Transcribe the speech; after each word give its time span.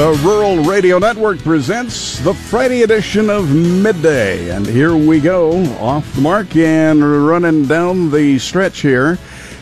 The 0.00 0.18
Rural 0.24 0.64
Radio 0.64 0.98
Network 0.98 1.40
presents 1.40 2.20
the 2.20 2.32
Friday 2.32 2.84
edition 2.84 3.28
of 3.28 3.54
Midday. 3.54 4.48
And 4.48 4.66
here 4.66 4.96
we 4.96 5.20
go, 5.20 5.62
off 5.74 6.10
the 6.14 6.22
mark 6.22 6.56
and 6.56 7.26
running 7.26 7.66
down 7.66 8.10
the 8.10 8.38
stretch 8.38 8.80
here. 8.80 9.18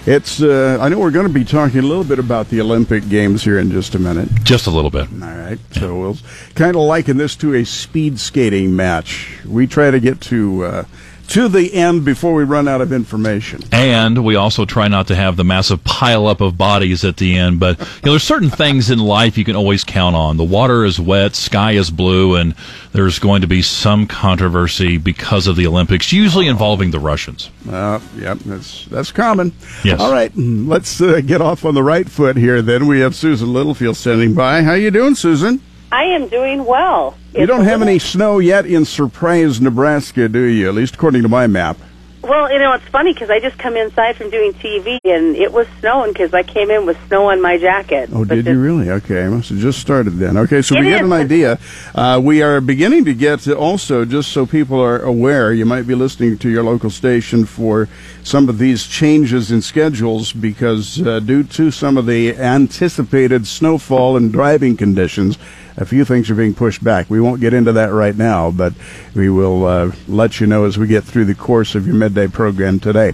It's, 0.06 0.40
uh, 0.40 0.78
I 0.80 0.90
know 0.90 1.00
we're 1.00 1.10
going 1.10 1.26
to 1.26 1.32
be 1.32 1.44
talking 1.44 1.80
a 1.80 1.82
little 1.82 2.04
bit 2.04 2.20
about 2.20 2.50
the 2.50 2.60
Olympic 2.60 3.08
Games 3.08 3.42
here 3.42 3.58
in 3.58 3.72
just 3.72 3.96
a 3.96 3.98
minute. 3.98 4.28
Just 4.44 4.68
a 4.68 4.70
little 4.70 4.92
bit. 4.92 5.08
All 5.10 5.18
right. 5.18 5.58
So 5.72 5.98
we'll 5.98 6.18
kind 6.54 6.76
of 6.76 6.82
liken 6.82 7.16
this 7.16 7.34
to 7.38 7.56
a 7.56 7.64
speed 7.64 8.20
skating 8.20 8.76
match. 8.76 9.40
We 9.44 9.66
try 9.66 9.90
to 9.90 9.98
get 9.98 10.20
to, 10.20 10.64
uh, 10.64 10.84
to 11.28 11.48
the 11.48 11.74
end 11.74 12.04
before 12.04 12.34
we 12.34 12.44
run 12.44 12.66
out 12.68 12.80
of 12.80 12.92
information. 12.92 13.60
And 13.72 14.24
we 14.24 14.36
also 14.36 14.64
try 14.64 14.88
not 14.88 15.08
to 15.08 15.14
have 15.14 15.36
the 15.36 15.44
massive 15.44 15.84
pileup 15.84 16.40
of 16.40 16.56
bodies 16.56 17.04
at 17.04 17.16
the 17.18 17.36
end. 17.36 17.60
But 17.60 17.78
you 17.78 17.84
know, 18.04 18.12
there's 18.12 18.22
certain 18.22 18.50
things 18.50 18.90
in 18.90 18.98
life 18.98 19.36
you 19.36 19.44
can 19.44 19.56
always 19.56 19.84
count 19.84 20.16
on. 20.16 20.36
The 20.36 20.44
water 20.44 20.84
is 20.84 20.98
wet, 20.98 21.34
sky 21.34 21.72
is 21.72 21.90
blue, 21.90 22.34
and 22.34 22.54
there's 22.92 23.18
going 23.18 23.42
to 23.42 23.46
be 23.46 23.62
some 23.62 24.06
controversy 24.06 24.96
because 24.96 25.46
of 25.46 25.56
the 25.56 25.66
Olympics, 25.66 26.12
usually 26.12 26.46
involving 26.46 26.90
the 26.90 26.98
Russians. 26.98 27.50
Uh, 27.68 28.00
yep, 28.16 28.38
that's 28.38 28.86
that's 28.86 29.12
common. 29.12 29.52
Yes. 29.84 30.00
All 30.00 30.12
right, 30.12 30.32
let's 30.36 31.00
uh, 31.00 31.20
get 31.20 31.40
off 31.40 31.64
on 31.64 31.74
the 31.74 31.82
right 31.82 32.08
foot 32.08 32.36
here. 32.36 32.62
Then 32.62 32.86
we 32.86 33.00
have 33.00 33.14
Susan 33.14 33.52
Littlefield 33.52 33.96
standing 33.96 34.34
by. 34.34 34.62
How 34.62 34.74
you 34.74 34.90
doing, 34.90 35.14
Susan? 35.14 35.60
I 35.90 36.04
am 36.04 36.28
doing 36.28 36.64
well. 36.64 37.16
You 37.34 37.42
It's 37.42 37.48
don't 37.48 37.64
have 37.64 37.80
any 37.82 37.98
snow 37.98 38.38
yet 38.40 38.66
in 38.66 38.84
Surprise, 38.84 39.60
Nebraska, 39.60 40.28
do 40.28 40.42
you? 40.42 40.68
At 40.68 40.74
least 40.74 40.94
according 40.96 41.22
to 41.22 41.28
my 41.28 41.46
map. 41.46 41.78
Well, 42.20 42.52
you 42.52 42.58
know, 42.58 42.72
it's 42.72 42.84
funny 42.88 43.14
because 43.14 43.30
I 43.30 43.38
just 43.40 43.58
come 43.58 43.76
inside 43.76 44.16
from 44.16 44.28
doing 44.28 44.52
TV 44.52 44.98
and 45.04 45.34
it 45.36 45.50
was 45.50 45.66
snowing 45.80 46.12
because 46.12 46.34
I 46.34 46.42
came 46.42 46.68
in 46.70 46.84
with 46.84 46.98
snow 47.06 47.30
on 47.30 47.40
my 47.40 47.56
jacket. 47.56 48.10
Oh, 48.12 48.24
did 48.24 48.44
the- 48.44 48.50
you 48.50 48.60
really? 48.60 48.90
Okay, 48.90 49.24
I 49.24 49.28
must 49.28 49.48
have 49.48 49.58
just 49.58 49.78
started 49.78 50.18
then. 50.18 50.36
Okay, 50.36 50.60
so 50.60 50.76
It 50.76 50.80
we 50.80 50.86
get 50.90 51.04
an 51.04 51.12
idea. 51.12 51.58
Uh, 51.94 52.20
we 52.22 52.42
are 52.42 52.60
beginning 52.60 53.04
to 53.06 53.14
get 53.14 53.48
also, 53.48 54.04
just 54.04 54.30
so 54.32 54.44
people 54.44 54.78
are 54.82 54.98
aware, 55.00 55.54
you 55.54 55.64
might 55.64 55.86
be 55.86 55.94
listening 55.94 56.36
to 56.38 56.50
your 56.50 56.64
local 56.64 56.90
station 56.90 57.46
for 57.46 57.88
some 58.24 58.48
of 58.50 58.58
these 58.58 58.86
changes 58.86 59.50
in 59.50 59.62
schedules 59.62 60.32
because 60.32 61.00
uh, 61.00 61.20
due 61.20 61.44
to 61.44 61.70
some 61.70 61.96
of 61.96 62.04
the 62.04 62.36
anticipated 62.36 63.46
snowfall 63.46 64.16
and 64.18 64.32
driving 64.32 64.76
conditions, 64.76 65.38
a 65.78 65.86
few 65.86 66.04
things 66.04 66.28
are 66.28 66.34
being 66.34 66.54
pushed 66.54 66.84
back. 66.84 67.08
We 67.08 67.20
won't 67.20 67.40
get 67.40 67.54
into 67.54 67.72
that 67.72 67.92
right 67.92 68.16
now, 68.16 68.50
but 68.50 68.74
we 69.14 69.30
will 69.30 69.64
uh, 69.64 69.92
let 70.06 70.40
you 70.40 70.46
know 70.46 70.64
as 70.64 70.76
we 70.76 70.86
get 70.86 71.04
through 71.04 71.24
the 71.24 71.34
course 71.34 71.74
of 71.74 71.86
your 71.86 71.96
midday 71.96 72.26
program 72.26 72.80
today. 72.80 73.12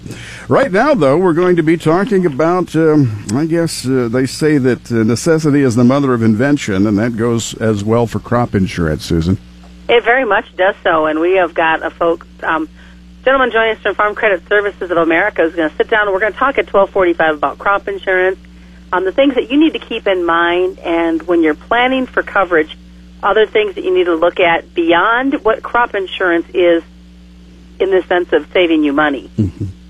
Right 0.49 0.71
now, 0.71 0.95
though, 0.95 1.17
we're 1.17 1.33
going 1.33 1.55
to 1.55 1.63
be 1.63 1.77
talking 1.77 2.25
about, 2.25 2.75
um, 2.75 3.25
I 3.33 3.45
guess 3.45 3.85
uh, 3.85 4.09
they 4.11 4.25
say 4.25 4.57
that 4.57 4.91
uh, 4.91 5.03
necessity 5.03 5.61
is 5.61 5.75
the 5.75 5.83
mother 5.83 6.13
of 6.13 6.23
invention, 6.23 6.87
and 6.87 6.97
that 6.97 7.15
goes 7.15 7.53
as 7.61 7.83
well 7.83 8.07
for 8.07 8.19
crop 8.19 8.55
insurance, 8.55 9.05
Susan. 9.05 9.37
It 9.87 10.03
very 10.03 10.25
much 10.25 10.55
does 10.55 10.75
so, 10.83 11.05
and 11.05 11.19
we 11.19 11.33
have 11.37 11.53
got 11.53 11.85
a 11.85 11.91
folk 11.91 12.25
um, 12.41 12.67
gentleman 13.23 13.51
joining 13.51 13.75
us 13.75 13.81
from 13.81 13.93
Farm 13.93 14.15
Credit 14.15 14.47
Services 14.47 14.89
of 14.89 14.97
America 14.97 15.43
who's 15.43 15.55
going 15.55 15.69
to 15.69 15.75
sit 15.75 15.89
down 15.89 16.07
and 16.07 16.13
we're 16.13 16.19
going 16.19 16.33
to 16.33 16.39
talk 16.39 16.57
at 16.57 16.65
twelve 16.67 16.89
forty-five 16.89 17.35
about 17.35 17.59
crop 17.59 17.87
insurance, 17.87 18.39
um, 18.95 19.03
the 19.03 19.11
things 19.11 19.35
that 19.35 19.51
you 19.51 19.59
need 19.59 19.73
to 19.73 19.79
keep 19.79 20.07
in 20.07 20.23
mind, 20.23 20.79
and 20.79 21.21
when 21.23 21.43
you're 21.43 21.53
planning 21.53 22.05
for 22.05 22.23
coverage, 22.23 22.77
other 23.21 23.45
things 23.45 23.75
that 23.75 23.83
you 23.83 23.93
need 23.93 24.05
to 24.05 24.15
look 24.15 24.39
at 24.39 24.73
beyond 24.73 25.43
what 25.43 25.61
crop 25.61 25.95
insurance 25.95 26.47
is, 26.53 26.81
in 27.77 27.91
the 27.91 28.03
sense 28.03 28.31
of 28.31 28.49
saving 28.53 28.85
you 28.85 28.93
money, 28.93 29.29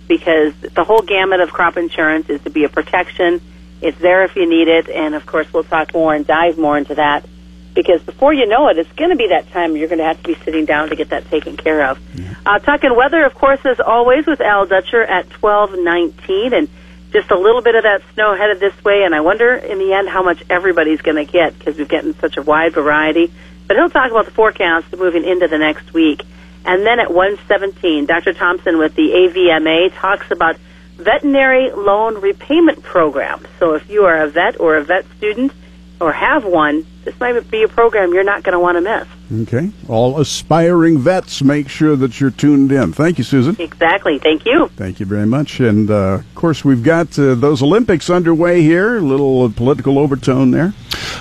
because 0.07 0.55
the 0.55 0.83
whole 0.83 1.01
gamut 1.01 1.39
of 1.39 1.51
crop 1.51 1.77
insurance 1.77 2.29
is 2.29 2.41
to 2.41 2.49
be 2.49 2.63
a 2.63 2.69
protection. 2.69 3.41
It's 3.79 3.99
there 3.99 4.23
if 4.23 4.35
you 4.35 4.49
need 4.49 4.67
it, 4.67 4.89
and 4.89 5.13
of 5.13 5.27
course 5.27 5.53
we'll 5.53 5.65
talk 5.65 5.93
more 5.93 6.15
and 6.15 6.25
dive 6.25 6.57
more 6.57 6.75
into 6.75 6.95
that 6.95 7.27
because 7.75 8.01
before 8.01 8.33
you 8.33 8.47
know 8.47 8.69
it, 8.69 8.79
it's 8.79 8.91
going 8.93 9.11
to 9.11 9.17
be 9.17 9.27
that 9.27 9.51
time 9.51 9.75
you're 9.75 9.89
going 9.89 9.99
to 9.99 10.05
have 10.05 10.17
to 10.23 10.33
be 10.33 10.35
sitting 10.45 10.65
down 10.65 10.89
to 10.89 10.95
get 10.95 11.09
that 11.09 11.29
taken 11.29 11.57
care 11.57 11.85
of. 11.91 11.99
Uh, 12.45 12.57
talking 12.57 12.95
weather, 12.95 13.23
of 13.25 13.35
course, 13.35 13.59
as 13.65 13.79
always 13.79 14.25
with 14.25 14.41
Al 14.41 14.65
Dutcher 14.65 15.03
at 15.03 15.29
12:19, 15.29 16.53
and 16.53 16.69
just 17.15 17.31
a 17.31 17.39
little 17.39 17.61
bit 17.61 17.75
of 17.75 17.83
that 17.83 18.01
snow 18.13 18.35
headed 18.35 18.59
this 18.59 18.83
way. 18.83 19.03
And 19.03 19.15
I 19.15 19.21
wonder 19.21 19.55
in 19.55 19.79
the 19.79 19.93
end 19.93 20.09
how 20.09 20.21
much 20.21 20.43
everybody's 20.49 21.01
going 21.01 21.15
to 21.15 21.31
get 21.31 21.57
because 21.57 21.77
we've 21.77 21.87
gotten 21.87 22.13
such 22.19 22.35
a 22.35 22.41
wide 22.41 22.73
variety. 22.73 23.31
But 23.67 23.77
he'll 23.77 23.89
talk 23.89 24.11
about 24.11 24.25
the 24.25 24.31
forecast 24.31 24.91
moving 24.91 25.23
into 25.23 25.47
the 25.47 25.57
next 25.57 25.93
week. 25.93 26.23
And 26.65 26.85
then 26.85 26.99
at 26.99 27.07
1:17, 27.07 28.05
Dr. 28.05 28.33
Thompson 28.33 28.77
with 28.77 28.95
the 28.95 29.11
AVMA 29.11 29.93
talks 29.95 30.29
about 30.29 30.57
veterinary 30.97 31.71
loan 31.71 32.19
repayment 32.19 32.83
program. 32.83 33.47
So 33.59 33.75
if 33.75 33.89
you 33.89 34.03
are 34.05 34.23
a 34.23 34.27
vet 34.27 34.59
or 34.59 34.75
a 34.75 34.83
vet 34.83 35.05
student 35.15 35.53
or 36.01 36.11
have 36.11 36.43
one, 36.43 36.85
this 37.05 37.17
might 37.19 37.49
be 37.49 37.63
a 37.63 37.67
program 37.67 38.13
you're 38.13 38.23
not 38.23 38.43
going 38.43 38.53
to 38.53 38.59
want 38.59 38.75
to 38.77 38.81
miss. 38.81 39.07
Okay. 39.47 39.71
All 39.87 40.19
aspiring 40.19 40.97
vets, 40.99 41.41
make 41.41 41.69
sure 41.69 41.95
that 41.95 42.19
you're 42.19 42.31
tuned 42.31 42.71
in. 42.71 42.93
Thank 42.93 43.17
you, 43.17 43.23
Susan. 43.23 43.55
Exactly. 43.59 44.19
Thank 44.19 44.45
you. 44.45 44.67
Thank 44.75 44.99
you 44.99 45.05
very 45.05 45.25
much. 45.25 45.59
And 45.59 45.89
uh, 45.89 46.19
of 46.19 46.35
course, 46.35 46.65
we've 46.65 46.83
got 46.83 47.17
uh, 47.17 47.35
those 47.35 47.61
Olympics 47.61 48.09
underway 48.09 48.61
here. 48.61 48.97
A 48.97 49.01
little 49.01 49.49
political 49.51 49.97
overtone 49.97 50.51
there. 50.51 50.73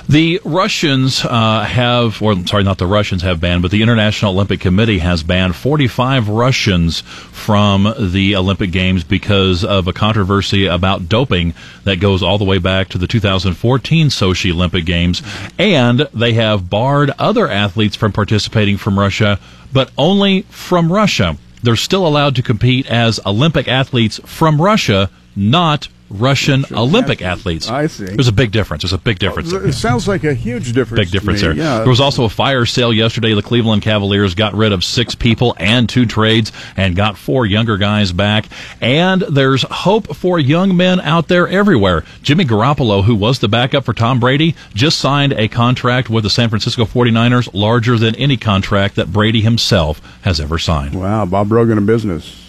The 0.09 0.41
Russians 0.45 1.25
uh, 1.25 1.65
have, 1.65 2.21
or 2.21 2.35
sorry, 2.47 2.63
not 2.63 2.79
the 2.79 2.87
Russians 2.87 3.23
have 3.23 3.41
banned, 3.41 3.63
but 3.63 3.71
the 3.71 3.83
International 3.83 4.33
Olympic 4.33 4.61
Committee 4.61 4.99
has 4.99 5.23
banned 5.23 5.57
45 5.57 6.29
Russians 6.29 7.01
from 7.01 7.93
the 7.99 8.37
Olympic 8.37 8.71
Games 8.71 9.03
because 9.03 9.65
of 9.65 9.89
a 9.89 9.93
controversy 9.93 10.67
about 10.67 11.09
doping 11.09 11.55
that 11.85 12.01
goes 12.01 12.23
all 12.23 12.39
the 12.39 12.45
way 12.45 12.59
back 12.59 12.89
to 12.91 12.99
the 12.99 13.07
2014 13.07 14.09
Sochi 14.09 14.53
Olympic 14.53 14.85
Games. 14.85 15.23
And 15.59 15.74
they 16.13 16.35
have 16.35 16.71
barred 16.71 17.11
other 17.19 17.49
athletes 17.49 17.97
from 17.97 18.13
participating 18.13 18.77
from 18.77 18.99
Russia, 18.99 19.39
but 19.73 19.91
only 19.99 20.43
from 20.43 20.93
Russia. 20.93 21.37
They're 21.63 21.77
still 21.77 22.07
allowed 22.07 22.37
to 22.37 22.43
compete 22.43 22.87
as 22.91 23.19
Olympic 23.25 23.69
athletes 23.69 24.21
from 24.25 24.61
Russia, 24.61 25.11
not 25.35 25.89
Russian 26.11 26.65
Olympic 26.71 27.23
athletes. 27.23 27.69
I 27.69 27.87
see. 27.87 28.05
There's 28.05 28.29
a 28.29 28.33
big 28.33 28.53
difference. 28.53 28.83
There's 28.83 28.93
a 28.93 28.99
big 28.99 29.19
difference. 29.19 29.53
It 29.53 29.73
sounds 29.73 30.07
like 30.07 30.25
a 30.25 30.35
huge 30.35 30.73
difference. 30.73 31.01
Big 31.01 31.11
difference 31.11 31.41
there. 31.41 31.53
Yeah. 31.53 31.79
There 31.79 31.89
was 31.89 32.01
also 32.01 32.25
a 32.25 32.29
fire 32.29 32.67
sale 32.67 32.93
yesterday. 32.93 33.35
The 33.35 33.43
Cleveland 33.43 33.83
Cavaliers 33.83 34.35
got 34.35 34.55
rid 34.55 34.73
of 34.73 34.85
six 34.85 35.15
people 35.15 35.55
and 35.59 35.89
two 35.89 36.07
trades 36.07 36.53
and 36.77 36.95
got 36.95 37.17
four 37.17 37.47
younger 37.47 37.77
guys 37.77 38.13
back. 38.13 38.47
And 38.81 39.23
there's 39.23 39.63
hope 39.63 40.15
for 40.15 40.39
young 40.39 40.77
men 40.77 41.01
out 41.01 41.29
there 41.29 41.49
everywhere. 41.49 42.05
Jimmy 42.23 42.45
Garoppolo, 42.45 43.03
who 43.03 43.15
was 43.15 43.39
the 43.39 43.49
backup 43.49 43.85
for 43.85 43.93
Tom 43.93 44.21
Brady, 44.21 44.55
just 44.75 44.99
signed 44.99 45.33
a 45.33 45.49
contract 45.49 46.11
with 46.11 46.25
the 46.25 46.31
San 46.31 46.49
Francisco 46.49 46.85
49ers 46.85 47.49
larger 47.55 47.99
than 47.99 48.15
any 48.17 48.37
contract 48.37 48.97
that 48.97 49.13
Brady 49.13 49.41
himself 49.41 50.01
has 50.23 50.39
ever 50.41 50.59
signed. 50.59 50.95
Wow, 50.95 51.25
Bob 51.27 51.51
Rogan 51.51 51.79
of 51.79 51.87
business. 51.87 52.44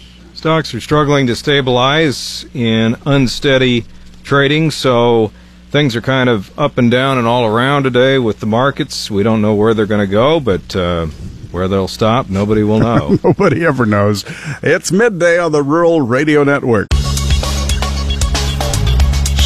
Stocks 0.46 0.72
are 0.74 0.80
struggling 0.80 1.26
to 1.26 1.34
stabilize 1.34 2.46
in 2.54 2.96
unsteady 3.04 3.84
trading, 4.22 4.70
so 4.70 5.32
things 5.72 5.96
are 5.96 6.00
kind 6.00 6.28
of 6.28 6.56
up 6.56 6.78
and 6.78 6.88
down 6.88 7.18
and 7.18 7.26
all 7.26 7.44
around 7.44 7.82
today 7.82 8.16
with 8.20 8.38
the 8.38 8.46
markets. 8.46 9.10
We 9.10 9.24
don't 9.24 9.42
know 9.42 9.56
where 9.56 9.74
they're 9.74 9.86
going 9.86 10.06
to 10.06 10.12
go, 10.12 10.38
but 10.38 10.76
uh, 10.76 11.06
where 11.50 11.66
they'll 11.66 11.88
stop, 11.88 12.30
nobody 12.30 12.62
will 12.62 12.78
know. 12.78 13.18
Nobody 13.24 13.66
ever 13.66 13.86
knows. 13.86 14.24
It's 14.62 14.92
midday 14.92 15.36
on 15.40 15.50
the 15.50 15.64
Rural 15.64 16.02
Radio 16.02 16.44
Network. 16.44 16.86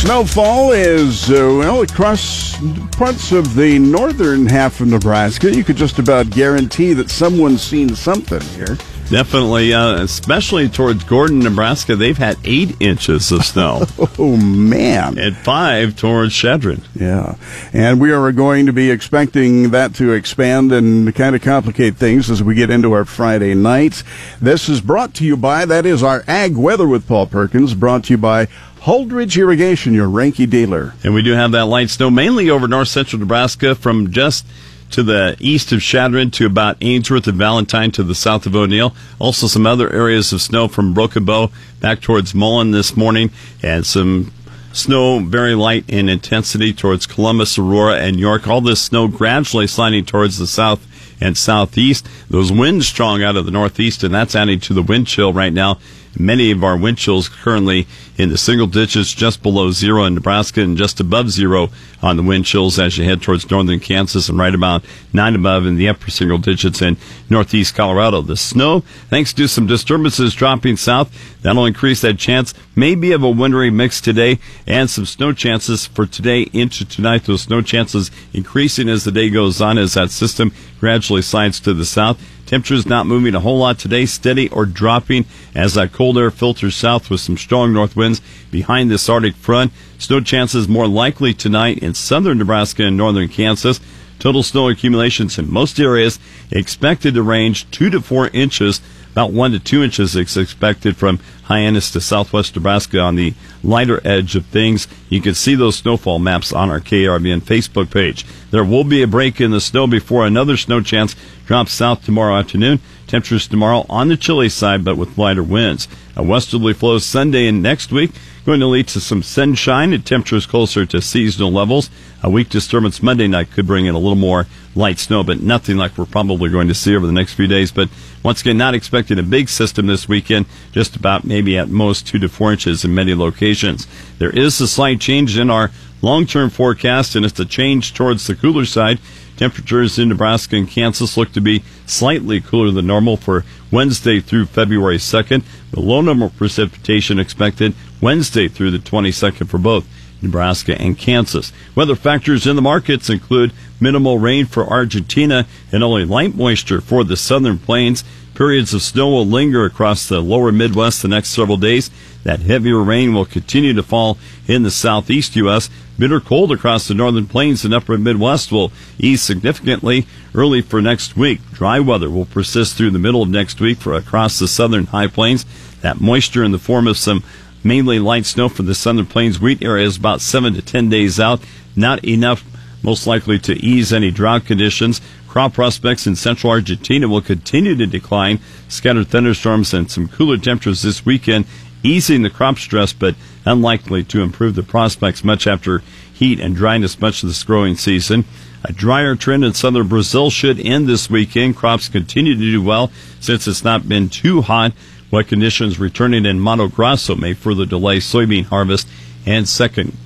Snowfall 0.03 0.72
is, 0.72 1.31
uh, 1.31 1.56
well, 1.59 1.81
across 1.81 2.59
parts 2.94 3.32
of 3.32 3.55
the 3.55 3.78
northern 3.78 4.44
half 4.44 4.82
of 4.82 4.88
Nebraska. 4.88 5.50
You 5.50 5.65
could 5.65 5.77
just 5.77 5.99
about 5.99 6.28
guarantee 6.28 6.93
that 6.93 7.09
someone's 7.09 7.62
seen 7.62 7.97
something 7.97 8.43
here. 8.43 8.77
Definitely, 9.10 9.75
uh, 9.75 9.94
especially 10.03 10.69
towards 10.69 11.03
Gordon, 11.03 11.41
Nebraska, 11.41 11.97
they've 11.97 12.16
had 12.16 12.38
eight 12.44 12.76
inches 12.81 13.32
of 13.32 13.44
snow, 13.44 13.82
Oh, 14.19 14.37
man. 14.37 15.19
and 15.19 15.37
five 15.37 15.96
towards 15.96 16.32
Chadron. 16.34 16.82
Yeah. 16.94 17.34
And 17.73 18.00
we 18.00 18.12
are 18.12 18.31
going 18.31 18.67
to 18.67 18.73
be 18.73 18.88
expecting 18.90 19.70
that 19.70 19.94
to 19.96 20.12
expand 20.12 20.70
and 20.70 21.12
kind 21.14 21.34
of 21.34 21.43
complicate 21.43 21.96
things 21.96 22.31
as 22.31 22.40
we 22.40 22.55
get 22.55 22.70
into 22.70 22.93
our 22.93 23.05
Friday 23.05 23.55
night. 23.55 24.05
This 24.40 24.69
is 24.69 24.81
brought 24.81 25.12
to 25.14 25.25
you 25.25 25.37
by, 25.37 25.64
that 25.64 25.84
is 25.87 26.05
our 26.05 26.23
Ag 26.29 26.56
Weather 26.56 26.87
with 26.87 27.08
Paul 27.08 27.26
Perkins, 27.26 27.75
brought 27.75 28.05
to 28.05 28.12
you 28.12 28.19
by 28.19 28.46
Holdrege 28.82 29.37
Irrigation, 29.37 29.93
your 29.93 30.08
Reinke 30.08 30.49
dealer. 30.49 30.94
And 31.02 31.14
we 31.14 31.23
do 31.23 31.32
have 31.32 31.50
that 31.52 31.67
light 31.67 31.90
snow 31.90 32.11
mainly 32.11 32.49
over 32.49 32.69
north 32.69 32.88
central 32.88 33.19
Nebraska 33.19 33.75
from 33.75 34.12
just 34.12 34.46
to 34.90 35.02
the 35.02 35.37
east 35.38 35.72
of 35.72 35.81
Chadron 35.81 36.31
to 36.32 36.46
about 36.46 36.76
Ainsworth 36.81 37.26
and 37.26 37.38
Valentine 37.38 37.90
to 37.92 38.02
the 38.02 38.14
south 38.14 38.46
of 38.46 38.54
O'Neill. 38.54 38.94
Also 39.19 39.46
some 39.46 39.66
other 39.66 39.92
areas 39.92 40.32
of 40.32 40.42
snow 40.42 40.69
from 40.69 40.94
Broken 40.94 41.25
Bow 41.25 41.50
back 41.81 42.00
towards 42.00 42.34
Mullen 42.34 42.70
this 42.70 42.96
morning 42.96 43.31
and 43.62 43.87
some 43.87 44.32
snow 44.72 45.20
very 45.20 45.54
light 45.54 45.84
in 45.88 46.08
intensity 46.08 46.72
towards 46.72 47.06
Columbus, 47.06 47.58
Aurora, 47.58 47.96
and 47.96 48.19
York. 48.19 48.46
All 48.46 48.60
this 48.60 48.81
snow 48.81 49.08
gradually 49.08 49.66
sliding 49.66 50.04
towards 50.04 50.38
the 50.38 50.46
south 50.46 50.87
and 51.20 51.36
southeast. 51.36 52.06
Those 52.28 52.52
winds 52.52 52.88
strong 52.88 53.22
out 53.22 53.36
of 53.36 53.44
the 53.44 53.50
northeast, 53.50 54.02
and 54.02 54.14
that's 54.14 54.34
adding 54.34 54.60
to 54.60 54.75
the 54.75 54.82
wind 54.82 55.06
chill 55.06 55.32
right 55.32 55.52
now 55.52 55.78
Many 56.18 56.50
of 56.50 56.64
our 56.64 56.76
wind 56.76 56.98
chills 56.98 57.28
currently 57.28 57.86
in 58.18 58.30
the 58.30 58.36
single 58.36 58.66
digits, 58.66 59.14
just 59.14 59.42
below 59.42 59.70
zero 59.70 60.04
in 60.04 60.14
Nebraska 60.14 60.60
and 60.60 60.76
just 60.76 61.00
above 61.00 61.30
zero 61.30 61.70
on 62.02 62.16
the 62.16 62.22
wind 62.22 62.46
chills 62.46 62.78
as 62.78 62.98
you 62.98 63.04
head 63.04 63.22
towards 63.22 63.48
northern 63.50 63.78
Kansas 63.78 64.28
and 64.28 64.38
right 64.38 64.54
about 64.54 64.84
nine 65.12 65.34
above 65.34 65.66
in 65.66 65.76
the 65.76 65.88
upper 65.88 66.10
single 66.10 66.38
digits 66.38 66.82
in 66.82 66.96
northeast 67.28 67.74
Colorado. 67.74 68.22
The 68.22 68.36
snow, 68.36 68.80
thanks 69.08 69.32
to 69.34 69.46
some 69.46 69.66
disturbances 69.66 70.34
dropping 70.34 70.76
south, 70.76 71.40
that'll 71.42 71.64
increase 71.64 72.00
that 72.00 72.18
chance 72.18 72.54
maybe 72.74 73.12
of 73.12 73.22
a 73.22 73.30
wintry 73.30 73.70
mix 73.70 74.00
today 74.00 74.38
and 74.66 74.90
some 74.90 75.06
snow 75.06 75.32
chances 75.32 75.86
for 75.86 76.06
today 76.06 76.42
into 76.52 76.84
tonight. 76.84 77.24
Those 77.24 77.42
snow 77.42 77.62
chances 77.62 78.10
increasing 78.34 78.88
as 78.88 79.04
the 79.04 79.12
day 79.12 79.30
goes 79.30 79.60
on 79.60 79.78
as 79.78 79.94
that 79.94 80.10
system 80.10 80.52
gradually 80.80 81.22
slides 81.22 81.60
to 81.60 81.72
the 81.72 81.84
south. 81.84 82.20
Temperatures 82.50 82.85
not 82.85 83.06
moving 83.06 83.37
a 83.37 83.38
whole 83.38 83.58
lot 83.58 83.79
today, 83.79 84.06
steady 84.06 84.49
or 84.49 84.67
dropping 84.67 85.25
as 85.55 85.75
that 85.75 85.93
cold 85.93 86.19
air 86.19 86.32
filters 86.32 86.75
south 86.75 87.08
with 87.08 87.20
some 87.20 87.37
strong 87.37 87.73
north 87.73 87.94
winds 87.94 88.20
behind 88.50 88.91
this 88.91 89.08
Arctic 89.08 89.37
front. 89.37 89.73
Snow 89.99 90.20
chances 90.20 90.67
more 90.67 90.88
likely 90.88 91.32
tonight 91.32 91.79
in 91.79 91.94
southern 91.94 92.38
Nebraska 92.38 92.82
and 92.82 92.97
northern 92.97 93.29
Kansas. 93.29 93.79
Total 94.19 94.43
snow 94.43 94.69
accumulations 94.69 95.38
in 95.38 95.49
most 95.49 95.79
areas 95.79 96.19
expected 96.50 97.14
to 97.14 97.23
range 97.23 97.70
two 97.70 97.88
to 97.88 98.00
four 98.00 98.26
inches 98.32 98.81
about 99.12 99.32
one 99.32 99.53
to 99.53 99.61
two 99.61 99.85
inches 99.85 100.17
is 100.17 100.37
expected 100.37 100.96
from 100.96 101.20
Hyannis 101.50 101.91
to 101.91 102.00
southwest 102.00 102.55
Nebraska 102.55 103.00
on 103.00 103.17
the 103.17 103.35
lighter 103.64 104.00
edge 104.05 104.37
of 104.37 104.47
things. 104.47 104.87
You 105.08 105.20
can 105.20 105.35
see 105.35 105.56
those 105.56 105.75
snowfall 105.75 106.20
maps 106.20 106.52
on 106.52 106.70
our 106.70 106.79
KRVN 106.79 107.41
Facebook 107.41 107.91
page. 107.91 108.25
There 108.52 108.62
will 108.62 108.85
be 108.85 109.02
a 109.02 109.08
break 109.08 109.41
in 109.41 109.50
the 109.50 109.61
snow 109.61 109.88
before 109.88 110.25
another 110.25 110.56
snow 110.56 110.81
chance 110.81 111.17
drops 111.47 111.73
south 111.73 112.05
tomorrow 112.05 112.37
afternoon. 112.37 112.79
Temperatures 113.08 113.49
tomorrow 113.49 113.85
on 113.91 114.06
the 114.06 114.17
chilly 114.17 114.49
side, 114.49 114.85
but 114.85 114.97
with 114.97 115.19
lighter 115.19 115.43
winds. 115.43 115.88
A 116.14 116.23
westerly 116.23 116.73
flow 116.73 116.99
Sunday 116.99 117.49
and 117.49 117.61
next 117.61 117.91
week 117.91 118.12
going 118.44 118.61
to 118.61 118.67
lead 118.67 118.88
to 118.88 119.00
some 119.00 119.23
sunshine 119.23 119.93
and 119.93 120.05
temperatures 120.05 120.46
closer 120.46 120.85
to 120.85 121.00
seasonal 121.00 121.53
levels. 121.53 121.88
A 122.23 122.29
weak 122.29 122.49
disturbance 122.49 123.03
Monday 123.03 123.29
night 123.29 123.50
could 123.53 123.67
bring 123.67 123.87
in 123.87 123.94
a 123.94 123.99
little 123.99 124.17
more 124.17 124.46
light 124.75 124.99
snow, 124.99 125.23
but 125.23 125.41
nothing 125.41 125.76
like 125.76 125.96
we're 125.96 126.05
probably 126.05 126.50
going 126.50 126.69
to 126.69 126.75
see 126.75 126.96
over 126.96 127.06
the 127.06 127.12
next 127.12 127.35
few 127.35 127.46
days. 127.46 127.70
But 127.70 127.88
once 128.23 128.41
again, 128.41 128.58
not 128.58 128.75
expecting 128.75 129.19
a 129.19 129.23
big 129.23 129.49
system 129.49 129.87
this 129.87 130.08
weekend, 130.08 130.46
just 130.73 130.96
about 130.96 131.25
maybe 131.25 131.39
at 131.48 131.69
most 131.69 132.06
two 132.06 132.19
to 132.19 132.28
four 132.28 132.52
inches 132.52 132.84
in 132.84 132.94
many 132.94 133.14
locations. 133.14 133.87
There 134.19 134.31
is 134.31 134.60
a 134.60 134.69
slight 134.69 135.00
change 135.00 135.38
in 135.38 135.50
our 135.50 135.70
long 136.02 136.26
term 136.26 136.50
forecast, 136.50 137.14
and 137.14 137.25
it's 137.25 137.40
a 137.40 137.44
change 137.44 137.94
towards 137.94 138.26
the 138.26 138.34
cooler 138.34 138.64
side. 138.64 138.98
Temperatures 139.37 139.98
in 139.98 140.10
Nebraska 140.10 140.56
and 140.56 140.69
Kansas 140.69 141.16
look 141.16 141.32
to 141.32 141.40
be 141.40 141.62
slightly 141.87 142.40
cooler 142.40 142.70
than 142.70 142.87
normal 142.87 143.16
for 143.16 143.44
Wednesday 143.70 144.20
through 144.20 144.46
February 144.46 144.98
2nd. 144.98 145.42
The 145.70 145.81
low 145.81 146.02
number 146.02 146.26
of 146.26 146.37
precipitation 146.37 147.19
expected 147.19 147.75
Wednesday 148.02 148.48
through 148.48 148.72
the 148.72 148.78
22nd 148.78 149.48
for 149.48 149.58
both 149.58 149.86
Nebraska 150.22 150.78
and 150.78 150.98
Kansas. 150.98 151.52
Weather 151.75 151.96
factors 151.96 152.46
in 152.46 152.56
the 152.56 152.62
markets 152.62 153.08
include 153.08 153.52
minimal 153.81 154.19
rain 154.19 154.44
for 154.46 154.66
Argentina 154.66 155.46
and 155.72 155.82
only 155.82 156.04
light 156.04 156.34
moisture 156.34 156.81
for 156.81 157.04
the 157.04 157.16
southern 157.16 157.58
plains. 157.58 158.04
Periods 158.40 158.72
of 158.72 158.81
snow 158.81 159.10
will 159.10 159.26
linger 159.26 159.66
across 159.66 160.08
the 160.08 160.22
lower 160.22 160.50
Midwest 160.50 161.02
the 161.02 161.08
next 161.08 161.28
several 161.28 161.58
days. 161.58 161.90
That 162.25 162.40
heavier 162.40 162.78
rain 162.78 163.12
will 163.12 163.26
continue 163.26 163.75
to 163.75 163.82
fall 163.82 164.16
in 164.48 164.62
the 164.62 164.70
southeast 164.70 165.37
U.S. 165.37 165.69
Bitter 165.98 166.20
cold 166.20 166.50
across 166.50 166.88
the 166.88 166.94
northern 166.94 167.26
plains 167.26 167.66
and 167.66 167.75
upper 167.75 167.98
Midwest 167.98 168.50
will 168.50 168.72
ease 168.98 169.20
significantly 169.20 170.06
early 170.34 170.62
for 170.62 170.81
next 170.81 171.19
week. 171.19 171.42
Dry 171.52 171.81
weather 171.81 172.08
will 172.08 172.25
persist 172.25 172.78
through 172.78 172.92
the 172.92 172.98
middle 172.98 173.22
of 173.22 173.28
next 173.28 173.60
week 173.60 173.76
for 173.76 173.92
across 173.92 174.38
the 174.38 174.48
southern 174.48 174.86
high 174.86 175.08
plains. 175.08 175.44
That 175.82 176.00
moisture 176.00 176.43
in 176.43 176.52
the 176.52 176.58
form 176.58 176.86
of 176.86 176.96
some 176.96 177.22
mainly 177.62 177.98
light 177.98 178.25
snow 178.25 178.48
for 178.48 178.62
the 178.62 178.75
southern 178.75 179.04
plains 179.04 179.38
wheat 179.38 179.62
area 179.62 179.84
is 179.84 179.98
about 179.98 180.22
seven 180.22 180.54
to 180.54 180.62
ten 180.62 180.88
days 180.88 181.20
out. 181.20 181.43
Not 181.76 182.02
enough, 182.06 182.43
most 182.82 183.06
likely, 183.06 183.38
to 183.40 183.52
ease 183.62 183.93
any 183.93 184.10
drought 184.10 184.46
conditions. 184.46 185.02
Crop 185.31 185.53
prospects 185.53 186.09
in 186.09 186.17
central 186.17 186.50
Argentina 186.50 187.06
will 187.06 187.21
continue 187.21 187.77
to 187.77 187.87
decline. 187.87 188.41
Scattered 188.67 189.06
thunderstorms 189.06 189.73
and 189.73 189.88
some 189.88 190.09
cooler 190.09 190.37
temperatures 190.37 190.82
this 190.82 191.06
weekend, 191.06 191.44
easing 191.85 192.23
the 192.23 192.31
crop 192.31 192.59
stress, 192.59 192.93
but 192.93 193.15
unlikely 193.47 194.03
to 194.03 194.23
improve 194.23 194.56
the 194.56 194.65
prospects 194.65 195.23
much 195.23 195.47
after 195.47 195.85
heat 196.12 196.41
and 196.41 196.56
dryness 196.56 197.00
much 197.00 197.23
of 197.23 197.29
this 197.29 197.44
growing 197.44 197.77
season. 197.77 198.25
A 198.65 198.73
drier 198.73 199.15
trend 199.15 199.44
in 199.44 199.55
southern 199.55 199.87
Brazil 199.87 200.31
should 200.31 200.59
end 200.59 200.88
this 200.88 201.09
weekend. 201.09 201.55
Crops 201.55 201.88
continue 201.88 202.35
to 202.35 202.41
do 202.41 202.61
well 202.61 202.91
since 203.21 203.47
it's 203.47 203.62
not 203.62 203.88
been 203.88 204.09
too 204.09 204.43
hot. 204.43 204.73
Wet 205.12 205.29
conditions 205.29 205.79
returning 205.79 206.27
in 206.27 206.41
Mato 206.41 206.67
Grosso 206.67 207.15
may 207.15 207.35
further 207.35 207.67
delay 207.67 207.99
soybean 207.99 208.47
harvest 208.47 208.88
and 209.25 209.49
second 209.49 209.97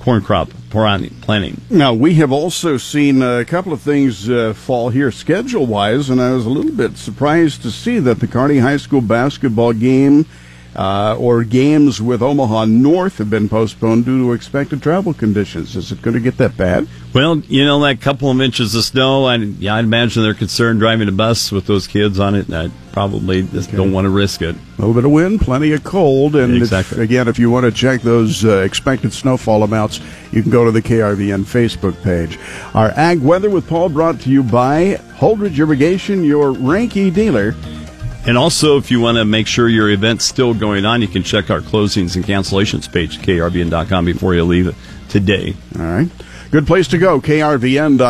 corn 0.00 0.22
crop 0.22 0.50
planting. 0.70 1.60
Now, 1.68 1.92
we 1.92 2.14
have 2.14 2.32
also 2.32 2.78
seen 2.78 3.22
a 3.22 3.44
couple 3.44 3.72
of 3.72 3.80
things 3.80 4.28
uh, 4.28 4.54
fall 4.54 4.88
here 4.88 5.12
schedule 5.12 5.66
wise, 5.66 6.10
and 6.10 6.20
I 6.20 6.32
was 6.32 6.46
a 6.46 6.50
little 6.50 6.72
bit 6.72 6.96
surprised 6.96 7.62
to 7.62 7.70
see 7.70 7.98
that 8.00 8.18
the 8.18 8.26
Kearney 8.26 8.58
High 8.58 8.78
School 8.78 9.02
basketball 9.02 9.72
game 9.72 10.26
uh, 10.76 11.16
or 11.18 11.44
games 11.44 12.00
with 12.00 12.22
Omaha 12.22 12.66
North 12.66 13.18
have 13.18 13.30
been 13.30 13.48
postponed 13.48 14.04
due 14.04 14.24
to 14.24 14.32
expected 14.32 14.82
travel 14.82 15.12
conditions. 15.12 15.76
Is 15.76 15.90
it 15.90 16.02
going 16.02 16.14
to 16.14 16.20
get 16.20 16.36
that 16.38 16.56
bad? 16.56 16.86
Well, 17.12 17.38
you 17.40 17.64
know, 17.64 17.80
that 17.80 18.00
couple 18.00 18.30
of 18.30 18.40
inches 18.40 18.74
of 18.74 18.84
snow, 18.84 19.24
I, 19.24 19.36
yeah, 19.36 19.74
I'd 19.74 19.84
imagine 19.84 20.22
they're 20.22 20.34
concerned 20.34 20.78
driving 20.78 21.08
a 21.08 21.12
bus 21.12 21.50
with 21.50 21.66
those 21.66 21.86
kids 21.86 22.20
on 22.20 22.36
it. 22.36 22.52
I 22.52 22.70
probably 22.92 23.42
just 23.42 23.68
okay. 23.68 23.76
don't 23.76 23.92
want 23.92 24.04
to 24.04 24.10
risk 24.10 24.42
it. 24.42 24.54
A 24.54 24.80
little 24.80 24.94
bit 24.94 25.04
of 25.04 25.10
wind, 25.10 25.40
plenty 25.40 25.72
of 25.72 25.82
cold, 25.82 26.36
and 26.36 26.56
exactly. 26.56 26.98
if, 26.98 27.02
again, 27.02 27.28
if 27.28 27.38
you 27.38 27.50
want 27.50 27.64
to 27.64 27.72
check 27.72 28.02
those 28.02 28.44
uh, 28.44 28.58
expected 28.58 29.12
snowfall 29.12 29.62
amounts, 29.62 30.00
you 30.32 30.42
can 30.42 30.50
go 30.50 30.64
to 30.64 30.70
the 30.70 30.82
KRVN 30.82 31.44
Facebook 31.44 32.00
page. 32.02 32.38
Our 32.74 32.90
ag 32.90 33.20
weather 33.20 33.50
with 33.50 33.68
Paul 33.68 33.88
brought 33.88 34.20
to 34.20 34.30
you 34.30 34.42
by 34.42 35.00
Holdrege 35.16 35.58
Irrigation, 35.58 36.24
your 36.24 36.52
Reinke 36.52 37.12
dealer. 37.12 37.54
And 38.26 38.36
also, 38.36 38.76
if 38.76 38.90
you 38.90 39.00
want 39.00 39.16
to 39.16 39.24
make 39.24 39.46
sure 39.46 39.68
your 39.68 39.88
event's 39.88 40.24
still 40.24 40.52
going 40.52 40.84
on, 40.84 41.00
you 41.00 41.08
can 41.08 41.22
check 41.22 41.50
our 41.50 41.60
closings 41.60 42.16
and 42.16 42.24
cancellations 42.24 42.90
page 42.90 43.18
at 43.18 43.24
krvn.com 43.24 44.04
before 44.04 44.34
you 44.34 44.44
leave 44.44 44.76
today. 45.08 45.54
All 45.78 45.86
right. 45.86 46.08
Good 46.50 46.66
place 46.66 46.88
to 46.88 46.98
go, 46.98 47.20
krvn.com. 47.20 48.00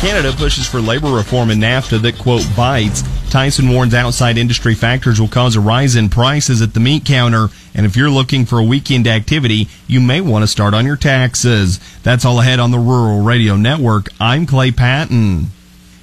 Canada 0.00 0.32
pushes 0.36 0.68
for 0.68 0.80
labor 0.80 1.08
reform 1.08 1.50
in 1.50 1.58
NAFTA 1.58 2.02
that, 2.02 2.18
quote, 2.18 2.46
bites. 2.56 3.02
Tyson 3.36 3.68
warns 3.68 3.92
outside 3.92 4.38
industry 4.38 4.74
factors 4.74 5.20
will 5.20 5.28
cause 5.28 5.56
a 5.56 5.60
rise 5.60 5.94
in 5.94 6.08
prices 6.08 6.62
at 6.62 6.72
the 6.72 6.80
meat 6.80 7.04
counter. 7.04 7.48
And 7.74 7.84
if 7.84 7.94
you're 7.94 8.08
looking 8.08 8.46
for 8.46 8.58
a 8.58 8.64
weekend 8.64 9.06
activity, 9.06 9.68
you 9.86 10.00
may 10.00 10.22
want 10.22 10.42
to 10.42 10.46
start 10.46 10.72
on 10.72 10.86
your 10.86 10.96
taxes. 10.96 11.78
That's 12.02 12.24
all 12.24 12.40
ahead 12.40 12.60
on 12.60 12.70
the 12.70 12.78
Rural 12.78 13.20
Radio 13.20 13.56
Network. 13.56 14.08
I'm 14.18 14.46
Clay 14.46 14.70
Patton. 14.70 15.48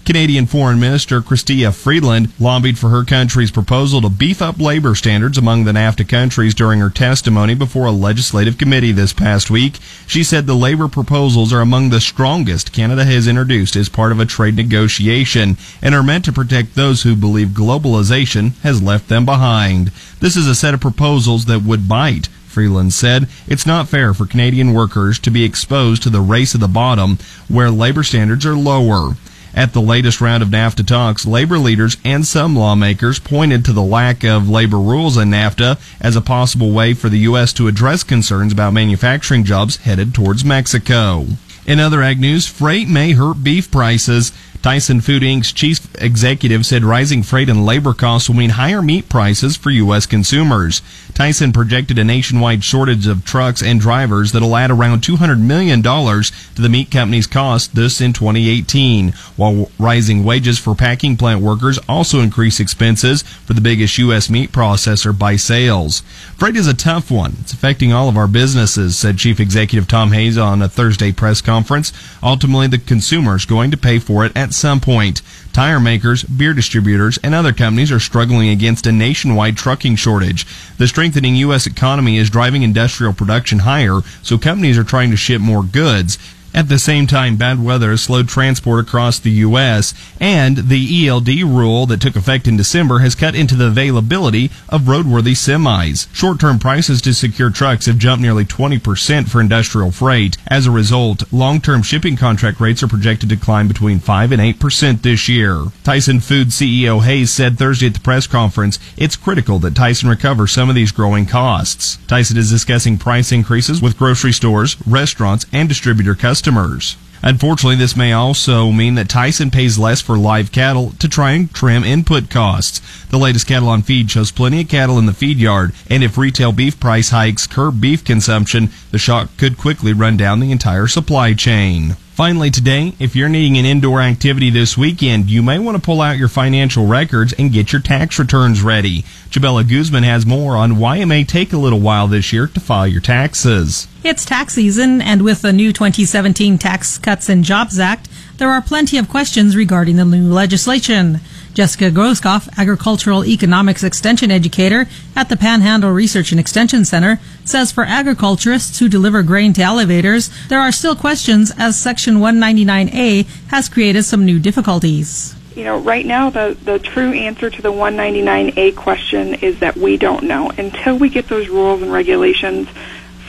Canadian 0.05 0.45
Foreign 0.47 0.81
Minister 0.81 1.21
Chrystia 1.21 1.73
Freeland 1.73 2.33
lobbied 2.37 2.77
for 2.77 2.89
her 2.89 3.05
country's 3.05 3.51
proposal 3.51 4.01
to 4.01 4.09
beef 4.09 4.41
up 4.41 4.59
labor 4.59 4.95
standards 4.95 5.37
among 5.37 5.63
the 5.63 5.71
NAFTA 5.71 6.09
countries 6.09 6.53
during 6.53 6.81
her 6.81 6.89
testimony 6.89 7.55
before 7.55 7.85
a 7.85 7.91
legislative 7.91 8.57
committee 8.57 8.91
this 8.91 9.13
past 9.13 9.49
week. 9.49 9.79
She 10.05 10.21
said 10.21 10.45
the 10.45 10.55
labor 10.55 10.89
proposals 10.89 11.53
are 11.53 11.61
among 11.61 11.89
the 11.89 12.01
strongest 12.01 12.73
Canada 12.73 13.05
has 13.05 13.29
introduced 13.29 13.77
as 13.77 13.87
part 13.87 14.11
of 14.11 14.19
a 14.19 14.25
trade 14.25 14.57
negotiation 14.57 15.55
and 15.81 15.95
are 15.95 16.03
meant 16.03 16.25
to 16.25 16.33
protect 16.33 16.75
those 16.75 17.03
who 17.03 17.15
believe 17.15 17.49
globalization 17.49 18.59
has 18.59 18.83
left 18.83 19.07
them 19.07 19.25
behind. 19.25 19.93
This 20.19 20.35
is 20.35 20.47
a 20.47 20.55
set 20.55 20.73
of 20.73 20.81
proposals 20.81 21.45
that 21.45 21.63
would 21.63 21.87
bite. 21.87 22.27
Freeland 22.53 22.93
said, 22.93 23.27
It's 23.47 23.65
not 23.65 23.87
fair 23.87 24.13
for 24.13 24.27
Canadian 24.27 24.73
workers 24.73 25.17
to 25.19 25.31
be 25.31 25.43
exposed 25.43 26.03
to 26.03 26.09
the 26.11 26.21
race 26.21 26.53
of 26.53 26.59
the 26.59 26.67
bottom 26.67 27.17
where 27.47 27.71
labor 27.71 28.03
standards 28.03 28.45
are 28.45 28.55
lower. 28.55 29.15
At 29.55 29.73
the 29.73 29.81
latest 29.81 30.19
round 30.19 30.41
of 30.41 30.49
NAFTA 30.49 30.87
talks, 30.87 31.27
labor 31.27 31.59
leaders 31.59 31.97
and 32.03 32.25
some 32.25 32.55
lawmakers 32.55 33.19
pointed 33.19 33.63
to 33.65 33.73
the 33.73 33.83
lack 33.83 34.23
of 34.23 34.49
labor 34.49 34.79
rules 34.79 35.15
in 35.15 35.29
NAFTA 35.29 35.79
as 36.01 36.15
a 36.15 36.21
possible 36.21 36.71
way 36.71 36.95
for 36.95 37.07
the 37.07 37.19
U.S. 37.19 37.53
to 37.53 37.67
address 37.67 38.03
concerns 38.03 38.51
about 38.51 38.73
manufacturing 38.73 39.43
jobs 39.43 39.77
headed 39.77 40.15
towards 40.15 40.43
Mexico. 40.43 41.27
In 41.67 41.79
other 41.79 42.01
ag 42.01 42.19
news, 42.19 42.47
freight 42.47 42.87
may 42.89 43.11
hurt 43.11 43.43
beef 43.43 43.69
prices. 43.69 44.31
Tyson 44.63 45.01
Food 45.01 45.23
Inc.'s 45.23 45.51
chief 45.51 45.93
executive 46.01 46.65
said 46.65 46.85
rising 46.85 47.21
freight 47.21 47.49
and 47.49 47.65
labor 47.65 47.93
costs 47.93 48.29
will 48.29 48.37
mean 48.37 48.51
higher 48.51 48.81
meat 48.81 49.09
prices 49.09 49.57
for 49.57 49.69
U.S. 49.71 50.05
consumers. 50.05 50.81
Tyson 51.13 51.51
projected 51.51 51.99
a 51.99 52.03
nationwide 52.05 52.63
shortage 52.63 53.05
of 53.05 53.25
trucks 53.25 53.61
and 53.61 53.81
drivers 53.81 54.31
that'll 54.31 54.55
add 54.55 54.71
around 54.71 55.01
$200 55.01 55.41
million 55.41 55.83
to 55.83 56.61
the 56.61 56.69
meat 56.69 56.89
company's 56.89 57.27
cost 57.27 57.75
this 57.75 57.99
in 57.99 58.13
2018, 58.13 59.11
while 59.35 59.69
rising 59.77 60.23
wages 60.23 60.57
for 60.57 60.73
packing 60.73 61.17
plant 61.17 61.41
workers 61.41 61.77
also 61.89 62.21
increase 62.21 62.61
expenses 62.61 63.21
for 63.21 63.51
the 63.51 63.59
biggest 63.59 63.97
U.S. 63.97 64.29
meat 64.29 64.53
processor 64.53 65.17
by 65.17 65.35
sales. 65.35 65.99
Freight 66.37 66.55
is 66.55 66.67
a 66.67 66.73
tough 66.73 67.11
one. 67.11 67.33
It's 67.41 67.51
affecting 67.51 67.91
all 67.91 68.07
of 68.07 68.15
our 68.15 68.29
businesses, 68.29 68.97
said 68.97 69.17
Chief 69.17 69.41
Executive 69.41 69.89
Tom 69.89 70.13
Hayes 70.13 70.37
on 70.37 70.61
a 70.61 70.69
Thursday 70.69 71.11
press 71.11 71.41
conference. 71.41 71.91
Ultimately, 72.23 72.67
the 72.67 72.77
consumer 72.77 73.35
is 73.35 73.43
going 73.43 73.69
to 73.69 73.77
pay 73.77 73.99
for 73.99 74.25
it 74.25 74.31
at 74.37 74.52
at 74.53 74.55
some 74.55 74.79
point. 74.79 75.23
Tire 75.51 75.79
makers, 75.79 76.23
beer 76.23 76.53
distributors, 76.53 77.17
and 77.23 77.33
other 77.33 77.53
companies 77.53 77.91
are 77.91 77.99
struggling 77.99 78.49
against 78.49 78.85
a 78.85 78.91
nationwide 78.91 79.57
trucking 79.57 79.95
shortage. 79.95 80.45
The 80.77 80.87
strengthening 80.87 81.35
U.S. 81.37 81.65
economy 81.65 82.17
is 82.17 82.29
driving 82.29 82.61
industrial 82.61 83.13
production 83.13 83.59
higher, 83.59 84.01
so 84.21 84.37
companies 84.37 84.77
are 84.77 84.83
trying 84.83 85.09
to 85.09 85.17
ship 85.17 85.41
more 85.41 85.63
goods. 85.63 86.19
At 86.55 86.69
the 86.69 86.77
same 86.77 87.07
time, 87.07 87.35
bad 87.35 87.63
weather 87.63 87.97
slowed 87.97 88.29
transport 88.29 88.85
across 88.85 89.17
the 89.17 89.31
U.S., 89.31 89.95
and 90.19 90.57
the 90.69 91.07
ELD 91.07 91.41
rule 91.41 91.87
that 91.87 91.99
took 91.99 92.15
effect 92.15 92.47
in 92.47 92.57
December 92.57 92.99
has 92.99 93.15
cut 93.15 93.33
into 93.33 93.55
the 93.55 93.67
availability 93.67 94.51
of 94.69 94.83
roadworthy 94.83 95.33
semis. 95.33 96.13
Short 96.13 96.39
term 96.39 96.59
prices 96.59 97.01
to 97.01 97.13
secure 97.15 97.49
trucks 97.49 97.87
have 97.87 97.97
jumped 97.97 98.21
nearly 98.21 98.45
20% 98.45 99.29
for 99.29 99.41
industrial 99.41 99.89
freight. 99.89 100.37
As 100.45 100.67
a 100.67 100.71
result, 100.71 101.23
long 101.33 101.59
term 101.59 101.81
shipping 101.81 102.15
contract 102.15 102.59
rates 102.59 102.83
are 102.83 102.87
projected 102.87 103.29
to 103.29 103.35
climb 103.35 103.67
between 103.67 103.97
5 103.99 104.31
and 104.31 104.41
8% 104.41 105.01
this 105.01 105.27
year. 105.27 105.65
Tyson 105.83 106.19
Foods 106.19 106.55
CEO 106.55 107.03
Hayes 107.03 107.31
said 107.31 107.57
Thursday 107.57 107.87
at 107.87 107.95
the 107.95 107.99
press 107.99 108.27
conference 108.27 108.77
it's 108.95 109.15
critical 109.15 109.57
that 109.59 109.75
Tyson 109.75 110.07
recover 110.07 110.45
some 110.45 110.69
of 110.69 110.75
these 110.75 110.91
growing 110.91 111.25
costs. 111.25 111.97
Tyson 112.07 112.37
is 112.37 112.51
discussing 112.51 112.99
price 112.99 113.31
increases 113.31 113.81
with 113.81 113.97
grocery 113.97 114.31
stores, 114.31 114.77
restaurants, 114.85 115.47
and 115.51 115.67
distributor 115.67 116.13
customers 116.13 116.42
customers. 116.43 116.97
Unfortunately, 117.25 117.77
this 117.77 117.95
may 117.95 118.11
also 118.11 118.69
mean 118.69 118.95
that 118.95 119.07
Tyson 119.07 119.49
pays 119.49 119.79
less 119.79 120.01
for 120.01 120.17
live 120.17 120.51
cattle 120.51 120.91
to 120.99 121.07
try 121.07 121.31
and 121.31 121.53
trim 121.53 121.85
input 121.85 122.29
costs. 122.29 122.81
The 123.11 123.17
latest 123.17 123.47
cattle 123.47 123.69
on 123.69 123.81
feed 123.81 124.11
shows 124.11 124.29
plenty 124.29 124.59
of 124.59 124.67
cattle 124.67 124.99
in 124.99 125.05
the 125.05 125.13
feed 125.13 125.37
yard, 125.37 125.71
and 125.89 126.03
if 126.03 126.17
retail 126.17 126.51
beef 126.51 126.77
price 126.81 127.11
hikes 127.11 127.47
curb 127.47 127.79
beef 127.79 128.03
consumption, 128.03 128.71
the 128.91 128.97
shock 128.97 129.29
could 129.37 129.57
quickly 129.57 129.93
run 129.93 130.17
down 130.17 130.41
the 130.41 130.51
entire 130.51 130.87
supply 130.87 131.33
chain. 131.33 131.95
Finally, 132.13 132.51
today, 132.51 132.93
if 132.99 133.15
you're 133.15 133.27
needing 133.27 133.57
an 133.57 133.65
indoor 133.65 133.99
activity 133.99 134.51
this 134.51 134.77
weekend, 134.77 135.31
you 135.31 135.41
may 135.41 135.57
want 135.57 135.75
to 135.75 135.81
pull 135.81 135.99
out 135.99 136.15
your 136.15 136.27
financial 136.27 136.85
records 136.85 137.33
and 137.39 137.51
get 137.51 137.73
your 137.73 137.81
tax 137.81 138.19
returns 138.19 138.61
ready. 138.61 139.01
Chabella 139.31 139.67
Guzman 139.67 140.03
has 140.03 140.23
more 140.23 140.55
on 140.55 140.77
why 140.77 140.97
it 140.97 141.07
may 141.07 141.23
take 141.23 141.51
a 141.51 141.57
little 141.57 141.79
while 141.79 142.07
this 142.07 142.31
year 142.31 142.45
to 142.45 142.59
file 142.59 142.85
your 142.85 143.01
taxes. 143.01 143.87
It's 144.03 144.25
tax 144.25 144.53
season, 144.53 145.01
and 145.01 145.23
with 145.23 145.41
the 145.41 145.51
new 145.51 145.73
2017 145.73 146.59
Tax 146.59 146.99
Cuts 146.99 147.29
and 147.29 147.43
Jobs 147.43 147.79
Act, 147.79 148.07
there 148.37 148.51
are 148.51 148.61
plenty 148.61 148.99
of 148.99 149.09
questions 149.09 149.55
regarding 149.55 149.95
the 149.95 150.05
new 150.05 150.31
legislation. 150.31 151.19
Jessica 151.53 151.91
Groskopf, 151.91 152.49
agricultural 152.57 153.23
economics 153.25 153.83
extension 153.83 154.31
educator 154.31 154.87
at 155.15 155.29
the 155.29 155.37
Panhandle 155.37 155.91
Research 155.91 156.31
and 156.31 156.39
Extension 156.39 156.83
Center, 156.83 157.19
says 157.45 157.71
for 157.71 157.83
agriculturists 157.83 158.79
who 158.79 158.89
deliver 158.89 159.21
grain 159.21 159.53
to 159.53 159.61
elevators, 159.61 160.31
there 160.47 160.59
are 160.59 160.71
still 160.71 160.95
questions 160.95 161.51
as 161.57 161.79
Section 161.79 162.15
199A 162.15 163.27
has 163.49 163.69
created 163.69 164.03
some 164.03 164.25
new 164.25 164.39
difficulties. 164.39 165.35
You 165.55 165.63
know, 165.65 165.77
right 165.77 166.07
now 166.07 166.31
the, 166.31 166.57
the 166.63 166.79
true 166.79 167.13
answer 167.13 167.51
to 167.51 167.61
the 167.61 167.71
199A 167.71 168.75
question 168.75 169.35
is 169.35 169.59
that 169.59 169.77
we 169.77 169.97
don't 169.97 170.23
know. 170.23 170.49
Until 170.57 170.97
we 170.97 171.09
get 171.09 171.27
those 171.27 171.49
rules 171.49 171.83
and 171.83 171.93
regulations 171.93 172.67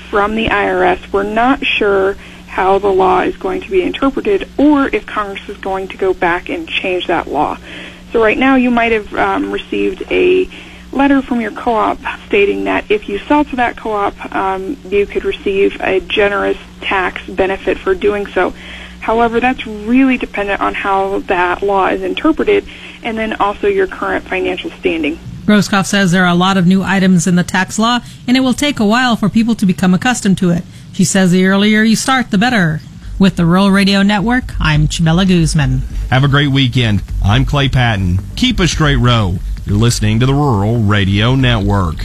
from 0.09 0.35
the 0.35 0.47
IRS, 0.47 1.13
we're 1.13 1.25
not 1.25 1.63
sure 1.67 2.15
how 2.49 2.79
the 2.79 2.89
law 2.89 3.21
is 3.21 3.37
going 3.37 3.61
to 3.61 3.71
be 3.71 3.83
interpreted 3.83 4.49
or 4.57 4.89
if 4.89 5.05
Congress 5.05 5.47
is 5.49 5.59
going 5.59 5.89
to 5.89 5.99
go 5.99 6.15
back 6.15 6.49
and 6.49 6.67
change 6.67 7.07
that 7.09 7.27
law. 7.27 7.59
So 8.15 8.23
right 8.23 8.39
now 8.39 8.55
you 8.55 8.71
might 8.71 8.93
have 8.93 9.13
um, 9.13 9.51
received 9.51 10.05
a 10.09 10.49
letter 10.93 11.21
from 11.21 11.41
your 11.41 11.51
co-op 11.51 11.99
stating 12.29 12.63
that 12.63 12.89
if 12.89 13.09
you 13.09 13.19
sell 13.19 13.45
to 13.45 13.57
that 13.57 13.77
co-op, 13.77 14.33
um, 14.33 14.77
you 14.85 15.05
could 15.05 15.25
receive 15.25 15.81
a 15.81 15.99
generous 15.99 16.57
tax 16.81 17.27
benefit 17.27 17.77
for 17.77 17.93
doing 17.93 18.29
so. 18.29 18.55
However, 19.01 19.41
that's 19.41 19.67
really 19.67 20.17
dependent 20.17 20.61
on 20.61 20.75
how 20.75 21.19
that 21.27 21.61
law 21.61 21.89
is 21.89 22.05
interpreted 22.05 22.65
and 23.03 23.19
then 23.19 23.33
also 23.41 23.67
your 23.67 23.89
current 23.89 24.25
financial 24.29 24.71
standing. 24.71 25.19
Groskopf 25.45 25.87
says 25.87 26.13
there 26.13 26.25
are 26.25 26.33
a 26.33 26.37
lot 26.37 26.57
of 26.57 26.69
new 26.69 26.85
items 26.85 27.27
in 27.27 27.35
the 27.35 27.43
tax 27.43 27.81
law 27.81 27.99
and 28.29 28.37
it 28.37 28.41
will 28.43 28.55
take 28.55 28.79
a 28.79 28.87
while 28.87 29.17
for 29.17 29.29
people 29.29 29.57
to 29.57 29.67
become 29.67 29.93
accustomed 29.93 30.39
to 30.39 30.51
it. 30.51 30.63
She 30.93 31.05
says 31.05 31.33
the 31.33 31.47
earlier 31.47 31.83
you 31.83 31.97
start, 31.97 32.31
the 32.31 32.39
better. 32.39 32.81
With 33.17 33.37
the 33.37 33.47
Rural 33.47 33.71
Radio 33.71 34.03
Network, 34.03 34.61
I'm 34.61 34.89
Chabella 34.89 35.27
Guzman. 35.27 35.79
Have 36.11 36.25
a 36.25 36.29
great 36.29 36.49
weekend. 36.49 37.01
I'm 37.23 37.45
Clay 37.45 37.69
Patton. 37.69 38.19
Keep 38.35 38.59
a 38.59 38.67
straight 38.67 38.97
row. 38.97 39.37
You're 39.65 39.79
listening 39.79 40.19
to 40.19 40.27
the 40.27 40.35
Rural 40.35 40.79
Radio 40.79 41.37
Network. 41.37 42.05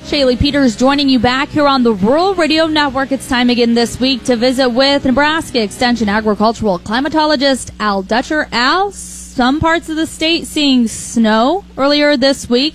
Shaylee 0.00 0.38
Peters 0.38 0.76
joining 0.76 1.10
you 1.10 1.18
back 1.18 1.50
here 1.50 1.66
on 1.66 1.82
the 1.82 1.92
Rural 1.92 2.34
Radio 2.34 2.66
Network. 2.66 3.12
It's 3.12 3.28
time 3.28 3.50
again 3.50 3.74
this 3.74 4.00
week 4.00 4.24
to 4.24 4.36
visit 4.36 4.70
with 4.70 5.04
Nebraska 5.04 5.62
Extension 5.62 6.08
agricultural 6.08 6.78
climatologist 6.78 7.70
Al 7.78 8.02
Dutcher. 8.02 8.48
Al, 8.50 8.92
some 8.92 9.60
parts 9.60 9.90
of 9.90 9.96
the 9.96 10.06
state 10.06 10.46
seeing 10.46 10.88
snow 10.88 11.66
earlier 11.76 12.16
this 12.16 12.48
week 12.48 12.74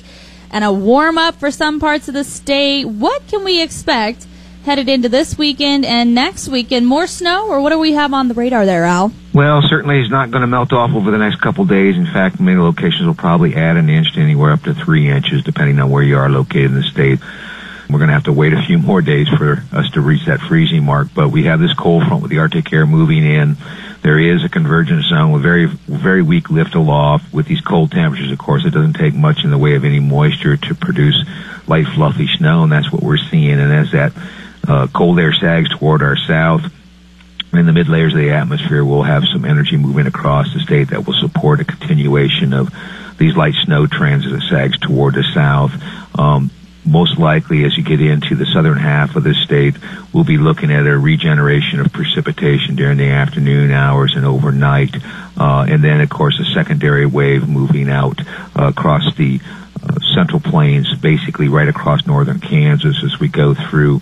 and 0.53 0.63
a 0.63 0.71
warm 0.71 1.17
up 1.17 1.35
for 1.35 1.51
some 1.51 1.79
parts 1.79 2.07
of 2.07 2.13
the 2.13 2.23
state. 2.23 2.85
What 2.85 3.27
can 3.27 3.43
we 3.43 3.61
expect 3.61 4.27
headed 4.63 4.87
into 4.87 5.09
this 5.09 5.37
weekend 5.37 5.83
and 5.83 6.15
next 6.15 6.47
weekend? 6.47 6.87
More 6.87 7.07
snow, 7.07 7.49
or 7.49 7.59
what 7.59 7.71
do 7.71 7.79
we 7.79 7.93
have 7.93 8.13
on 8.13 8.27
the 8.27 8.35
radar 8.35 8.65
there, 8.65 8.85
Al? 8.85 9.11
Well, 9.33 9.63
certainly 9.67 9.99
it's 9.99 10.11
not 10.11 10.29
going 10.29 10.41
to 10.41 10.47
melt 10.47 10.71
off 10.71 10.91
over 10.91 11.09
the 11.09 11.17
next 11.17 11.41
couple 11.41 11.65
days. 11.65 11.97
In 11.97 12.05
fact, 12.05 12.39
many 12.39 12.57
locations 12.57 13.05
will 13.05 13.15
probably 13.15 13.55
add 13.55 13.77
an 13.77 13.89
inch 13.89 14.13
to 14.13 14.21
anywhere 14.21 14.51
up 14.51 14.61
to 14.63 14.75
three 14.75 15.09
inches, 15.09 15.43
depending 15.43 15.79
on 15.79 15.89
where 15.89 16.03
you 16.03 16.17
are 16.17 16.29
located 16.29 16.65
in 16.65 16.75
the 16.75 16.83
state. 16.83 17.19
We're 17.93 17.99
going 17.99 18.07
to 18.07 18.15
have 18.15 18.23
to 18.23 18.33
wait 18.33 18.53
a 18.53 18.61
few 18.63 18.79
more 18.79 19.03
days 19.03 19.29
for 19.29 19.63
us 19.71 19.91
to 19.91 20.01
reach 20.01 20.25
that 20.25 20.39
freezing 20.39 20.83
mark, 20.83 21.09
but 21.13 21.29
we 21.29 21.43
have 21.43 21.59
this 21.59 21.75
cold 21.75 22.07
front 22.07 22.23
with 22.23 22.31
the 22.31 22.39
Arctic 22.39 22.73
air 22.73 22.87
moving 22.87 23.23
in. 23.23 23.55
There 24.01 24.17
is 24.17 24.43
a 24.43 24.49
convergence 24.49 25.05
zone 25.05 25.31
with 25.31 25.43
very, 25.43 25.65
very 25.67 26.23
weak 26.23 26.49
lift 26.49 26.73
aloft. 26.73 27.31
With 27.31 27.45
these 27.45 27.61
cold 27.61 27.91
temperatures, 27.91 28.31
of 28.31 28.39
course, 28.39 28.65
it 28.65 28.71
doesn't 28.71 28.93
take 28.93 29.13
much 29.13 29.43
in 29.43 29.51
the 29.51 29.59
way 29.59 29.75
of 29.75 29.85
any 29.85 29.99
moisture 29.99 30.57
to 30.57 30.73
produce 30.73 31.23
light, 31.67 31.85
fluffy 31.85 32.27
snow, 32.35 32.63
and 32.63 32.71
that's 32.71 32.91
what 32.91 33.03
we're 33.03 33.17
seeing. 33.17 33.59
And 33.59 33.71
as 33.71 33.91
that 33.91 34.13
uh, 34.67 34.87
cold 34.87 35.19
air 35.19 35.31
sags 35.31 35.69
toward 35.69 36.01
our 36.01 36.17
south, 36.17 36.73
in 37.53 37.67
the 37.67 37.73
mid 37.73 37.89
layers 37.89 38.13
of 38.13 38.19
the 38.19 38.31
atmosphere, 38.31 38.83
we'll 38.83 39.03
have 39.03 39.23
some 39.31 39.45
energy 39.45 39.77
moving 39.77 40.07
across 40.07 40.51
the 40.51 40.61
state 40.61 40.89
that 40.89 41.05
will 41.05 41.13
support 41.13 41.59
a 41.59 41.63
continuation 41.63 42.53
of 42.53 42.73
these 43.19 43.35
light 43.37 43.53
snow 43.65 43.85
trends 43.85 44.25
as 44.25 44.31
it 44.33 44.49
sags 44.49 44.79
toward 44.79 45.13
the 45.13 45.23
south. 45.35 45.71
Um, 46.17 46.49
most 46.85 47.17
likely 47.17 47.63
as 47.63 47.77
you 47.77 47.83
get 47.83 48.01
into 48.01 48.35
the 48.35 48.45
southern 48.45 48.77
half 48.77 49.15
of 49.15 49.23
the 49.23 49.33
state, 49.33 49.75
we'll 50.13 50.23
be 50.23 50.37
looking 50.37 50.71
at 50.71 50.85
a 50.85 50.97
regeneration 50.97 51.79
of 51.79 51.91
precipitation 51.91 52.75
during 52.75 52.97
the 52.97 53.09
afternoon 53.09 53.71
hours 53.71 54.15
and 54.15 54.25
overnight. 54.25 54.95
Uh, 55.37 55.65
and 55.67 55.83
then, 55.83 56.01
of 56.01 56.09
course, 56.09 56.39
a 56.39 56.53
secondary 56.53 57.05
wave 57.05 57.47
moving 57.47 57.89
out 57.89 58.19
uh, 58.57 58.67
across 58.67 59.15
the 59.15 59.39
uh, 59.81 59.99
central 60.13 60.39
plains, 60.39 60.93
basically 60.95 61.47
right 61.47 61.67
across 61.67 62.05
northern 62.05 62.39
Kansas 62.39 63.03
as 63.03 63.19
we 63.19 63.27
go 63.27 63.53
through 63.53 64.01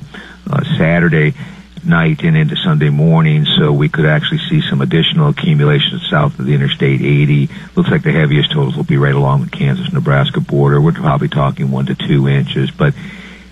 uh, 0.49 0.63
Saturday 0.77 1.33
night 1.83 2.23
and 2.23 2.37
into 2.37 2.55
Sunday 2.55 2.89
morning, 2.89 3.45
so 3.45 3.71
we 3.71 3.89
could 3.89 4.05
actually 4.05 4.39
see 4.49 4.61
some 4.61 4.81
additional 4.81 5.29
accumulation 5.29 5.99
south 6.09 6.37
of 6.39 6.45
the 6.45 6.53
Interstate 6.53 7.01
80. 7.01 7.49
Looks 7.75 7.89
like 7.89 8.03
the 8.03 8.11
heaviest 8.11 8.51
totals 8.51 8.75
will 8.75 8.83
be 8.83 8.97
right 8.97 9.15
along 9.15 9.43
the 9.43 9.49
Kansas-Nebraska 9.49 10.41
border. 10.41 10.81
We're 10.81 10.91
probably 10.93 11.29
talking 11.29 11.71
one 11.71 11.87
to 11.87 11.95
two 11.95 12.27
inches, 12.27 12.71
but 12.71 12.93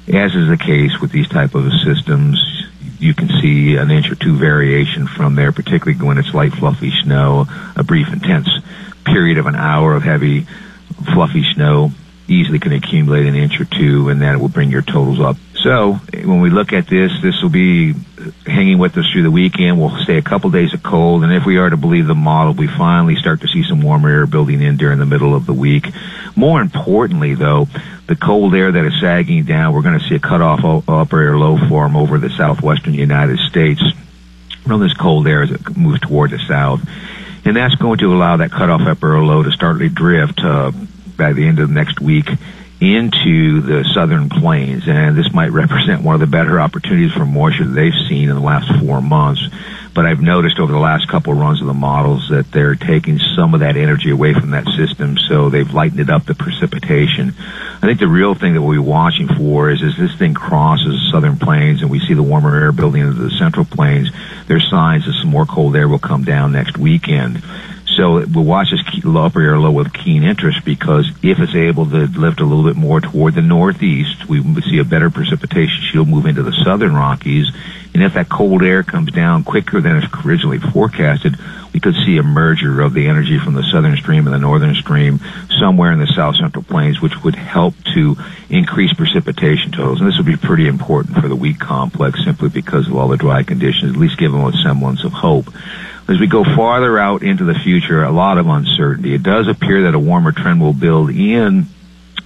as 0.08 0.36
is 0.36 0.50
the 0.50 0.58
case 0.58 1.00
with 1.02 1.12
these 1.12 1.28
type 1.28 1.56
of 1.56 1.72
systems, 1.84 2.40
you 3.00 3.14
can 3.14 3.30
see 3.42 3.76
an 3.76 3.92
inch 3.92 4.12
or 4.12 4.16
two 4.16 4.36
variation 4.36 5.08
from 5.08 5.36
there, 5.36 5.52
particularly 5.52 6.04
when 6.04 6.18
it's 6.18 6.34
light, 6.34 6.54
fluffy 6.54 6.92
snow, 7.04 7.46
a 7.76 7.84
brief, 7.84 8.12
intense 8.12 8.50
period 9.06 9.38
of 9.38 9.46
an 9.46 9.56
hour 9.56 9.96
of 9.96 10.04
heavy, 10.04 10.46
fluffy 11.14 11.44
snow 11.54 11.92
easily 12.28 12.60
can 12.60 12.74
accumulate 12.74 13.26
an 13.26 13.36
inch 13.36 13.60
or 13.60 13.66
two, 13.66 14.10
and 14.10 14.22
that 14.22 14.40
will 14.40 14.50
bring 14.50 14.70
your 14.70 14.82
totals 14.82 15.20
up. 15.20 15.38
So 15.56 15.94
when 16.14 16.42
we 16.42 16.50
look 16.50 16.74
at 16.74 16.88
this, 16.88 17.12
this 17.22 17.42
will 17.42 17.50
be 17.50 17.94
hanging 18.46 18.78
with 18.78 18.98
us 18.98 19.10
through 19.12 19.24
the 19.24 19.32
weekend. 19.32 19.80
We'll 19.80 19.96
stay 20.04 20.18
a 20.18 20.22
couple 20.22 20.50
days 20.50 20.74
of 20.74 20.82
cold, 20.82 21.24
and 21.24 21.34
if 21.34 21.46
we 21.46 21.58
are 21.58 21.70
to 21.70 21.78
believe 21.78 22.08
the 22.08 22.16
model, 22.16 22.54
we 22.54 22.68
finally 22.68 23.16
start 23.16 23.42
to 23.42 23.48
see 23.48 23.64
some 23.64 23.82
warmer 23.82 24.10
air 24.10 24.26
building 24.26 24.62
in 24.62 24.78
during 24.78 25.00
the 25.00 25.06
middle 25.06 25.36
of 25.36 25.46
the 25.46 25.54
week. 25.54 25.88
More 26.36 26.62
importantly, 26.62 27.36
though, 27.36 27.68
the 28.08 28.16
cold 28.16 28.56
air 28.56 28.72
that 28.72 28.86
is 28.86 29.00
sagging 29.00 29.44
down, 29.44 29.74
we're 29.74 29.82
going 29.82 30.00
to 30.00 30.06
see 30.06 30.16
a 30.16 30.20
cutoff 30.20 30.88
upper 30.88 31.22
air 31.22 31.38
low 31.38 31.58
form 31.68 31.96
over 31.96 32.18
the 32.18 32.30
southwestern 32.30 32.94
United 32.94 33.40
States 33.40 33.82
from 34.64 34.82
this 34.82 34.94
cold 34.94 35.28
air 35.28 35.44
as 35.44 35.52
it 35.52 35.78
moves 35.78 36.00
toward 36.00 36.32
the 36.32 36.40
south. 36.40 36.82
And 37.46 37.56
that's 37.56 37.76
going 37.76 38.00
to 38.00 38.14
allow 38.14 38.38
that 38.38 38.52
cutoff 38.52 38.82
upper 38.82 39.16
air 39.16 39.24
low 39.24 39.44
to 39.44 39.52
start 39.52 39.80
to 39.80 39.90
drift 39.90 40.40
uh, 40.44 40.72
by 41.18 41.34
the 41.34 41.46
end 41.46 41.60
of 41.60 41.70
next 41.70 42.00
week 42.00 42.30
into 42.82 43.60
the 43.62 43.84
southern 43.94 44.30
plains, 44.30 44.88
and 44.88 45.18
this 45.18 45.34
might 45.34 45.52
represent 45.52 46.02
one 46.02 46.16
of 46.16 46.22
the 46.22 46.28
better 46.28 46.60
opportunities 46.60 47.12
for 47.12 47.26
moisture 47.26 47.66
they've 47.66 47.94
seen 48.08 48.30
in 48.30 48.36
the 48.36 48.42
last 48.42 48.72
four 48.80 49.02
months. 49.02 49.46
But 49.94 50.06
I've 50.06 50.22
noticed 50.22 50.60
over 50.60 50.72
the 50.72 50.80
last 50.80 51.10
couple 51.10 51.34
of 51.34 51.40
runs 51.40 51.60
of 51.60 51.68
the 51.68 51.74
models 51.74 52.30
that 52.30 52.52
they're 52.52 52.76
taking 52.76 53.20
some 53.20 53.54
of 53.54 53.60
that 53.62 53.76
energy 53.76 54.12
away 54.12 54.34
from 54.34 54.52
that 54.52 54.66
system, 54.78 55.18
so 55.18 55.50
they've 55.50 55.74
lightened 55.74 56.00
it 56.00 56.10
up 56.10 56.26
the 56.26 56.36
precipitation. 56.36 57.34
I 57.82 57.86
think 57.86 58.00
the 58.00 58.08
real 58.08 58.34
thing 58.34 58.54
that 58.54 58.62
we'll 58.62 58.82
be 58.82 58.88
watching 58.88 59.28
for 59.28 59.70
is 59.70 59.84
as 59.84 59.98
this 59.98 60.16
thing 60.16 60.34
crosses 60.34 60.94
the 60.94 61.12
southern 61.12 61.38
plains 61.38 61.82
and 61.82 61.90
we 61.90 62.00
see 62.00 62.14
the 62.14 62.24
warmer 62.24 62.56
air 62.56 62.72
building 62.72 63.02
into 63.02 63.14
the 63.14 63.32
central 63.32 63.66
plains, 63.66 64.10
there's 64.48 64.70
signs 64.70 65.06
that 65.06 65.14
some 65.14 65.30
more 65.30 65.46
cold 65.46 65.76
air 65.76 65.88
will 65.90 66.00
come 66.00 66.24
down 66.24 66.54
next 66.54 66.78
weekend. 66.78 67.44
So 67.96 68.26
we'll 68.26 68.46
watch 68.46 68.72
this 68.72 68.82
upper 69.06 69.42
air 69.42 69.58
low 69.60 69.72
with 69.72 69.94
keen 69.94 70.24
interest 70.24 70.64
because 70.64 71.10
if 71.22 71.40
it's 71.40 71.56
able 71.56 71.86
to 71.86 72.08
lift 72.08 72.40
a 72.40 72.46
little 72.46 72.64
bit 72.64 72.76
more 72.76 73.02
toward 73.02 73.36
the 73.36 73.42
northeast, 73.42 74.30
we 74.30 74.40
would 74.40 74.64
see 74.64 74.78
a 74.80 74.84
better 74.84 75.10
precipitation 75.10 75.84
shield 75.84 76.08
move 76.08 76.26
into 76.26 76.44
the 76.44 76.54
southern 76.64 76.96
Rockies. 76.96 77.48
And 77.94 78.04
if 78.04 78.14
that 78.14 78.30
cold 78.30 78.64
air 78.64 78.84
comes 78.84 79.12
down 79.12 79.44
quicker 79.44 79.82
than 79.82 79.98
it's 79.98 80.26
originally 80.26 80.60
forecasted, 80.60 81.36
we 81.74 81.80
could 81.80 81.96
see 81.96 82.18
a 82.18 82.24
merger 82.24 82.82
of 82.82 82.94
the 82.94 83.08
energy 83.08 83.40
from 83.40 83.54
the 83.54 83.64
southern 83.64 83.98
stream 83.98 84.28
and 84.28 84.34
the 84.34 84.40
northern 84.40 84.76
stream 84.76 85.20
somewhere 85.60 85.92
in 85.92 86.00
the 86.00 86.08
south 86.08 86.36
central 86.38 86.64
plains, 86.64 87.02
which 87.02 87.24
would 87.24 87.36
help 87.36 87.74
to 87.96 88.16
increase 88.50 88.94
precipitation 88.94 89.72
totals. 89.72 90.00
And 90.00 90.08
this 90.08 90.18
would 90.18 90.26
be 90.26 90.38
pretty 90.38 90.68
important 90.68 91.18
for 91.20 91.28
the 91.28 91.36
wheat 91.36 91.60
complex 91.60 92.24
simply 92.24 92.50
because 92.50 92.88
of 92.88 92.96
all 92.96 93.08
the 93.08 93.18
dry 93.18 93.44
conditions, 93.44 93.94
at 93.94 94.00
least 94.00 94.18
give 94.18 94.32
them 94.32 94.46
a 94.46 94.54
semblance 94.54 95.04
of 95.04 95.12
hope. 95.12 95.48
As 96.10 96.20
we 96.20 96.26
go 96.26 96.44
farther 96.44 96.98
out 96.98 97.22
into 97.22 97.44
the 97.44 97.54
future, 97.54 98.04
a 98.04 98.12
lot 98.12 98.40
of 98.40 98.48
uncertainty. 98.48 99.14
It 99.14 99.22
does 99.22 99.48
appear 99.48 99.84
that 99.84 99.94
a 99.94 100.00
warmer 100.00 100.32
trend 100.32 100.60
will 100.60 100.74
build 100.74 101.12
in 101.12 101.68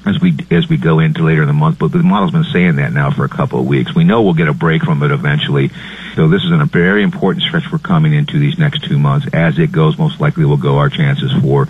as 0.05 0.21
we 0.21 0.37
as 0.51 0.69
we 0.69 0.77
go 0.77 0.99
into 0.99 1.23
later 1.23 1.41
in 1.41 1.47
the 1.47 1.53
month. 1.53 1.79
But 1.79 1.91
the 1.91 1.99
model's 1.99 2.31
been 2.31 2.45
saying 2.45 2.77
that 2.77 2.93
now 2.93 3.11
for 3.11 3.25
a 3.25 3.29
couple 3.29 3.59
of 3.59 3.67
weeks. 3.67 3.93
We 3.93 4.05
know 4.05 4.21
we'll 4.21 4.35
get 4.35 4.47
a 4.47 4.53
break 4.53 4.83
from 4.83 5.03
it 5.03 5.11
eventually. 5.11 5.69
So 6.15 6.29
this 6.29 6.45
is 6.45 6.51
a 6.51 6.63
very 6.63 7.03
important 7.03 7.43
stretch 7.43 7.69
we're 7.73 7.77
coming 7.77 8.13
into 8.13 8.39
these 8.39 8.57
next 8.57 8.85
two 8.85 8.97
months. 8.97 9.27
As 9.33 9.59
it 9.59 9.73
goes, 9.73 9.97
most 9.97 10.21
likely 10.21 10.45
we'll 10.45 10.55
go 10.55 10.77
our 10.77 10.89
chances 10.89 11.33
for 11.41 11.67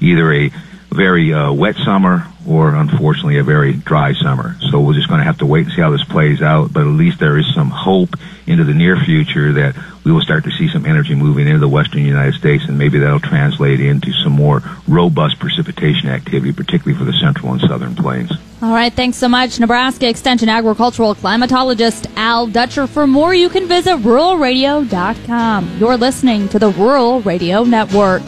either 0.00 0.32
a 0.32 0.50
very 0.92 1.32
uh, 1.32 1.52
wet 1.52 1.74
summer 1.76 2.28
or 2.46 2.74
unfortunately 2.74 3.38
a 3.38 3.44
very 3.44 3.72
dry 3.72 4.12
summer. 4.12 4.56
So 4.70 4.80
we're 4.80 4.94
just 4.94 5.08
going 5.08 5.18
to 5.18 5.24
have 5.24 5.38
to 5.38 5.46
wait 5.46 5.66
and 5.66 5.74
see 5.74 5.80
how 5.80 5.90
this 5.90 6.04
plays 6.04 6.42
out. 6.42 6.72
But 6.72 6.82
at 6.82 6.92
least 6.92 7.18
there 7.18 7.36
is 7.38 7.52
some 7.54 7.70
hope 7.70 8.16
into 8.46 8.64
the 8.64 8.74
near 8.74 8.96
future 8.96 9.52
that 9.52 9.76
we 10.04 10.12
will 10.12 10.20
start 10.20 10.44
to 10.44 10.50
see 10.52 10.68
some 10.68 10.86
energy 10.86 11.14
moving 11.14 11.48
into 11.48 11.58
the 11.58 11.68
western 11.68 12.02
United 12.02 12.34
States, 12.34 12.64
and 12.66 12.78
maybe 12.78 12.98
that'll 12.98 13.18
translate 13.18 13.80
into 13.80 14.12
some 14.12 14.32
more 14.32 14.62
robust 14.86 15.38
precipitation 15.40 16.08
activity, 16.08 16.52
particularly 16.52 16.96
for 16.96 17.04
the 17.04 17.12
central 17.18 17.52
and 17.52 17.60
southern 17.62 17.96
plains. 17.96 18.30
All 18.62 18.72
right, 18.72 18.92
thanks 18.92 19.18
so 19.18 19.28
much, 19.28 19.58
Nebraska 19.58 20.08
Extension 20.08 20.48
agricultural 20.48 21.14
climatologist 21.14 22.10
Al 22.16 22.46
Dutcher. 22.46 22.86
For 22.86 23.06
more, 23.06 23.34
you 23.34 23.48
can 23.48 23.66
visit 23.66 23.96
ruralradio.com. 23.98 25.78
You're 25.78 25.96
listening 25.96 26.48
to 26.50 26.58
the 26.58 26.70
Rural 26.70 27.20
Radio 27.22 27.64
Network. 27.64 28.22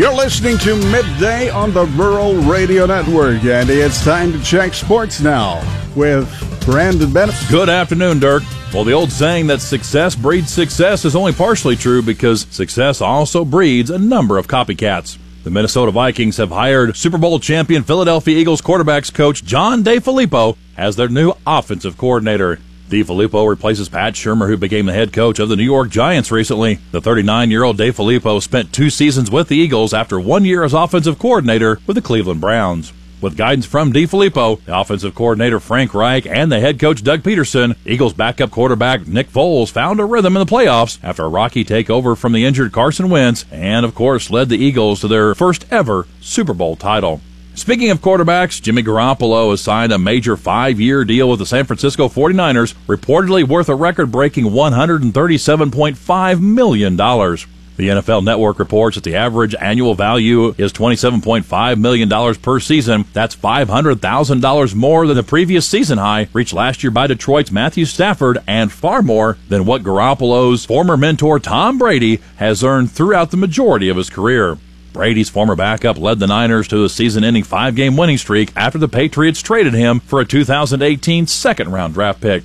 You're 0.00 0.14
listening 0.14 0.56
to 0.60 0.76
Midday 0.76 1.50
on 1.50 1.74
the 1.74 1.84
Rural 1.84 2.34
Radio 2.36 2.86
Network, 2.86 3.44
and 3.44 3.68
it's 3.68 4.02
time 4.02 4.32
to 4.32 4.42
check 4.42 4.72
sports 4.72 5.20
now 5.20 5.60
with 5.94 6.26
Brandon 6.64 7.12
Bennett. 7.12 7.34
Good 7.50 7.68
afternoon, 7.68 8.18
Dirk. 8.18 8.42
Well, 8.72 8.84
the 8.84 8.94
old 8.94 9.12
saying 9.12 9.48
that 9.48 9.60
success 9.60 10.16
breeds 10.16 10.50
success 10.50 11.04
is 11.04 11.14
only 11.14 11.34
partially 11.34 11.76
true 11.76 12.00
because 12.00 12.46
success 12.50 13.02
also 13.02 13.44
breeds 13.44 13.90
a 13.90 13.98
number 13.98 14.38
of 14.38 14.48
copycats. 14.48 15.18
The 15.44 15.50
Minnesota 15.50 15.92
Vikings 15.92 16.38
have 16.38 16.48
hired 16.48 16.96
Super 16.96 17.18
Bowl 17.18 17.38
champion 17.38 17.82
Philadelphia 17.82 18.38
Eagles 18.38 18.62
quarterbacks 18.62 19.12
coach 19.12 19.44
John 19.44 19.84
DeFilippo 19.84 20.56
as 20.78 20.96
their 20.96 21.08
new 21.10 21.34
offensive 21.46 21.98
coordinator. 21.98 22.58
DeFilippo 22.90 23.48
replaces 23.48 23.88
Pat 23.88 24.14
Shurmur, 24.14 24.48
who 24.48 24.56
became 24.56 24.86
the 24.86 24.92
head 24.92 25.12
coach 25.12 25.38
of 25.38 25.48
the 25.48 25.56
New 25.56 25.62
York 25.64 25.90
Giants 25.90 26.32
recently. 26.32 26.80
The 26.90 27.00
39-year-old 27.00 27.78
DeFilippo 27.78 28.42
spent 28.42 28.72
two 28.72 28.90
seasons 28.90 29.30
with 29.30 29.48
the 29.48 29.56
Eagles 29.56 29.94
after 29.94 30.18
one 30.18 30.44
year 30.44 30.64
as 30.64 30.74
offensive 30.74 31.18
coordinator 31.18 31.78
with 31.86 31.94
the 31.94 32.02
Cleveland 32.02 32.40
Browns. 32.40 32.92
With 33.20 33.36
guidance 33.36 33.66
from 33.66 33.92
DeFilippo, 33.92 34.64
the 34.64 34.76
offensive 34.76 35.14
coordinator 35.14 35.60
Frank 35.60 35.94
Reich, 35.94 36.26
and 36.26 36.50
the 36.50 36.58
head 36.58 36.80
coach 36.80 37.04
Doug 37.04 37.22
Pederson, 37.22 37.76
Eagles 37.84 38.14
backup 38.14 38.50
quarterback 38.50 39.06
Nick 39.06 39.28
Foles 39.28 39.70
found 39.70 40.00
a 40.00 40.04
rhythm 40.04 40.36
in 40.36 40.44
the 40.44 40.50
playoffs 40.50 40.98
after 41.02 41.24
a 41.24 41.28
rocky 41.28 41.64
takeover 41.64 42.16
from 42.16 42.32
the 42.32 42.44
injured 42.44 42.72
Carson 42.72 43.10
Wentz, 43.10 43.44
and 43.52 43.86
of 43.86 43.94
course 43.94 44.30
led 44.30 44.48
the 44.48 44.58
Eagles 44.58 45.00
to 45.02 45.08
their 45.08 45.34
first 45.34 45.66
ever 45.70 46.06
Super 46.20 46.54
Bowl 46.54 46.76
title. 46.76 47.20
Speaking 47.54 47.90
of 47.90 48.00
quarterbacks, 48.00 48.62
Jimmy 48.62 48.82
Garoppolo 48.82 49.50
has 49.50 49.60
signed 49.60 49.92
a 49.92 49.98
major 49.98 50.36
five 50.36 50.80
year 50.80 51.04
deal 51.04 51.28
with 51.28 51.40
the 51.40 51.46
San 51.46 51.66
Francisco 51.66 52.08
49ers, 52.08 52.74
reportedly 52.86 53.46
worth 53.46 53.68
a 53.68 53.74
record 53.74 54.10
breaking 54.10 54.46
$137.5 54.46 56.40
million. 56.40 56.96
The 56.96 57.88
NFL 57.88 58.24
Network 58.24 58.58
reports 58.58 58.96
that 58.96 59.04
the 59.04 59.16
average 59.16 59.54
annual 59.54 59.94
value 59.94 60.54
is 60.58 60.72
$27.5 60.72 61.78
million 61.78 62.34
per 62.34 62.60
season. 62.60 63.06
That's 63.14 63.34
$500,000 63.34 64.74
more 64.74 65.06
than 65.06 65.16
the 65.16 65.22
previous 65.22 65.66
season 65.66 65.96
high 65.98 66.28
reached 66.32 66.52
last 66.52 66.82
year 66.82 66.90
by 66.90 67.06
Detroit's 67.06 67.50
Matthew 67.50 67.86
Stafford 67.86 68.38
and 68.46 68.70
far 68.70 69.00
more 69.00 69.38
than 69.48 69.64
what 69.64 69.82
Garoppolo's 69.82 70.66
former 70.66 70.96
mentor 70.98 71.38
Tom 71.40 71.78
Brady 71.78 72.20
has 72.36 72.62
earned 72.62 72.92
throughout 72.92 73.30
the 73.30 73.38
majority 73.38 73.88
of 73.88 73.96
his 73.96 74.10
career. 74.10 74.58
Brady's 74.92 75.30
former 75.30 75.56
backup 75.56 75.98
led 75.98 76.18
the 76.18 76.26
Niners 76.26 76.68
to 76.68 76.84
a 76.84 76.88
season 76.88 77.24
ending 77.24 77.44
five 77.44 77.74
game 77.74 77.96
winning 77.96 78.18
streak 78.18 78.52
after 78.56 78.78
the 78.78 78.88
Patriots 78.88 79.42
traded 79.42 79.74
him 79.74 80.00
for 80.00 80.20
a 80.20 80.24
2018 80.24 81.26
second 81.26 81.72
round 81.72 81.94
draft 81.94 82.20
pick. 82.20 82.42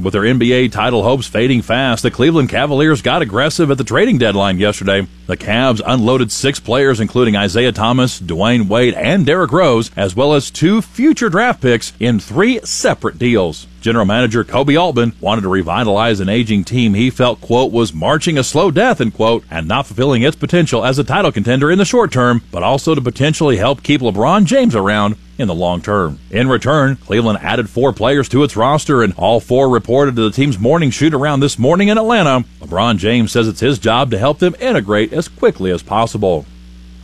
With 0.00 0.12
their 0.12 0.22
NBA 0.22 0.70
title 0.70 1.02
hopes 1.02 1.26
fading 1.26 1.60
fast, 1.60 2.04
the 2.04 2.10
Cleveland 2.12 2.50
Cavaliers 2.50 3.02
got 3.02 3.20
aggressive 3.20 3.68
at 3.72 3.78
the 3.78 3.84
trading 3.84 4.16
deadline 4.16 4.58
yesterday. 4.58 5.08
The 5.26 5.36
Cavs 5.36 5.80
unloaded 5.84 6.30
six 6.30 6.60
players, 6.60 7.00
including 7.00 7.34
Isaiah 7.34 7.72
Thomas, 7.72 8.20
Dwyane 8.20 8.68
Wade, 8.68 8.94
and 8.94 9.26
Derrick 9.26 9.50
Rose, 9.50 9.90
as 9.96 10.14
well 10.14 10.34
as 10.34 10.52
two 10.52 10.82
future 10.82 11.28
draft 11.28 11.60
picks 11.60 11.94
in 11.98 12.20
three 12.20 12.60
separate 12.60 13.18
deals. 13.18 13.66
General 13.88 14.04
Manager 14.04 14.44
Koby 14.44 14.78
Altman 14.78 15.14
wanted 15.18 15.40
to 15.40 15.48
revitalize 15.48 16.20
an 16.20 16.28
aging 16.28 16.62
team 16.62 16.92
he 16.92 17.08
felt, 17.08 17.40
quote, 17.40 17.72
was 17.72 17.94
marching 17.94 18.36
a 18.36 18.44
slow 18.44 18.70
death, 18.70 19.00
end 19.00 19.14
quote, 19.14 19.44
and 19.50 19.66
not 19.66 19.86
fulfilling 19.86 20.20
its 20.20 20.36
potential 20.36 20.84
as 20.84 20.98
a 20.98 21.04
title 21.04 21.32
contender 21.32 21.70
in 21.70 21.78
the 21.78 21.86
short 21.86 22.12
term, 22.12 22.42
but 22.52 22.62
also 22.62 22.94
to 22.94 23.00
potentially 23.00 23.56
help 23.56 23.82
keep 23.82 24.02
LeBron 24.02 24.44
James 24.44 24.76
around 24.76 25.16
in 25.38 25.48
the 25.48 25.54
long 25.54 25.80
term. 25.80 26.18
In 26.30 26.50
return, 26.50 26.96
Cleveland 26.96 27.38
added 27.40 27.70
four 27.70 27.94
players 27.94 28.28
to 28.28 28.44
its 28.44 28.58
roster, 28.58 29.02
and 29.02 29.14
all 29.16 29.40
four 29.40 29.70
reported 29.70 30.16
to 30.16 30.22
the 30.24 30.32
team's 30.32 30.58
morning 30.58 30.90
shoot 30.90 31.14
around 31.14 31.40
this 31.40 31.58
morning 31.58 31.88
in 31.88 31.96
Atlanta. 31.96 32.44
LeBron 32.60 32.98
James 32.98 33.32
says 33.32 33.48
it's 33.48 33.60
his 33.60 33.78
job 33.78 34.10
to 34.10 34.18
help 34.18 34.38
them 34.38 34.54
integrate 34.60 35.14
as 35.14 35.28
quickly 35.28 35.70
as 35.70 35.82
possible. 35.82 36.44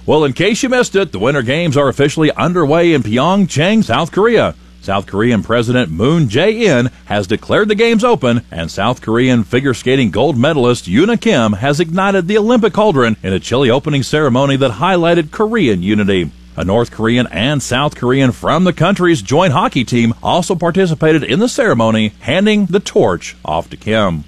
Well, 0.04 0.22
in 0.22 0.34
case 0.34 0.62
you 0.62 0.68
missed 0.68 0.96
it, 0.96 1.12
the 1.12 1.18
Winter 1.18 1.40
Games 1.40 1.78
are 1.78 1.88
officially 1.88 2.30
underway 2.32 2.92
in 2.92 3.02
Pyeongchang, 3.02 3.84
South 3.84 4.12
Korea. 4.12 4.54
South 4.84 5.06
Korean 5.06 5.42
President 5.42 5.90
Moon 5.90 6.28
Jae-in 6.28 6.90
has 7.06 7.26
declared 7.26 7.68
the 7.68 7.74
games 7.74 8.04
open, 8.04 8.42
and 8.50 8.70
South 8.70 9.00
Korean 9.00 9.42
figure 9.42 9.72
skating 9.72 10.10
gold 10.10 10.36
medalist 10.36 10.84
Yuna 10.84 11.18
Kim 11.18 11.54
has 11.54 11.80
ignited 11.80 12.28
the 12.28 12.36
Olympic 12.36 12.74
cauldron 12.74 13.16
in 13.22 13.32
a 13.32 13.40
chilly 13.40 13.70
opening 13.70 14.02
ceremony 14.02 14.58
that 14.58 14.72
highlighted 14.72 15.30
Korean 15.30 15.82
unity. 15.82 16.30
A 16.58 16.64
North 16.64 16.90
Korean 16.90 17.26
and 17.28 17.62
South 17.62 17.96
Korean 17.96 18.30
from 18.30 18.64
the 18.64 18.74
country's 18.74 19.22
joint 19.22 19.54
hockey 19.54 19.84
team 19.84 20.12
also 20.22 20.54
participated 20.54 21.24
in 21.24 21.38
the 21.38 21.48
ceremony, 21.48 22.12
handing 22.20 22.66
the 22.66 22.78
torch 22.78 23.36
off 23.42 23.70
to 23.70 23.78
Kim. 23.78 24.24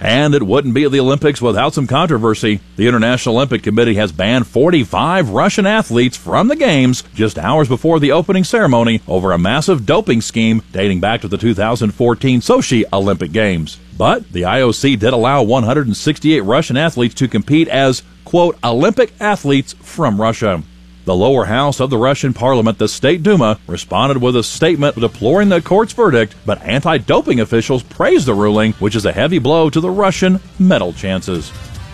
And 0.00 0.34
it 0.34 0.42
wouldn't 0.42 0.72
be 0.72 0.88
the 0.88 1.00
Olympics 1.00 1.42
without 1.42 1.74
some 1.74 1.86
controversy. 1.86 2.60
The 2.76 2.88
International 2.88 3.36
Olympic 3.36 3.62
Committee 3.62 3.96
has 3.96 4.12
banned 4.12 4.46
45 4.46 5.28
Russian 5.28 5.66
athletes 5.66 6.16
from 6.16 6.48
the 6.48 6.56
Games 6.56 7.02
just 7.14 7.38
hours 7.38 7.68
before 7.68 8.00
the 8.00 8.12
opening 8.12 8.42
ceremony 8.42 9.02
over 9.06 9.32
a 9.32 9.38
massive 9.38 9.84
doping 9.84 10.22
scheme 10.22 10.62
dating 10.72 11.00
back 11.00 11.20
to 11.20 11.28
the 11.28 11.36
2014 11.36 12.40
Sochi 12.40 12.84
Olympic 12.90 13.30
Games. 13.30 13.78
But 13.98 14.32
the 14.32 14.42
IOC 14.42 14.98
did 14.98 15.12
allow 15.12 15.42
168 15.42 16.40
Russian 16.40 16.78
athletes 16.78 17.14
to 17.16 17.28
compete 17.28 17.68
as, 17.68 18.02
quote, 18.24 18.56
Olympic 18.64 19.12
athletes 19.20 19.74
from 19.74 20.18
Russia. 20.18 20.62
The 21.10 21.16
lower 21.16 21.46
house 21.46 21.80
of 21.80 21.90
the 21.90 21.98
Russian 21.98 22.32
parliament, 22.32 22.78
the 22.78 22.86
State 22.86 23.24
Duma, 23.24 23.58
responded 23.66 24.22
with 24.22 24.36
a 24.36 24.44
statement 24.44 24.94
deploring 24.94 25.48
the 25.48 25.60
court's 25.60 25.92
verdict, 25.92 26.36
but 26.46 26.62
anti 26.62 26.98
doping 26.98 27.40
officials 27.40 27.82
praised 27.82 28.26
the 28.26 28.34
ruling, 28.34 28.74
which 28.74 28.94
is 28.94 29.06
a 29.06 29.12
heavy 29.12 29.40
blow 29.40 29.68
to 29.70 29.80
the 29.80 29.90
Russian 29.90 30.38
medal 30.60 30.92
chances. 30.92 31.50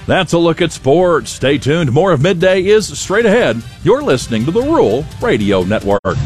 That's 0.06 0.34
a 0.34 0.38
look 0.38 0.60
at 0.60 0.70
sports. 0.70 1.30
Stay 1.30 1.56
tuned. 1.56 1.92
More 1.92 2.12
of 2.12 2.20
Midday 2.20 2.66
is 2.66 2.98
straight 2.98 3.24
ahead. 3.24 3.62
You're 3.82 4.02
listening 4.02 4.44
to 4.44 4.50
the 4.50 4.60
Rural 4.60 5.02
Radio 5.22 5.62
Network. 5.62 6.18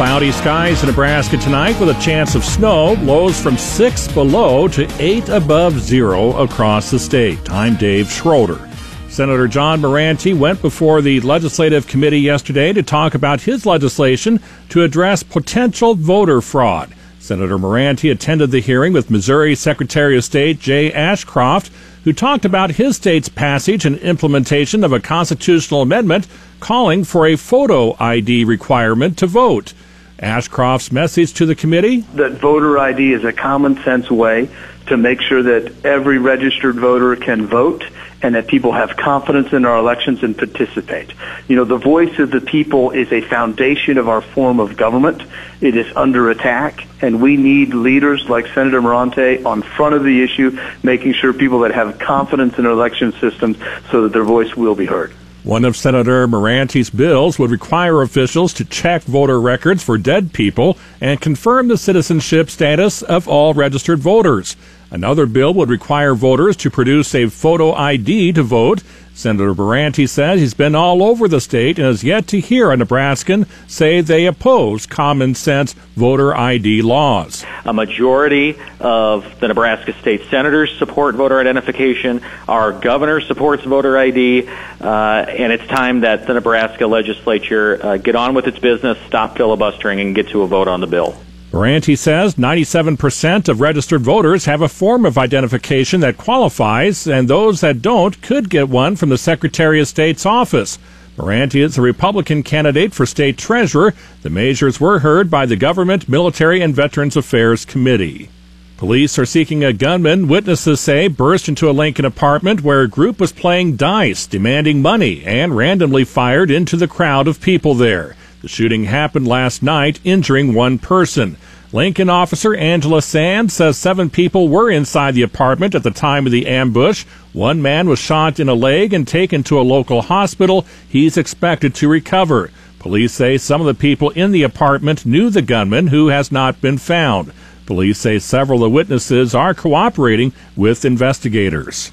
Cloudy 0.00 0.32
skies 0.32 0.82
in 0.82 0.88
Nebraska 0.88 1.36
tonight 1.36 1.78
with 1.78 1.90
a 1.90 2.00
chance 2.00 2.34
of 2.34 2.42
snow. 2.42 2.94
Lows 3.02 3.38
from 3.38 3.58
6 3.58 4.08
below 4.12 4.66
to 4.68 4.90
8 4.98 5.28
above 5.28 5.78
zero 5.78 6.38
across 6.38 6.90
the 6.90 6.98
state. 6.98 7.50
I'm 7.50 7.76
Dave 7.76 8.10
Schroeder. 8.10 8.66
Senator 9.10 9.46
John 9.46 9.82
Murante 9.82 10.32
went 10.32 10.62
before 10.62 11.02
the 11.02 11.20
Legislative 11.20 11.86
Committee 11.86 12.20
yesterday 12.20 12.72
to 12.72 12.82
talk 12.82 13.14
about 13.14 13.42
his 13.42 13.66
legislation 13.66 14.40
to 14.70 14.84
address 14.84 15.22
potential 15.22 15.94
voter 15.94 16.40
fraud. 16.40 16.94
Senator 17.18 17.58
Murante 17.58 18.10
attended 18.10 18.52
the 18.52 18.60
hearing 18.60 18.94
with 18.94 19.10
Missouri 19.10 19.54
Secretary 19.54 20.16
of 20.16 20.24
State 20.24 20.60
Jay 20.60 20.90
Ashcroft, 20.90 21.70
who 22.04 22.14
talked 22.14 22.46
about 22.46 22.70
his 22.70 22.96
state's 22.96 23.28
passage 23.28 23.84
and 23.84 23.98
implementation 23.98 24.82
of 24.82 24.94
a 24.94 25.00
constitutional 25.00 25.82
amendment 25.82 26.26
calling 26.58 27.04
for 27.04 27.26
a 27.26 27.36
photo 27.36 27.94
ID 28.02 28.44
requirement 28.44 29.18
to 29.18 29.26
vote. 29.26 29.74
Ashcroft's 30.20 30.92
message 30.92 31.32
to 31.34 31.46
the 31.46 31.54
committee 31.54 32.00
that 32.14 32.32
voter 32.32 32.78
ID 32.78 33.14
is 33.14 33.24
a 33.24 33.32
common 33.32 33.82
sense 33.82 34.10
way 34.10 34.50
to 34.86 34.96
make 34.98 35.20
sure 35.22 35.42
that 35.42 35.84
every 35.84 36.18
registered 36.18 36.76
voter 36.76 37.16
can 37.16 37.46
vote 37.46 37.84
and 38.22 38.34
that 38.34 38.46
people 38.46 38.72
have 38.72 38.96
confidence 38.96 39.52
in 39.52 39.64
our 39.64 39.78
elections 39.78 40.22
and 40.22 40.36
participate. 40.36 41.12
You 41.48 41.56
know, 41.56 41.64
the 41.64 41.78
voice 41.78 42.18
of 42.18 42.30
the 42.30 42.42
people 42.42 42.90
is 42.90 43.10
a 43.12 43.22
foundation 43.22 43.96
of 43.96 44.08
our 44.08 44.20
form 44.20 44.60
of 44.60 44.76
government. 44.76 45.22
It 45.62 45.74
is 45.74 45.90
under 45.96 46.30
attack, 46.30 46.86
and 47.00 47.22
we 47.22 47.38
need 47.38 47.72
leaders 47.72 48.28
like 48.28 48.46
Senator 48.48 48.82
Murante 48.82 49.42
on 49.46 49.62
front 49.62 49.94
of 49.94 50.04
the 50.04 50.22
issue, 50.22 50.58
making 50.82 51.14
sure 51.14 51.32
people 51.32 51.60
that 51.60 51.72
have 51.72 51.98
confidence 51.98 52.58
in 52.58 52.66
our 52.66 52.72
election 52.72 53.12
systems 53.12 53.56
so 53.90 54.02
that 54.02 54.12
their 54.12 54.24
voice 54.24 54.54
will 54.54 54.74
be 54.74 54.86
heard. 54.86 55.14
One 55.42 55.64
of 55.64 55.74
Senator 55.74 56.28
Murante's 56.28 56.90
bills 56.90 57.38
would 57.38 57.50
require 57.50 58.02
officials 58.02 58.52
to 58.54 58.64
check 58.64 59.02
voter 59.04 59.40
records 59.40 59.82
for 59.82 59.96
dead 59.96 60.34
people 60.34 60.76
and 61.00 61.18
confirm 61.18 61.68
the 61.68 61.78
citizenship 61.78 62.50
status 62.50 63.00
of 63.00 63.26
all 63.26 63.54
registered 63.54 64.00
voters. 64.00 64.54
Another 64.90 65.24
bill 65.24 65.54
would 65.54 65.70
require 65.70 66.14
voters 66.14 66.56
to 66.56 66.70
produce 66.70 67.14
a 67.14 67.30
photo 67.30 67.72
ID 67.72 68.34
to 68.34 68.42
vote. 68.42 68.82
Senator 69.20 69.54
Murante 69.54 70.06
says 70.06 70.40
he's 70.40 70.54
been 70.54 70.74
all 70.74 71.02
over 71.02 71.28
the 71.28 71.42
state 71.42 71.78
and 71.78 71.86
has 71.86 72.02
yet 72.02 72.26
to 72.28 72.40
hear 72.40 72.70
a 72.70 72.76
Nebraskan 72.76 73.46
say 73.68 74.00
they 74.00 74.24
oppose 74.24 74.86
common 74.86 75.34
sense 75.34 75.74
voter 75.94 76.34
ID 76.34 76.80
laws. 76.80 77.44
A 77.66 77.74
majority 77.74 78.58
of 78.80 79.38
the 79.40 79.48
Nebraska 79.48 79.92
state 80.00 80.22
senators 80.30 80.74
support 80.78 81.16
voter 81.16 81.38
identification. 81.38 82.22
Our 82.48 82.72
governor 82.72 83.20
supports 83.20 83.62
voter 83.64 83.98
ID. 83.98 84.48
Uh, 84.80 85.26
and 85.28 85.52
it's 85.52 85.66
time 85.66 86.00
that 86.00 86.26
the 86.26 86.32
Nebraska 86.32 86.86
legislature 86.86 87.78
uh, 87.84 87.96
get 87.98 88.16
on 88.16 88.32
with 88.32 88.46
its 88.46 88.58
business, 88.58 88.96
stop 89.06 89.36
filibustering, 89.36 90.00
and 90.00 90.14
get 90.14 90.28
to 90.28 90.40
a 90.42 90.46
vote 90.46 90.68
on 90.68 90.80
the 90.80 90.86
bill. 90.86 91.14
Murante 91.52 91.96
says 91.96 92.36
97% 92.36 93.48
of 93.48 93.60
registered 93.60 94.02
voters 94.02 94.44
have 94.44 94.62
a 94.62 94.68
form 94.68 95.04
of 95.04 95.18
identification 95.18 96.00
that 96.00 96.16
qualifies, 96.16 97.08
and 97.08 97.26
those 97.26 97.60
that 97.60 97.82
don't 97.82 98.22
could 98.22 98.48
get 98.48 98.68
one 98.68 98.94
from 98.94 99.08
the 99.08 99.18
Secretary 99.18 99.80
of 99.80 99.88
State's 99.88 100.24
office. 100.24 100.78
Murante 101.18 101.60
is 101.60 101.76
a 101.76 101.82
Republican 101.82 102.44
candidate 102.44 102.94
for 102.94 103.04
state 103.04 103.36
treasurer. 103.36 103.94
The 104.22 104.30
measures 104.30 104.80
were 104.80 105.00
heard 105.00 105.28
by 105.28 105.44
the 105.44 105.56
Government, 105.56 106.08
Military, 106.08 106.60
and 106.62 106.72
Veterans 106.72 107.16
Affairs 107.16 107.64
Committee. 107.64 108.30
Police 108.76 109.18
are 109.18 109.26
seeking 109.26 109.64
a 109.64 109.72
gunman, 109.72 110.28
witnesses 110.28 110.80
say, 110.80 111.08
burst 111.08 111.48
into 111.48 111.68
a 111.68 111.72
Lincoln 111.72 112.04
apartment 112.04 112.62
where 112.62 112.80
a 112.80 112.88
group 112.88 113.18
was 113.18 113.32
playing 113.32 113.74
dice, 113.76 114.24
demanding 114.24 114.80
money, 114.80 115.24
and 115.26 115.56
randomly 115.56 116.04
fired 116.04 116.50
into 116.50 116.76
the 116.76 116.88
crowd 116.88 117.26
of 117.26 117.42
people 117.42 117.74
there. 117.74 118.14
The 118.42 118.48
shooting 118.48 118.84
happened 118.84 119.28
last 119.28 119.62
night, 119.62 120.00
injuring 120.02 120.54
one 120.54 120.78
person. 120.78 121.36
Lincoln 121.72 122.08
officer 122.08 122.54
Angela 122.54 123.02
Sand 123.02 123.52
says 123.52 123.76
seven 123.76 124.10
people 124.10 124.48
were 124.48 124.70
inside 124.70 125.14
the 125.14 125.22
apartment 125.22 125.74
at 125.74 125.82
the 125.82 125.90
time 125.90 126.26
of 126.26 126.32
the 126.32 126.46
ambush. 126.46 127.04
One 127.32 127.60
man 127.60 127.88
was 127.88 127.98
shot 127.98 128.40
in 128.40 128.48
a 128.48 128.54
leg 128.54 128.92
and 128.92 129.06
taken 129.06 129.42
to 129.44 129.60
a 129.60 129.62
local 129.62 130.02
hospital. 130.02 130.66
He's 130.88 131.16
expected 131.16 131.74
to 131.76 131.88
recover. 131.88 132.50
Police 132.78 133.12
say 133.12 133.36
some 133.36 133.60
of 133.60 133.66
the 133.66 133.74
people 133.74 134.08
in 134.10 134.32
the 134.32 134.42
apartment 134.42 135.04
knew 135.04 135.28
the 135.28 135.42
gunman, 135.42 135.88
who 135.88 136.08
has 136.08 136.32
not 136.32 136.62
been 136.62 136.78
found. 136.78 137.32
Police 137.66 137.98
say 137.98 138.18
several 138.18 138.64
of 138.64 138.70
the 138.70 138.74
witnesses 138.74 139.34
are 139.34 139.54
cooperating 139.54 140.32
with 140.56 140.84
investigators. 140.84 141.92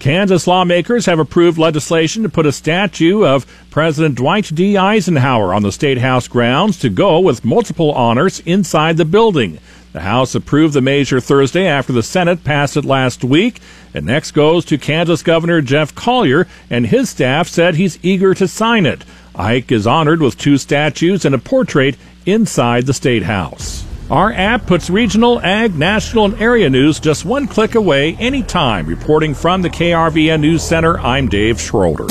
Kansas 0.00 0.46
lawmakers 0.46 1.04
have 1.04 1.18
approved 1.18 1.58
legislation 1.58 2.22
to 2.22 2.30
put 2.30 2.46
a 2.46 2.52
statue 2.52 3.22
of 3.22 3.46
President 3.70 4.14
Dwight 4.14 4.50
D. 4.54 4.78
Eisenhower 4.78 5.52
on 5.52 5.62
the 5.62 5.70
State 5.70 5.98
House 5.98 6.26
grounds 6.26 6.78
to 6.78 6.88
go 6.88 7.20
with 7.20 7.44
multiple 7.44 7.92
honors 7.92 8.40
inside 8.40 8.96
the 8.96 9.04
building. 9.04 9.58
The 9.92 10.00
House 10.00 10.34
approved 10.34 10.72
the 10.72 10.80
measure 10.80 11.20
Thursday 11.20 11.66
after 11.66 11.92
the 11.92 12.02
Senate 12.02 12.44
passed 12.44 12.78
it 12.78 12.84
last 12.86 13.22
week. 13.22 13.60
It 13.92 14.02
next 14.02 14.30
goes 14.30 14.64
to 14.66 14.78
Kansas 14.78 15.22
Governor 15.22 15.60
Jeff 15.60 15.94
Colyer, 15.94 16.46
and 16.70 16.86
his 16.86 17.10
staff 17.10 17.46
said 17.46 17.74
he's 17.74 18.02
eager 18.02 18.32
to 18.32 18.48
sign 18.48 18.86
it. 18.86 19.04
Ike 19.34 19.70
is 19.70 19.86
honored 19.86 20.22
with 20.22 20.38
two 20.38 20.56
statues 20.56 21.26
and 21.26 21.34
a 21.34 21.38
portrait 21.38 21.98
inside 22.24 22.86
the 22.86 22.94
State 22.94 23.24
House. 23.24 23.84
Our 24.10 24.32
app 24.32 24.66
puts 24.66 24.90
regional, 24.90 25.40
ag, 25.40 25.76
national, 25.76 26.24
and 26.24 26.42
area 26.42 26.68
news 26.68 26.98
just 26.98 27.24
one 27.24 27.46
click 27.46 27.76
away 27.76 28.16
anytime. 28.16 28.86
Reporting 28.86 29.34
from 29.34 29.62
the 29.62 29.70
KRVN 29.70 30.40
News 30.40 30.64
Center, 30.64 30.98
I'm 30.98 31.28
Dave 31.28 31.60
Schroeder. 31.60 32.08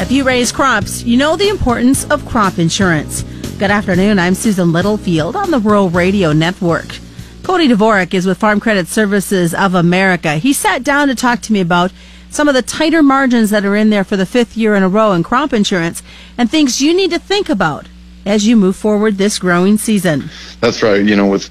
If 0.00 0.10
you 0.10 0.24
raise 0.24 0.50
crops, 0.50 1.02
you 1.02 1.18
know 1.18 1.36
the 1.36 1.50
importance 1.50 2.06
of 2.06 2.24
crop 2.24 2.58
insurance. 2.58 3.22
Good 3.58 3.70
afternoon. 3.70 4.18
I'm 4.18 4.34
Susan 4.34 4.72
Littlefield 4.72 5.36
on 5.36 5.50
the 5.50 5.58
Rural 5.58 5.90
Radio 5.90 6.32
Network. 6.32 6.88
Cody 7.42 7.68
Dvorak 7.68 8.14
is 8.14 8.24
with 8.24 8.38
Farm 8.38 8.60
Credit 8.60 8.88
Services 8.88 9.52
of 9.52 9.74
America. 9.74 10.36
He 10.36 10.54
sat 10.54 10.82
down 10.82 11.08
to 11.08 11.14
talk 11.14 11.42
to 11.42 11.52
me 11.52 11.60
about 11.60 11.92
some 12.30 12.48
of 12.48 12.54
the 12.54 12.62
tighter 12.62 13.02
margins 13.02 13.50
that 13.50 13.64
are 13.64 13.76
in 13.76 13.90
there 13.90 14.04
for 14.04 14.16
the 14.16 14.26
fifth 14.26 14.56
year 14.56 14.74
in 14.74 14.82
a 14.82 14.88
row 14.88 15.12
in 15.12 15.22
crop 15.22 15.52
insurance 15.52 16.02
and 16.36 16.50
things 16.50 16.80
you 16.80 16.94
need 16.94 17.10
to 17.10 17.18
think 17.18 17.48
about 17.48 17.88
as 18.24 18.46
you 18.46 18.56
move 18.56 18.76
forward 18.76 19.16
this 19.16 19.38
growing 19.38 19.78
season. 19.78 20.28
That's 20.60 20.82
right. 20.82 21.02
You 21.04 21.16
know, 21.16 21.28
with 21.28 21.50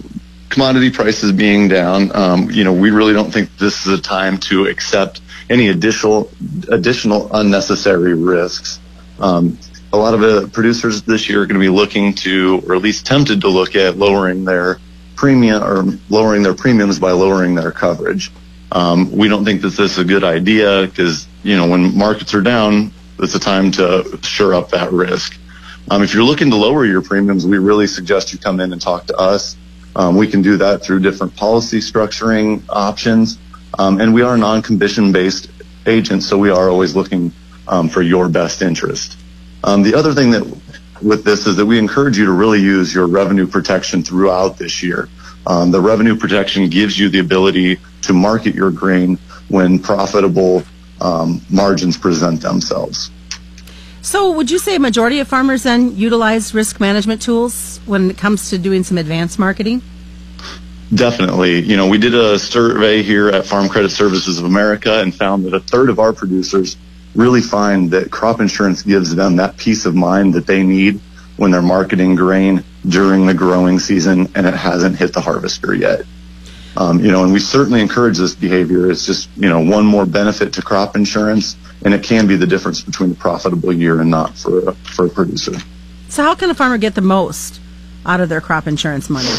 commodity 0.50 0.92
prices 0.92 1.32
being 1.32 1.68
down, 1.68 2.16
um, 2.16 2.52
you 2.52 2.64
know, 2.64 2.74
we 2.74 2.92
really 2.92 3.14
don't 3.14 3.32
think 3.32 3.56
this 3.58 3.86
is 3.86 4.00
a 4.00 4.02
time 4.02 4.38
to 4.38 4.68
accept 4.68 5.22
any 5.50 5.70
additional 5.70 6.30
additional 6.70 7.30
unnecessary 7.34 8.14
risks. 8.14 8.80
Um, 9.20 9.58
a 9.94 9.98
lot 9.98 10.14
of 10.14 10.20
the 10.20 10.50
producers 10.50 11.04
this 11.04 11.30
year 11.30 11.44
are 11.44 11.46
going 11.46 11.60
to 11.60 11.66
be 11.66 11.70
looking 11.70 12.14
to, 12.16 12.62
or 12.68 12.76
at 12.76 12.82
least 12.82 13.06
tempted 13.06 13.42
to 13.42 13.48
look 13.48 13.76
at 13.76 13.98
lowering 13.98 14.44
their 14.44 14.80
premium 15.16 15.64
or 15.64 15.86
lowering 16.10 16.44
their 16.44 16.54
premiums 16.54 17.00
by 17.00 17.12
lowering 17.12 17.56
their 17.56 17.72
coverage. 17.72 18.32
Um, 18.72 19.12
we 19.12 19.28
don't 19.28 19.46
think 19.46 19.62
that 19.62 19.70
this 19.70 19.92
is 19.92 19.98
a 19.98 20.04
good 20.04 20.24
idea 20.24 20.88
because 20.88 21.28
you 21.44 21.56
know 21.56 21.68
when 21.68 21.98
markets 21.98 22.34
are 22.34 22.42
down, 22.42 22.92
it's 23.20 23.36
a 23.36 23.40
time 23.40 23.72
to 23.74 24.20
shore 24.24 24.54
up 24.54 24.70
that 24.70 24.92
risk. 24.92 25.38
Um, 25.90 26.02
if 26.02 26.14
you're 26.14 26.24
looking 26.24 26.50
to 26.50 26.56
lower 26.56 26.86
your 26.86 27.02
premiums, 27.02 27.46
we 27.46 27.60
really 27.60 27.88
suggest 27.88 28.34
you 28.34 28.40
come 28.40 28.60
in 28.60 28.74
and 28.74 28.82
talk 28.82 29.06
to 29.06 29.18
us. 29.18 29.56
Um, 29.96 30.18
we 30.18 30.28
can 30.28 30.42
do 30.42 30.58
that 30.58 30.84
through 30.84 31.00
different 31.00 31.36
policy 31.36 31.80
structuring 31.80 32.64
options. 32.70 33.38
Um, 33.78 34.02
and 34.02 34.14
we 34.14 34.22
are 34.22 34.38
non-commission 34.38 35.12
based 35.12 35.50
agents, 35.86 36.26
so 36.26 36.38
we 36.38 36.50
are 36.50 36.70
always 36.70 36.96
looking 36.96 37.32
um, 37.68 37.90
for 37.90 38.02
your 38.02 38.30
best 38.30 38.62
interest. 38.62 39.18
Um, 39.64 39.84
the 39.84 39.96
other 39.96 40.14
thing 40.14 40.32
that 40.32 40.44
with 41.02 41.24
this 41.24 41.46
is 41.46 41.56
that 41.58 41.66
we 41.66 41.78
encourage 41.78 42.18
you 42.18 42.26
to 42.26 42.32
really 42.32 42.62
use 42.62 42.94
your 42.94 43.08
revenue 43.08 43.48
protection 43.48 44.02
throughout 44.02 44.58
this 44.58 44.82
year. 44.82 45.10
Um, 45.48 45.72
the 45.72 45.82
revenue 45.82 46.16
protection 46.16 46.70
gives 46.70 46.98
you 46.98 47.10
the 47.10 47.20
ability 47.20 47.80
to 48.04 48.14
market 48.14 48.56
your 48.56 48.72
grain 48.72 49.18
when 49.48 49.80
profitable 49.80 50.64
um, 51.02 51.42
margins 51.50 51.98
present 51.98 52.42
themselves. 52.42 53.12
So, 54.02 54.32
would 54.32 54.52
you 54.52 54.60
say 54.60 54.76
a 54.76 54.80
majority 54.80 55.20
of 55.20 55.28
farmers 55.28 55.64
then 55.64 55.98
utilize 55.98 56.54
risk 56.54 56.80
management 56.80 57.22
tools 57.22 57.80
when 57.86 58.12
it 58.12 58.18
comes 58.18 58.52
to 58.52 58.58
doing 58.58 58.84
some 58.84 58.98
advanced 58.98 59.40
marketing? 59.40 59.82
Definitely. 60.94 61.62
You 61.62 61.76
know, 61.76 61.88
we 61.88 61.98
did 61.98 62.14
a 62.14 62.38
survey 62.38 63.02
here 63.02 63.30
at 63.30 63.48
Farm 63.48 63.68
Credit 63.68 63.90
Services 63.90 64.38
of 64.38 64.46
America 64.46 65.02
and 65.02 65.14
found 65.14 65.46
that 65.46 65.56
a 65.56 65.60
third 65.60 65.90
of 65.90 66.00
our 66.00 66.14
producers 66.14 66.78
really 67.16 67.42
find 67.42 67.90
that 67.92 68.12
crop 68.12 68.40
insurance 68.40 68.84
gives 68.84 69.16
them 69.16 69.38
that 69.38 69.58
peace 69.58 69.86
of 69.86 69.96
mind 69.96 70.36
that 70.36 70.46
they 70.46 70.62
need 70.62 71.00
when 71.38 71.52
they're 71.52 71.62
marketing 71.62 72.16
grain 72.16 72.64
during 72.88 73.26
the 73.26 73.34
growing 73.34 73.80
season 73.80 74.30
and 74.36 74.46
it 74.46 74.54
hasn't 74.54 74.96
hit 74.96 75.14
the 75.14 75.22
harvester 75.22 75.74
yet. 75.74 76.02
Um, 76.78 77.00
you 77.00 77.12
know, 77.12 77.24
and 77.24 77.32
we 77.32 77.40
certainly 77.40 77.82
encourage 77.82 78.18
this 78.18 78.36
behavior. 78.36 78.92
It's 78.92 79.06
just, 79.06 79.30
you 79.38 79.48
know, 79.48 79.62
one 79.62 79.86
more 79.86 80.06
benefit 80.06 80.54
to 80.54 80.62
crop 80.62 80.96
insurance, 80.96 81.56
and 81.86 81.94
it 81.94 82.04
can 82.04 82.28
be 82.28 82.36
the 82.36 82.48
difference 82.48 82.82
between 82.82 83.12
a 83.12 83.16
profitable 83.16 83.72
year 83.72 84.02
and 84.02 84.12
not 84.12 84.36
for 84.36 84.70
a, 84.70 84.74
for 84.74 85.06
a 85.06 85.10
producer. 85.10 85.54
So, 86.10 86.24
how 86.24 86.36
can 86.36 86.50
a 86.50 86.54
farmer 86.54 86.78
get 86.78 86.96
the 86.96 87.02
most 87.02 87.62
out 88.06 88.20
of 88.20 88.28
their 88.28 88.42
crop 88.42 88.68
insurance 88.68 89.10
money? 89.10 89.30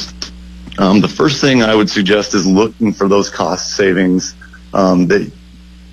Um, 0.78 1.00
the 1.00 1.08
first 1.08 1.40
thing 1.40 1.62
I 1.62 1.74
would 1.74 1.90
suggest 1.90 2.34
is 2.34 2.46
looking 2.46 2.92
for 2.92 3.06
those 3.06 3.28
cost 3.28 3.76
savings 3.76 4.34
um, 4.72 5.06
that 5.08 5.30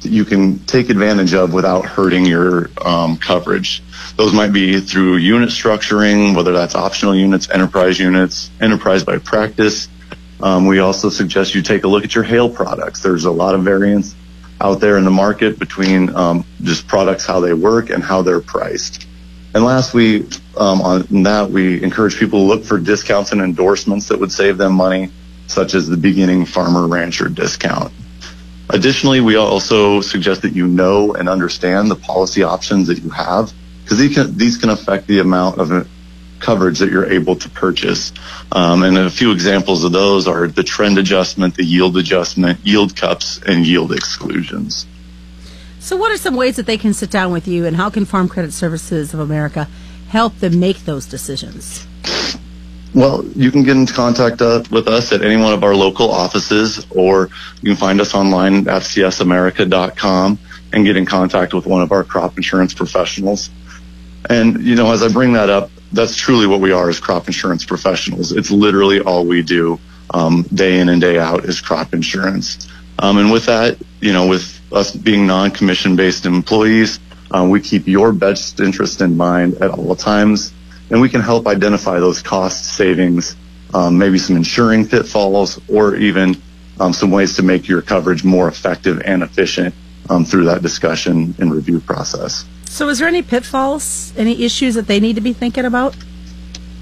you 0.06 0.26
can 0.26 0.60
take 0.66 0.90
advantage 0.90 1.34
of 1.34 1.54
without 1.54 1.86
hurting 1.86 2.26
your 2.26 2.70
um, 2.86 3.18
coverage. 3.18 3.82
Those 4.16 4.34
might 4.34 4.54
be 4.54 4.80
through 4.80 5.18
unit 5.18 5.50
structuring, 5.50 6.36
whether 6.36 6.52
that's 6.52 6.76
optional 6.76 7.16
units, 7.16 7.50
enterprise 7.50 8.00
units, 8.00 8.52
enterprise 8.62 9.04
by 9.04 9.18
practice, 9.18 9.88
Um, 10.44 10.66
we 10.66 10.80
also 10.80 11.10
suggest 11.10 11.56
you 11.56 11.62
take 11.62 11.86
a 11.86 11.88
look 11.88 12.04
at 12.04 12.14
your 12.16 12.26
hail 12.26 12.50
products. 12.50 13.02
There's 13.02 13.24
a 13.24 13.32
lot 13.32 13.56
of 13.56 13.64
variance 13.64 14.14
out 14.60 14.82
there 14.82 14.98
in 14.98 15.06
the 15.06 15.12
market 15.12 15.58
between 15.58 16.14
um, 16.14 16.44
just 16.62 16.86
products, 16.86 17.26
how 17.26 17.40
they 17.40 17.54
work, 17.54 17.90
and 17.90 18.04
how 18.04 18.24
they're 18.24 18.42
priced. 18.42 19.08
And 19.56 19.64
lastly, 19.64 20.28
um, 20.58 20.82
on 20.82 21.24
that, 21.24 21.50
we 21.50 21.82
encourage 21.82 22.18
people 22.18 22.40
to 22.40 22.46
look 22.46 22.66
for 22.66 22.78
discounts 22.78 23.32
and 23.32 23.42
endorsements 23.42 24.10
that 24.10 24.20
would 24.20 24.34
save 24.34 24.58
them 24.58 24.74
money, 24.74 25.12
such 25.48 25.76
as 25.76 25.88
the 25.88 25.98
beginning 25.98 26.46
farmer 26.46 26.88
rancher 26.88 27.30
discount. 27.30 27.94
Additionally, 28.70 29.22
we 29.22 29.36
also 29.36 30.02
suggest 30.02 30.42
that 30.44 30.54
you 30.54 30.68
know 30.68 31.14
and 31.14 31.28
understand 31.28 31.92
the 31.92 31.96
policy 31.96 32.44
options 32.44 32.88
that 32.88 33.00
you 33.00 33.10
have 33.10 33.52
because 33.84 33.98
these 33.98 34.16
can, 34.16 34.38
these 34.38 34.58
can 34.58 34.70
affect 34.70 35.08
the 35.08 35.20
amount 35.20 35.60
of 35.60 35.72
uh, 35.72 35.84
coverage 36.40 36.80
that 36.80 36.90
you're 36.90 37.12
able 37.12 37.36
to 37.36 37.50
purchase. 37.50 38.14
Um, 38.52 38.84
and 38.84 38.98
a 38.98 39.10
few 39.10 39.32
examples 39.32 39.84
of 39.84 39.92
those 39.92 40.28
are 40.28 40.48
the 40.48 40.64
trend 40.64 40.98
adjustment, 40.98 41.56
the 41.56 41.64
yield 41.64 41.98
adjustment, 41.98 42.60
yield 42.64 42.96
cups, 42.96 43.42
and 43.46 43.66
yield 43.66 43.92
exclusions. 43.92 44.86
So, 45.80 45.98
what 45.98 46.12
are 46.12 46.18
some 46.18 46.36
ways 46.36 46.56
that 46.56 46.66
they 46.66 46.78
can 46.78 46.94
sit 46.94 47.10
down 47.10 47.34
with 47.34 47.48
you, 47.48 47.66
and 47.66 47.76
how 47.76 47.90
can 47.90 48.06
Farm 48.06 48.30
Credit 48.30 48.54
Services 48.54 49.14
of 49.14 49.20
America 49.20 49.68
help 50.08 50.38
them 50.40 50.60
make 50.60 50.86
those 50.86 51.06
decisions? 51.06 51.86
Well, 52.94 53.26
you 53.36 53.50
can 53.50 53.64
get 53.64 53.76
in 53.76 53.88
contact 53.88 54.42
uh, 54.42 54.64
with 54.70 54.88
us 54.88 55.12
at 55.12 55.24
any 55.24 55.36
one 55.36 55.54
of 55.54 55.64
our 55.64 55.76
local 55.76 56.12
offices, 56.12 56.86
or 56.92 57.30
you 57.62 57.72
can 57.72 57.76
find 57.76 58.00
us 58.00 58.14
online 58.14 58.68
at 58.68 58.84
fcsamerica.com 58.84 60.38
and 60.74 60.86
get 60.86 60.96
in 60.96 61.06
contact 61.06 61.54
with 61.54 61.66
one 61.66 61.82
of 61.82 61.92
our 61.92 62.04
crop 62.04 62.38
insurance 62.38 62.74
professionals. 62.74 63.50
And, 64.30 64.62
you 64.64 64.76
know, 64.76 64.92
as 64.92 65.02
I 65.02 65.10
bring 65.10 65.34
that 65.34 65.50
up, 65.50 65.72
that's 65.92 66.16
truly 66.16 66.48
what 66.48 66.60
we 66.60 66.72
are 66.72 66.90
as 66.90 67.00
crop 67.00 67.28
insurance 67.28 67.66
professionals. 67.66 68.32
It's 68.32 68.52
literally 68.52 69.00
all 69.00 69.26
we 69.26 69.42
do 69.42 69.80
um, 70.14 70.44
day 70.54 70.80
in 70.80 70.90
and 70.90 71.02
day 71.02 71.18
out 71.18 71.46
is 71.46 71.62
crop 71.62 71.94
insurance. 71.94 72.68
Um, 73.00 73.18
and 73.18 73.32
with 73.32 73.46
that, 73.48 73.78
you 74.02 74.14
know, 74.14 74.28
with 74.28 74.60
us 74.72 74.96
being 74.96 75.26
non-commission 75.26 75.96
based 75.96 76.26
employees, 76.26 77.00
uh, 77.32 77.48
we 77.50 77.60
keep 77.60 77.88
your 77.88 78.14
best 78.14 78.60
interest 78.60 79.02
in 79.02 79.18
mind 79.18 79.56
at 79.56 79.72
all 79.72 79.96
times, 79.96 80.54
and 80.94 81.02
we 81.02 81.10
can 81.10 81.22
help 81.22 81.48
identify 81.48 82.00
those 82.00 82.22
cost 82.22 82.76
savings, 82.76 83.36
um, 83.74 83.98
maybe 83.98 84.20
some 84.20 84.36
insuring 84.36 84.88
pitfalls, 84.88 85.60
or 85.68 85.96
even 85.96 86.40
um, 86.80 86.94
some 86.94 87.10
ways 87.10 87.36
to 87.36 87.42
make 87.42 87.68
your 87.68 87.82
coverage 87.82 88.24
more 88.24 88.48
effective 88.48 89.02
and 89.04 89.24
efficient 89.24 89.74
um, 90.12 90.24
through 90.24 90.46
that 90.46 90.62
discussion 90.62 91.34
and 91.40 91.52
review 91.52 91.80
process. 91.80 92.46
So, 92.66 92.90
is 92.90 93.00
there 93.00 93.08
any 93.08 93.24
pitfalls, 93.24 94.14
any 94.18 94.44
issues 94.44 94.76
that 94.76 94.86
they 94.86 95.00
need 95.00 95.16
to 95.16 95.22
be 95.22 95.34
thinking 95.34 95.66
about? 95.66 95.96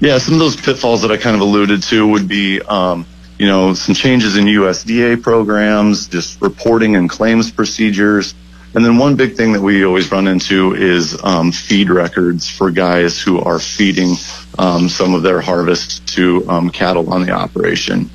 Yeah, 0.00 0.18
some 0.18 0.34
of 0.34 0.40
those 0.40 0.56
pitfalls 0.56 1.00
that 1.02 1.10
I 1.10 1.16
kind 1.16 1.34
of 1.34 1.40
alluded 1.40 1.82
to 1.84 2.06
would 2.06 2.28
be, 2.28 2.60
um, 2.60 3.06
you 3.38 3.46
know, 3.46 3.72
some 3.72 3.94
changes 3.94 4.36
in 4.36 4.44
USDA 4.44 5.22
programs, 5.22 6.06
just 6.06 6.38
reporting 6.42 6.96
and 6.96 7.08
claims 7.08 7.50
procedures. 7.50 8.34
And 8.74 8.84
then 8.84 8.96
one 8.96 9.16
big 9.16 9.34
thing 9.34 9.52
that 9.52 9.60
we 9.60 9.84
always 9.84 10.10
run 10.10 10.26
into 10.26 10.74
is 10.74 11.22
um, 11.22 11.52
feed 11.52 11.90
records 11.90 12.48
for 12.48 12.70
guys 12.70 13.20
who 13.20 13.38
are 13.38 13.58
feeding 13.58 14.14
um, 14.58 14.88
some 14.88 15.14
of 15.14 15.22
their 15.22 15.40
harvest 15.40 16.06
to 16.14 16.48
um, 16.48 16.70
cattle 16.70 17.12
on 17.12 17.26
the 17.26 17.32
operation. 17.32 18.08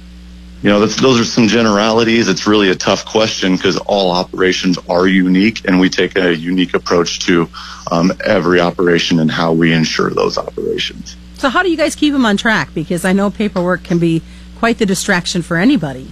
You 0.64 0.72
know, 0.72 0.80
those 0.80 1.20
are 1.20 1.24
some 1.24 1.48
generalities. 1.48 2.28
It's 2.28 2.48
really 2.48 2.72
a 2.72 2.76
tough 2.76 3.06
question 3.06 3.56
because 3.56 3.78
all 3.78 4.12
operations 4.12 4.80
are 4.90 5.08
unique, 5.08 5.68
and 5.68 5.80
we 5.80 5.88
take 5.88 6.18
a 6.18 6.36
unique 6.36 6.74
approach 6.74 7.20
to 7.28 7.48
um, 7.92 8.12
every 8.26 8.60
operation 8.60 9.20
and 9.20 9.30
how 9.30 9.54
we 9.54 9.72
ensure 9.72 10.10
those 10.10 10.40
operations. 10.40 11.16
So, 11.36 11.50
how 11.50 11.62
do 11.62 11.70
you 11.70 11.78
guys 11.78 11.94
keep 11.94 12.12
them 12.12 12.26
on 12.26 12.38
track? 12.38 12.74
Because 12.74 13.06
I 13.06 13.14
know 13.14 13.30
paperwork 13.30 13.84
can 13.84 14.00
be 14.00 14.24
quite 14.58 14.80
the 14.80 14.88
distraction 14.88 15.44
for 15.44 15.58
anybody. 15.58 16.10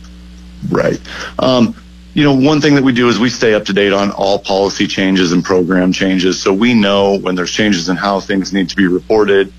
Right. 0.70 1.02
Um, 1.40 1.76
you 2.16 2.24
know, 2.24 2.34
one 2.34 2.62
thing 2.62 2.76
that 2.76 2.84
we 2.84 2.94
do 2.94 3.10
is 3.10 3.20
we 3.20 3.30
stay 3.30 3.54
up 3.54 3.66
to 3.66 3.74
date 3.74 3.92
on 3.92 4.10
all 4.12 4.40
policy 4.40 4.88
changes 4.88 5.34
and 5.34 5.44
program 5.44 5.92
changes. 5.92 6.42
So 6.42 6.54
we 6.54 6.74
know 6.74 7.20
when 7.20 7.36
there's 7.36 7.52
changes 7.52 7.90
in 7.90 7.98
how 7.98 8.22
things 8.22 8.54
need 8.54 8.70
to 8.70 8.76
be 8.78 8.88
reported. 8.88 9.52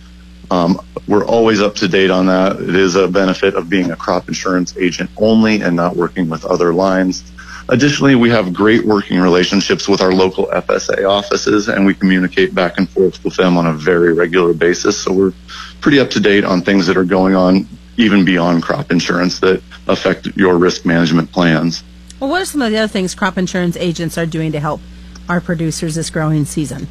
Um, 0.50 0.80
we're 1.06 1.26
always 1.26 1.60
up 1.60 1.74
to 1.76 1.88
date 1.88 2.10
on 2.10 2.26
that. 2.26 2.58
It 2.58 2.74
is 2.74 2.96
a 2.96 3.08
benefit 3.08 3.54
of 3.54 3.68
being 3.68 3.90
a 3.90 3.96
crop 3.96 4.28
insurance 4.28 4.74
agent 4.78 5.10
only 5.18 5.60
and 5.60 5.76
not 5.76 5.96
working 5.96 6.30
with 6.30 6.46
other 6.46 6.72
lines. 6.72 7.30
Additionally, 7.68 8.14
we 8.14 8.30
have 8.30 8.54
great 8.54 8.86
working 8.86 9.20
relationships 9.20 9.86
with 9.86 10.00
our 10.00 10.12
local 10.12 10.46
FSA 10.46 11.06
offices 11.06 11.68
and 11.68 11.84
we 11.84 11.92
communicate 11.92 12.54
back 12.54 12.78
and 12.78 12.88
forth 12.88 13.22
with 13.22 13.36
them 13.36 13.58
on 13.58 13.66
a 13.66 13.72
very 13.74 14.14
regular 14.14 14.54
basis. 14.54 14.98
So 14.98 15.12
we're 15.12 15.32
pretty 15.82 16.00
up 16.00 16.08
to 16.10 16.20
date 16.20 16.44
on 16.44 16.62
things 16.62 16.86
that 16.86 16.96
are 16.96 17.04
going 17.04 17.34
on 17.34 17.68
even 17.98 18.24
beyond 18.24 18.62
crop 18.62 18.90
insurance 18.90 19.40
that 19.40 19.62
affect 19.88 20.26
your 20.38 20.56
risk 20.56 20.86
management 20.86 21.30
plans. 21.32 21.84
Well, 22.18 22.30
what 22.30 22.40
are 22.40 22.46
some 22.46 22.62
of 22.62 22.70
the 22.70 22.78
other 22.78 22.88
things 22.88 23.14
crop 23.14 23.36
insurance 23.36 23.76
agents 23.76 24.16
are 24.16 24.24
doing 24.24 24.52
to 24.52 24.60
help 24.60 24.80
our 25.28 25.40
producers 25.40 25.96
this 25.96 26.08
growing 26.08 26.46
season? 26.46 26.88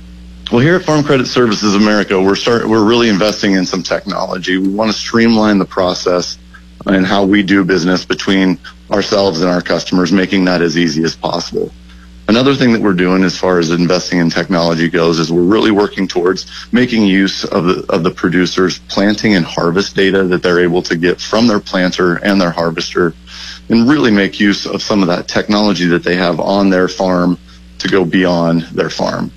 Well, 0.51 0.61
here 0.61 0.75
at 0.75 0.83
Farm 0.83 1.03
Credit 1.03 1.25
Services 1.25 1.73
America, 1.73 2.21
we're 2.21 2.35
start 2.35 2.67
we're 2.67 2.87
really 2.87 3.09
investing 3.09 3.53
in 3.53 3.65
some 3.65 3.81
technology. 3.81 4.59
We 4.59 4.67
want 4.67 4.91
to 4.91 4.97
streamline 4.97 5.57
the 5.57 5.65
process 5.65 6.37
and 6.85 7.03
how 7.03 7.25
we 7.25 7.41
do 7.41 7.63
business 7.63 8.05
between 8.05 8.59
ourselves 8.91 9.41
and 9.41 9.49
our 9.49 9.61
customers, 9.61 10.11
making 10.11 10.45
that 10.45 10.61
as 10.61 10.77
easy 10.77 11.03
as 11.03 11.15
possible. 11.15 11.71
Another 12.27 12.53
thing 12.53 12.73
that 12.73 12.81
we're 12.81 12.93
doing 12.93 13.23
as 13.23 13.37
far 13.37 13.57
as 13.57 13.71
investing 13.71 14.19
in 14.19 14.29
technology 14.29 14.89
goes 14.89 15.17
is 15.17 15.31
we're 15.31 15.41
really 15.41 15.71
working 15.71 16.07
towards 16.07 16.67
making 16.71 17.05
use 17.05 17.43
of 17.45 17.65
the, 17.65 17.85
of 17.89 18.03
the 18.03 18.11
producers 18.11 18.79
planting 18.89 19.35
and 19.35 19.45
harvest 19.45 19.95
data 19.95 20.23
that 20.23 20.43
they're 20.43 20.59
able 20.59 20.81
to 20.83 20.95
get 20.95 21.19
from 21.19 21.47
their 21.47 21.59
planter 21.59 22.15
and 22.15 22.39
their 22.39 22.49
harvester 22.51 23.13
and 23.69 23.89
really 23.89 24.11
make 24.11 24.39
use 24.39 24.65
of 24.65 24.81
some 24.81 25.01
of 25.01 25.07
that 25.07 25.27
technology 25.27 25.85
that 25.85 26.03
they 26.03 26.15
have 26.15 26.39
on 26.39 26.69
their 26.69 26.87
farm 26.87 27.37
to 27.79 27.87
go 27.87 28.05
beyond 28.05 28.61
their 28.63 28.89
farm 28.89 29.31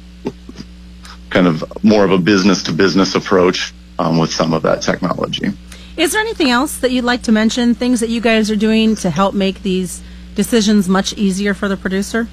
kind 1.31 1.47
of 1.47 1.65
more 1.85 2.05
of 2.05 2.11
a 2.11 2.19
business 2.19 2.63
to 2.65 2.73
business 2.73 3.15
approach 3.15 3.73
um, 3.99 4.19
with 4.19 4.33
some 4.33 4.53
of 4.53 4.63
that 4.63 4.83
technology. 4.83 5.49
Is 5.97 6.13
there 6.13 6.21
anything 6.21 6.51
else 6.51 6.79
that 6.79 6.91
you'd 6.91 7.05
like 7.05 7.23
to 7.23 7.33
mention? 7.33 7.75
Things 7.75 8.01
that 8.01 8.09
you 8.09 8.21
guys 8.21 8.51
are 8.51 8.57
doing 8.57 8.95
to 8.97 9.11
help 9.11 9.35
make 9.35 9.63
these 9.63 10.03
decisions 10.35 10.89
much 10.89 11.13
easier 11.15 11.55
for 11.55 11.69
the 11.69 11.77
producer? 11.77 12.29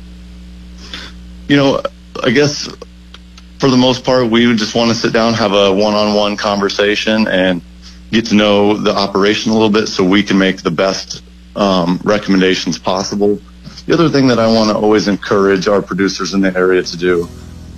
You 1.48 1.58
know, 1.58 1.82
I 2.24 2.30
guess 2.30 2.70
for 3.60 3.70
the 3.70 3.78
most 3.78 4.04
part, 4.04 4.30
we 4.30 4.46
would 4.48 4.58
just 4.58 4.76
want 4.76 4.90
to 4.90 4.96
sit 4.96 5.14
down, 5.14 5.34
have 5.34 5.54
a 5.54 5.74
one-on-one 5.74 6.38
conversation, 6.38 7.28
and 7.28 7.62
get 8.12 8.28
to 8.28 8.36
know 8.36 8.76
the 8.76 8.96
operation 8.96 9.52
a 9.52 9.54
little 9.54 9.70
bit, 9.70 9.88
so 9.88 10.04
we 10.04 10.22
can 10.22 10.38
make 10.38 10.62
the 10.62 10.72
best 10.72 11.24
um, 11.56 12.00
recommendations 12.04 12.78
possible. 12.78 13.40
The 13.86 13.94
other 13.94 14.10
thing 14.10 14.28
that 14.28 14.40
I 14.40 14.48
want 14.48 14.72
to 14.72 14.76
always 14.78 15.08
encourage 15.08 15.68
our 15.68 15.82
producers 15.82 16.34
in 16.34 16.42
the 16.42 16.56
area 16.56 16.82
to 16.82 16.98
do 16.98 17.28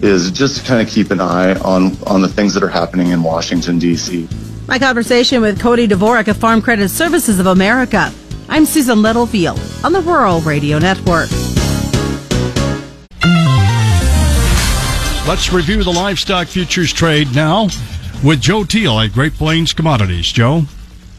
is 0.02 0.32
just 0.32 0.60
to 0.60 0.64
kind 0.68 0.86
of 0.86 0.94
keep 0.94 1.12
an 1.12 1.20
eye 1.20 1.56
on, 1.60 1.98
on 2.06 2.22
the 2.22 2.28
things 2.28 2.54
that 2.54 2.64
are 2.64 2.70
happening 2.70 3.08
in 3.08 3.24
Washington, 3.24 3.80
D.C. 3.80 4.28
My 4.68 4.80
conversation 4.80 5.42
with 5.42 5.60
Cody 5.60 5.88
Dvorak 5.88 6.28
of 6.28 6.38
Farm 6.38 6.62
Credit 6.62 6.90
Services 6.90 7.40
of 7.40 7.48
America. 7.48 8.12
I'm 8.50 8.66
Susan 8.66 9.02
Littlefield 9.02 9.60
on 9.84 9.92
the 9.92 10.02
Rural 10.02 10.42
Radio 10.42 10.80
Network. 10.80 11.30
Let's 15.28 15.52
review 15.52 15.84
the 15.84 15.92
livestock 15.92 16.48
futures 16.48 16.94
trade 16.94 17.36
now 17.36 17.68
with 18.24 18.40
Joe 18.40 18.64
Teal 18.64 19.00
at 19.02 19.12
Great 19.12 19.34
Plains 19.34 19.74
Commodities. 19.74 20.32
Joe? 20.32 20.64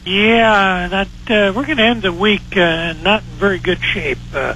Yeah, 0.08 0.88
that 0.88 1.08
uh, 1.28 1.52
we're 1.54 1.66
going 1.66 1.76
to 1.76 1.84
end 1.84 2.00
the 2.00 2.14
week 2.14 2.56
uh, 2.56 2.94
not 2.94 3.22
in 3.24 3.28
very 3.36 3.58
good 3.58 3.78
shape. 3.84 4.16
Uh, 4.32 4.54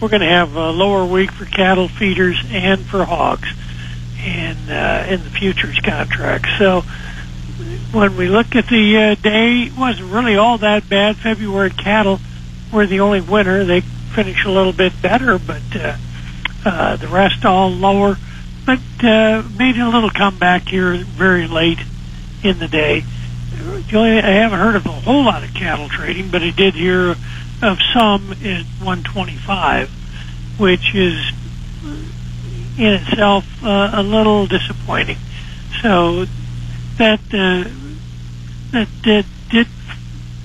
we're 0.00 0.10
going 0.10 0.22
to 0.22 0.28
have 0.28 0.54
a 0.54 0.70
lower 0.70 1.04
week 1.04 1.32
for 1.32 1.44
cattle 1.44 1.88
feeders 1.88 2.40
and 2.48 2.86
for 2.86 3.04
hogs 3.04 3.48
in 4.24 4.70
uh, 4.70 5.04
in 5.10 5.24
the 5.24 5.30
futures 5.30 5.80
contract. 5.80 6.46
So 6.56 6.82
when 7.90 8.16
we 8.16 8.28
look 8.28 8.54
at 8.54 8.68
the 8.68 8.96
uh, 8.96 9.14
day, 9.20 9.62
it 9.62 9.76
wasn't 9.76 10.12
really 10.12 10.36
all 10.36 10.58
that 10.58 10.88
bad. 10.88 11.16
February 11.16 11.70
cattle 11.70 12.20
were 12.72 12.86
the 12.86 13.00
only 13.00 13.22
winner. 13.22 13.64
They 13.64 13.80
finished 13.80 14.46
a 14.46 14.52
little 14.52 14.72
bit 14.72 14.92
better, 15.02 15.36
but 15.36 15.62
uh, 15.74 15.96
uh, 16.64 16.94
the 16.94 17.08
rest 17.08 17.44
all 17.44 17.70
lower. 17.70 18.16
But 18.64 18.78
uh, 19.02 19.42
made 19.58 19.76
a 19.78 19.88
little 19.88 20.10
comeback 20.10 20.68
here 20.68 20.94
very 20.94 21.48
late 21.48 21.80
in 22.44 22.60
the 22.60 22.68
day. 22.68 23.02
I 23.64 24.30
haven't 24.32 24.58
heard 24.58 24.76
of 24.76 24.86
a 24.86 24.90
whole 24.90 25.24
lot 25.24 25.44
of 25.44 25.54
cattle 25.54 25.88
trading, 25.88 26.30
but 26.30 26.42
I 26.42 26.50
did 26.50 26.74
hear 26.74 27.10
of 27.10 27.78
some 27.94 28.32
at 28.32 28.66
125, 28.80 29.90
which 30.58 30.94
is 30.94 31.32
in 32.78 32.94
itself 32.94 33.44
uh, 33.62 33.90
a 33.94 34.02
little 34.02 34.46
disappointing. 34.46 35.18
So 35.82 36.26
that 36.98 37.20
uh, 37.32 37.70
that 38.72 38.88
did 39.02 39.26
did 39.50 39.66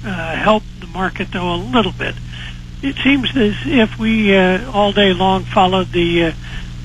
uh, 0.05 0.35
help 0.35 0.63
the 0.79 0.87
market 0.87 1.29
though 1.31 1.53
a 1.53 1.57
little 1.57 1.93
bit. 1.93 2.15
It 2.81 2.97
seems 3.03 3.35
as 3.35 3.55
if 3.65 3.97
we 3.97 4.35
uh, 4.35 4.71
all 4.71 4.91
day 4.91 5.13
long 5.13 5.43
followed 5.43 5.91
the 5.91 6.25
uh, 6.25 6.31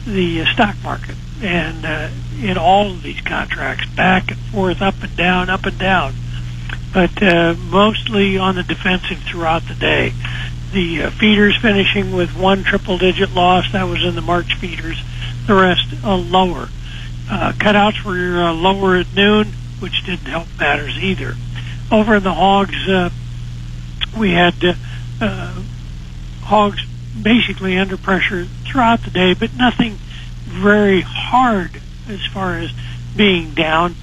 the 0.07 0.45
stock 0.47 0.77
market 0.83 1.17
and 1.43 1.85
uh, 1.85 2.09
in 2.41 2.57
all 2.57 2.91
of 2.93 3.03
these 3.03 3.21
contracts 3.21 3.87
back 3.97 4.31
and 4.31 4.39
forth, 4.53 4.81
up 4.81 5.03
and 5.03 5.17
down, 5.17 5.51
up 5.51 5.65
and 5.67 5.79
down. 5.79 6.15
But 6.93 7.23
uh, 7.23 7.55
mostly 7.55 8.37
on 8.39 8.57
the 8.57 8.63
defensive 8.63 9.19
throughout 9.23 9.67
the 9.69 9.75
day. 9.75 10.13
The 10.73 11.05
uh, 11.05 11.11
feeders 11.11 11.57
finishing 11.61 12.13
with 12.13 12.37
one 12.37 12.65
triple-digit 12.65 13.35
loss. 13.35 13.73
That 13.73 13.85
was 13.85 14.05
in 14.05 14.15
the 14.15 14.23
March 14.23 14.55
feeders. 14.55 15.03
The 15.47 15.55
rest 15.55 15.87
uh, 16.05 16.17
lower. 16.17 16.69
Uh, 17.31 17.53
cutouts 17.53 18.05
were 18.05 18.43
uh, 18.43 18.53
lower 18.53 18.97
at 18.97 19.15
noon, 19.15 19.49
which 19.81 20.05
didn't 20.05 20.27
help 20.27 20.49
matters 20.59 20.97
either. 20.99 21.35
Over 21.91 22.17
in 22.17 22.23
the 22.23 22.33
hogs, 22.33 22.89
uh, 22.89 23.11
we 24.19 24.33
had 24.33 24.55
uh, 24.65 24.75
uh, 25.21 25.63
hogs 26.43 26.85
basically 27.21 27.77
under 27.79 27.97
pressure 27.97 28.47
throughout 28.65 29.03
the 29.03 29.11
day, 29.11 29.35
but 29.35 29.55
nothing 29.55 29.99
very 30.45 31.03
hard 31.03 31.81
as 32.09 32.25
far 32.27 32.59
as 32.59 32.71
being 33.17 33.53
down. 33.53 33.95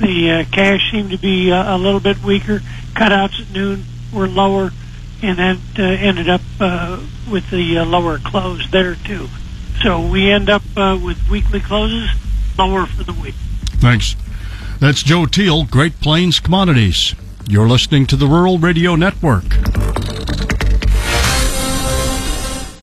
The 0.00 0.30
uh, 0.30 0.44
cash 0.52 0.90
seemed 0.92 1.10
to 1.10 1.18
be 1.18 1.50
uh, 1.50 1.76
a 1.76 1.78
little 1.78 2.00
bit 2.00 2.22
weaker. 2.22 2.60
Cutouts 2.94 3.40
at 3.40 3.52
noon 3.52 3.84
were 4.12 4.28
lower, 4.28 4.70
and 5.22 5.38
that 5.38 5.58
uh, 5.78 5.82
ended 5.82 6.28
up 6.28 6.40
uh, 6.60 7.02
with 7.30 7.50
the 7.50 7.78
uh, 7.78 7.84
lower 7.84 8.18
close 8.18 8.70
there 8.70 8.94
too. 8.94 9.28
So 9.82 10.06
we 10.06 10.30
end 10.30 10.48
up 10.48 10.62
uh, 10.76 10.98
with 11.02 11.28
weekly 11.28 11.60
closes 11.60 12.10
lower 12.56 12.86
for 12.86 13.04
the 13.04 13.12
week. 13.12 13.34
Thanks. 13.80 14.16
That's 14.80 15.02
Joe 15.02 15.26
Teal, 15.26 15.64
Great 15.64 16.00
Plains 16.00 16.40
Commodities. 16.40 17.14
You're 17.48 17.68
listening 17.68 18.06
to 18.06 18.16
the 18.16 18.26
Rural 18.26 18.58
Radio 18.58 18.94
Network. 18.94 19.44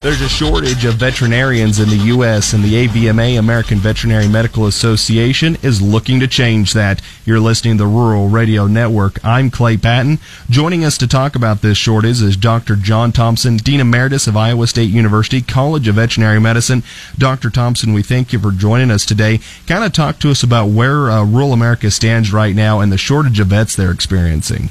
There's 0.05 0.21
a 0.21 0.29
shortage 0.29 0.85
of 0.85 0.97
veterinarians 0.97 1.79
in 1.79 1.89
the 1.89 1.97
U.S., 2.13 2.53
and 2.53 2.63
the 2.63 2.87
AVMA, 2.87 3.39
American 3.39 3.79
Veterinary 3.79 4.27
Medical 4.27 4.67
Association, 4.67 5.57
is 5.63 5.81
looking 5.81 6.19
to 6.19 6.27
change 6.27 6.73
that. 6.73 7.01
You're 7.25 7.39
listening 7.39 7.79
to 7.79 7.85
the 7.85 7.89
Rural 7.89 8.29
Radio 8.29 8.67
Network. 8.67 9.17
I'm 9.25 9.49
Clay 9.49 9.77
Patton. 9.77 10.19
Joining 10.47 10.85
us 10.85 10.99
to 10.99 11.07
talk 11.07 11.35
about 11.35 11.63
this 11.63 11.79
shortage 11.79 12.21
is 12.21 12.37
Dr. 12.37 12.75
John 12.75 13.13
Thomson, 13.13 13.57
Dean 13.57 13.79
Emeritus 13.79 14.27
of 14.27 14.37
Iowa 14.37 14.67
State 14.67 14.91
University 14.91 15.41
College 15.41 15.87
of 15.87 15.95
Veterinary 15.95 16.39
Medicine. 16.39 16.83
Dr. 17.17 17.49
Thomson, 17.49 17.91
we 17.91 18.03
thank 18.03 18.31
you 18.31 18.37
for 18.37 18.51
joining 18.51 18.91
us 18.91 19.07
today. 19.07 19.39
Kind 19.65 19.83
of 19.83 19.91
talk 19.91 20.19
to 20.19 20.29
us 20.29 20.43
about 20.43 20.67
where 20.67 21.09
uh, 21.09 21.25
rural 21.25 21.51
America 21.51 21.89
stands 21.89 22.31
right 22.31 22.53
now 22.53 22.79
and 22.79 22.91
the 22.91 22.99
shortage 22.99 23.39
of 23.39 23.47
vets 23.47 23.75
they're 23.75 23.89
experiencing. 23.89 24.69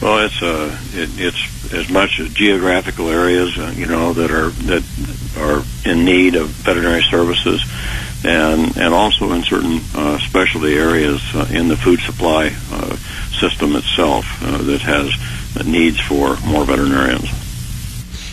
Well, 0.00 0.24
it's 0.24 0.42
uh, 0.42 0.78
it, 0.94 1.10
it's 1.18 1.74
as 1.74 1.90
much 1.90 2.20
as 2.20 2.30
geographical 2.30 3.10
areas, 3.10 3.56
uh, 3.58 3.72
you 3.76 3.86
know, 3.86 4.14
that 4.14 4.30
are 4.30 4.48
that 4.48 4.82
are 5.36 5.62
in 5.90 6.04
need 6.04 6.36
of 6.36 6.48
veterinary 6.48 7.02
services, 7.02 7.62
and 8.24 8.76
and 8.78 8.94
also 8.94 9.32
in 9.32 9.42
certain 9.42 9.80
uh, 9.94 10.18
specialty 10.18 10.74
areas 10.74 11.22
uh, 11.34 11.46
in 11.52 11.68
the 11.68 11.76
food 11.76 12.00
supply 12.00 12.56
uh, 12.70 12.96
system 13.38 13.76
itself 13.76 14.24
uh, 14.42 14.58
that 14.62 14.80
has 14.80 15.12
needs 15.66 16.00
for 16.00 16.36
more 16.46 16.64
veterinarians. 16.64 17.39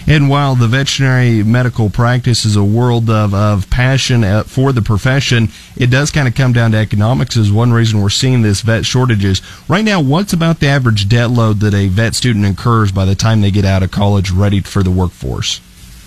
And 0.10 0.30
while 0.30 0.56
the 0.56 0.70
veterinary 0.70 1.44
medical 1.44 1.90
practice 1.90 2.46
is 2.46 2.56
a 2.56 2.64
world 2.64 3.10
of, 3.10 3.34
of 3.34 3.70
passion 3.70 4.24
uh, 4.24 4.44
for 4.44 4.72
the 4.72 4.82
profession, 4.82 5.50
it 5.76 5.88
does 5.88 6.12
kind 6.12 6.30
of 6.30 6.34
come 6.34 6.54
down 6.54 6.72
to 6.72 6.78
economics 6.78 7.36
is 7.36 7.52
one 7.52 7.74
reason 7.74 8.02
we're 8.02 8.10
seeing 8.10 8.42
this 8.42 8.62
vet 8.62 8.86
shortages. 8.86 9.42
Right 9.68 9.84
now, 9.84 10.00
what's 10.00 10.32
about 10.32 10.62
the 10.62 10.68
average 10.68 11.10
debt 11.10 11.30
load 11.30 11.60
that 11.60 11.74
a 11.74 11.90
vet 11.90 12.16
student 12.16 12.46
incurs 12.46 12.94
by 12.94 13.04
the 13.04 13.16
time 13.16 13.42
they 13.42 13.52
get 13.52 13.66
out 13.66 13.84
of 13.84 13.92
college 13.92 14.32
ready 14.32 14.62
for 14.62 14.82
the 14.82 14.92
workforce? 14.92 15.60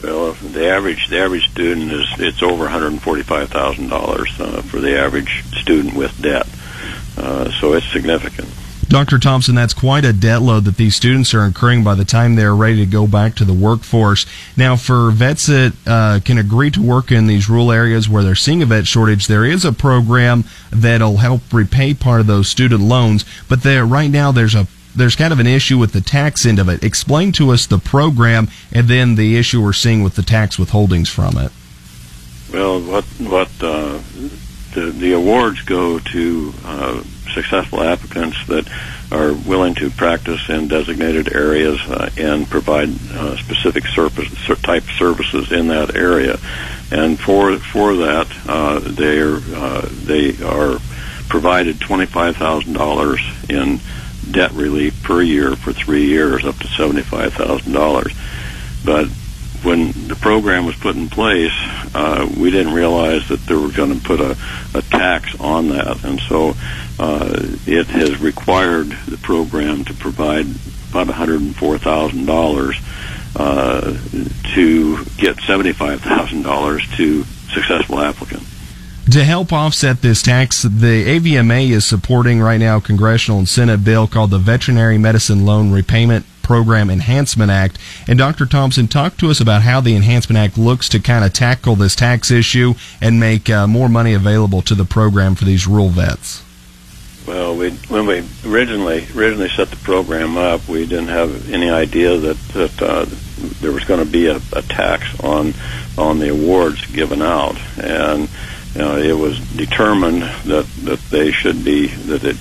Well, 0.02 0.32
the 0.32 0.66
average 0.66 1.08
the 1.08 1.18
average 1.18 1.50
student 1.50 1.92
is 1.92 2.06
it's 2.18 2.42
over 2.42 2.64
one 2.64 2.72
hundred 2.72 2.98
forty 3.02 3.22
five 3.22 3.50
thousand 3.50 3.92
uh, 3.92 3.98
dollars 3.98 4.30
for 4.70 4.80
the 4.80 4.98
average 4.98 5.44
student 5.60 5.94
with 5.94 6.22
debt, 6.22 6.48
uh, 7.18 7.50
so 7.50 7.74
it's 7.74 7.92
significant. 7.92 8.48
Dr. 8.90 9.20
Thomson, 9.20 9.54
that's 9.54 9.72
quite 9.72 10.04
a 10.04 10.12
debt 10.12 10.42
load 10.42 10.64
that 10.64 10.76
these 10.76 10.96
students 10.96 11.32
are 11.32 11.44
incurring 11.44 11.84
by 11.84 11.94
the 11.94 12.04
time 12.04 12.34
they're 12.34 12.56
ready 12.56 12.84
to 12.84 12.86
go 12.86 13.06
back 13.06 13.36
to 13.36 13.44
the 13.44 13.54
workforce. 13.54 14.26
Now, 14.56 14.74
for 14.74 15.12
vets 15.12 15.46
that 15.46 15.74
uh, 15.86 16.18
can 16.24 16.38
agree 16.38 16.72
to 16.72 16.82
work 16.82 17.12
in 17.12 17.28
these 17.28 17.48
rural 17.48 17.70
areas 17.70 18.08
where 18.08 18.24
they're 18.24 18.34
seeing 18.34 18.62
a 18.62 18.66
vet 18.66 18.88
shortage, 18.88 19.28
there 19.28 19.44
is 19.44 19.64
a 19.64 19.72
program 19.72 20.42
that'll 20.72 21.18
help 21.18 21.42
repay 21.52 21.94
part 21.94 22.20
of 22.20 22.26
those 22.26 22.48
student 22.48 22.80
loans. 22.80 23.24
But 23.48 23.62
there, 23.62 23.86
right 23.86 24.10
now, 24.10 24.32
there's 24.32 24.56
a 24.56 24.66
there's 24.96 25.14
kind 25.14 25.32
of 25.32 25.38
an 25.38 25.46
issue 25.46 25.78
with 25.78 25.92
the 25.92 26.00
tax 26.00 26.44
end 26.44 26.58
of 26.58 26.68
it. 26.68 26.82
Explain 26.82 27.30
to 27.32 27.50
us 27.50 27.66
the 27.66 27.78
program 27.78 28.48
and 28.72 28.88
then 28.88 29.14
the 29.14 29.36
issue 29.36 29.62
we're 29.62 29.72
seeing 29.72 30.02
with 30.02 30.16
the 30.16 30.22
tax 30.22 30.56
withholdings 30.56 31.06
from 31.06 31.38
it. 31.38 31.52
Well, 32.52 32.80
what 32.80 33.04
what 33.20 33.50
uh, 33.60 34.00
the 34.74 34.90
the 34.92 35.12
awards 35.12 35.62
go 35.62 36.00
to 36.00 36.54
uh, 36.64 37.04
successful 37.30 37.82
applicants 37.82 38.36
that 38.46 38.68
are 39.12 39.32
willing 39.32 39.74
to 39.74 39.90
practice 39.90 40.48
in 40.48 40.68
designated 40.68 41.34
areas 41.34 41.80
uh, 41.88 42.10
and 42.16 42.48
provide 42.48 42.88
uh, 43.12 43.36
specific 43.36 43.86
service, 43.86 44.28
type 44.62 44.84
services 44.98 45.50
in 45.52 45.68
that 45.68 45.96
area. 45.96 46.38
And 46.92 47.18
for 47.18 47.56
for 47.58 47.96
that, 47.96 48.28
uh, 48.46 48.78
they 48.80 49.20
are 49.20 49.40
uh, 49.54 49.88
they 49.90 50.36
are 50.42 50.78
provided 51.28 51.80
twenty 51.80 52.06
five 52.06 52.36
thousand 52.36 52.74
dollars 52.74 53.20
in 53.48 53.80
debt 54.30 54.52
relief 54.52 55.02
per 55.02 55.22
year 55.22 55.56
for 55.56 55.72
three 55.72 56.06
years, 56.06 56.44
up 56.44 56.56
to 56.58 56.68
seventy 56.68 57.02
five 57.02 57.34
thousand 57.34 57.72
dollars. 57.72 58.12
But 58.84 59.08
when 59.64 59.92
the 60.08 60.16
program 60.16 60.66
was 60.66 60.76
put 60.76 60.96
in 60.96 61.08
place, 61.08 61.52
uh, 61.94 62.28
we 62.38 62.50
didn't 62.50 62.72
realize 62.72 63.28
that 63.28 63.40
they 63.46 63.54
were 63.54 63.70
going 63.70 63.98
to 63.98 64.04
put 64.04 64.20
a, 64.20 64.36
a 64.74 64.82
tax 64.82 65.38
on 65.40 65.68
that, 65.68 66.04
and 66.04 66.20
so 66.20 66.54
uh, 66.98 67.32
it 67.66 67.86
has 67.88 68.20
required 68.20 68.90
the 69.06 69.18
program 69.18 69.84
to 69.84 69.94
provide 69.94 70.46
about 70.90 71.06
$104,000 71.06 73.00
uh, 73.36 73.80
to 74.54 75.04
get 75.16 75.36
$75,000 75.36 76.96
to 76.96 77.24
successful 77.52 78.00
applicants. 78.00 78.46
To 79.12 79.24
help 79.24 79.52
offset 79.52 80.02
this 80.02 80.22
tax, 80.22 80.62
the 80.62 81.04
AVMA 81.18 81.70
is 81.70 81.84
supporting 81.84 82.40
right 82.40 82.58
now 82.58 82.76
a 82.76 82.80
congressional 82.80 83.38
and 83.38 83.48
Senate 83.48 83.82
bill 83.82 84.06
called 84.06 84.30
the 84.30 84.38
Veterinary 84.38 84.98
Medicine 84.98 85.44
Loan 85.44 85.72
Repayment 85.72 86.24
Program 86.50 86.90
Enhancement 86.90 87.48
Act. 87.48 87.78
And 88.08 88.18
Dr. 88.18 88.44
Thomson, 88.44 88.88
talk 88.88 89.16
to 89.18 89.30
us 89.30 89.38
about 89.38 89.62
how 89.62 89.80
the 89.80 89.94
Enhancement 89.94 90.36
Act 90.36 90.58
looks 90.58 90.88
to 90.88 90.98
kind 90.98 91.24
of 91.24 91.32
tackle 91.32 91.76
this 91.76 91.94
tax 91.94 92.32
issue 92.32 92.74
and 93.00 93.20
make 93.20 93.48
uh, 93.48 93.68
more 93.68 93.88
money 93.88 94.14
available 94.14 94.60
to 94.62 94.74
the 94.74 94.84
program 94.84 95.36
for 95.36 95.44
these 95.44 95.68
rural 95.68 95.90
vets. 95.90 96.42
Well, 97.24 97.54
we 97.54 97.70
when 97.70 98.04
we 98.04 98.24
originally 98.44 99.06
originally 99.14 99.48
set 99.50 99.68
the 99.68 99.76
program 99.76 100.36
up, 100.36 100.66
we 100.66 100.86
didn't 100.86 101.06
have 101.06 101.52
any 101.52 101.70
idea 101.70 102.16
that 102.16 102.36
that 102.48 102.82
uh, 102.82 103.06
there 103.60 103.70
was 103.70 103.84
going 103.84 104.04
to 104.04 104.10
be 104.10 104.26
a, 104.26 104.40
a 104.52 104.62
tax 104.62 105.20
on 105.20 105.54
on 105.96 106.18
the 106.18 106.30
awards 106.30 106.84
given 106.86 107.22
out, 107.22 107.56
and 107.78 108.28
you 108.74 108.80
know, 108.80 108.96
it 108.96 109.16
was 109.16 109.38
determined 109.54 110.22
that 110.22 110.66
that 110.82 110.98
they 111.10 111.30
should 111.30 111.64
be 111.64 111.86
that 111.86 112.24
it 112.24 112.36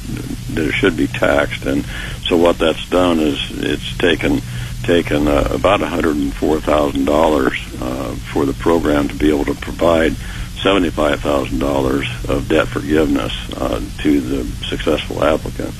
that 0.55 0.67
it 0.67 0.73
should 0.73 0.97
be 0.97 1.07
taxed, 1.07 1.65
and 1.65 1.85
so 2.29 2.37
what 2.37 2.59
that's 2.59 2.87
done 2.89 3.19
is 3.19 3.39
it's 3.51 3.97
taken 3.97 4.39
taken 4.83 5.27
uh, 5.27 5.49
about 5.51 5.81
one 5.81 5.89
hundred 5.89 6.15
and 6.15 6.31
four 6.33 6.59
thousand 6.61 7.09
uh, 7.09 7.11
dollars 7.11 7.57
for 8.31 8.45
the 8.45 8.53
program 8.53 9.07
to 9.07 9.15
be 9.15 9.29
able 9.29 9.45
to 9.45 9.55
provide 9.55 10.13
seventy-five 10.61 11.19
thousand 11.19 11.57
dollars 11.57 12.07
of 12.29 12.47
debt 12.47 12.67
forgiveness 12.67 13.33
uh, 13.57 13.81
to 13.97 14.21
the 14.21 14.43
successful 14.65 15.23
applicant, 15.23 15.73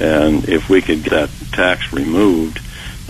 and 0.00 0.48
if 0.48 0.70
we 0.70 0.80
could 0.80 1.04
get 1.04 1.10
that 1.10 1.30
tax 1.52 1.92
removed, 1.92 2.58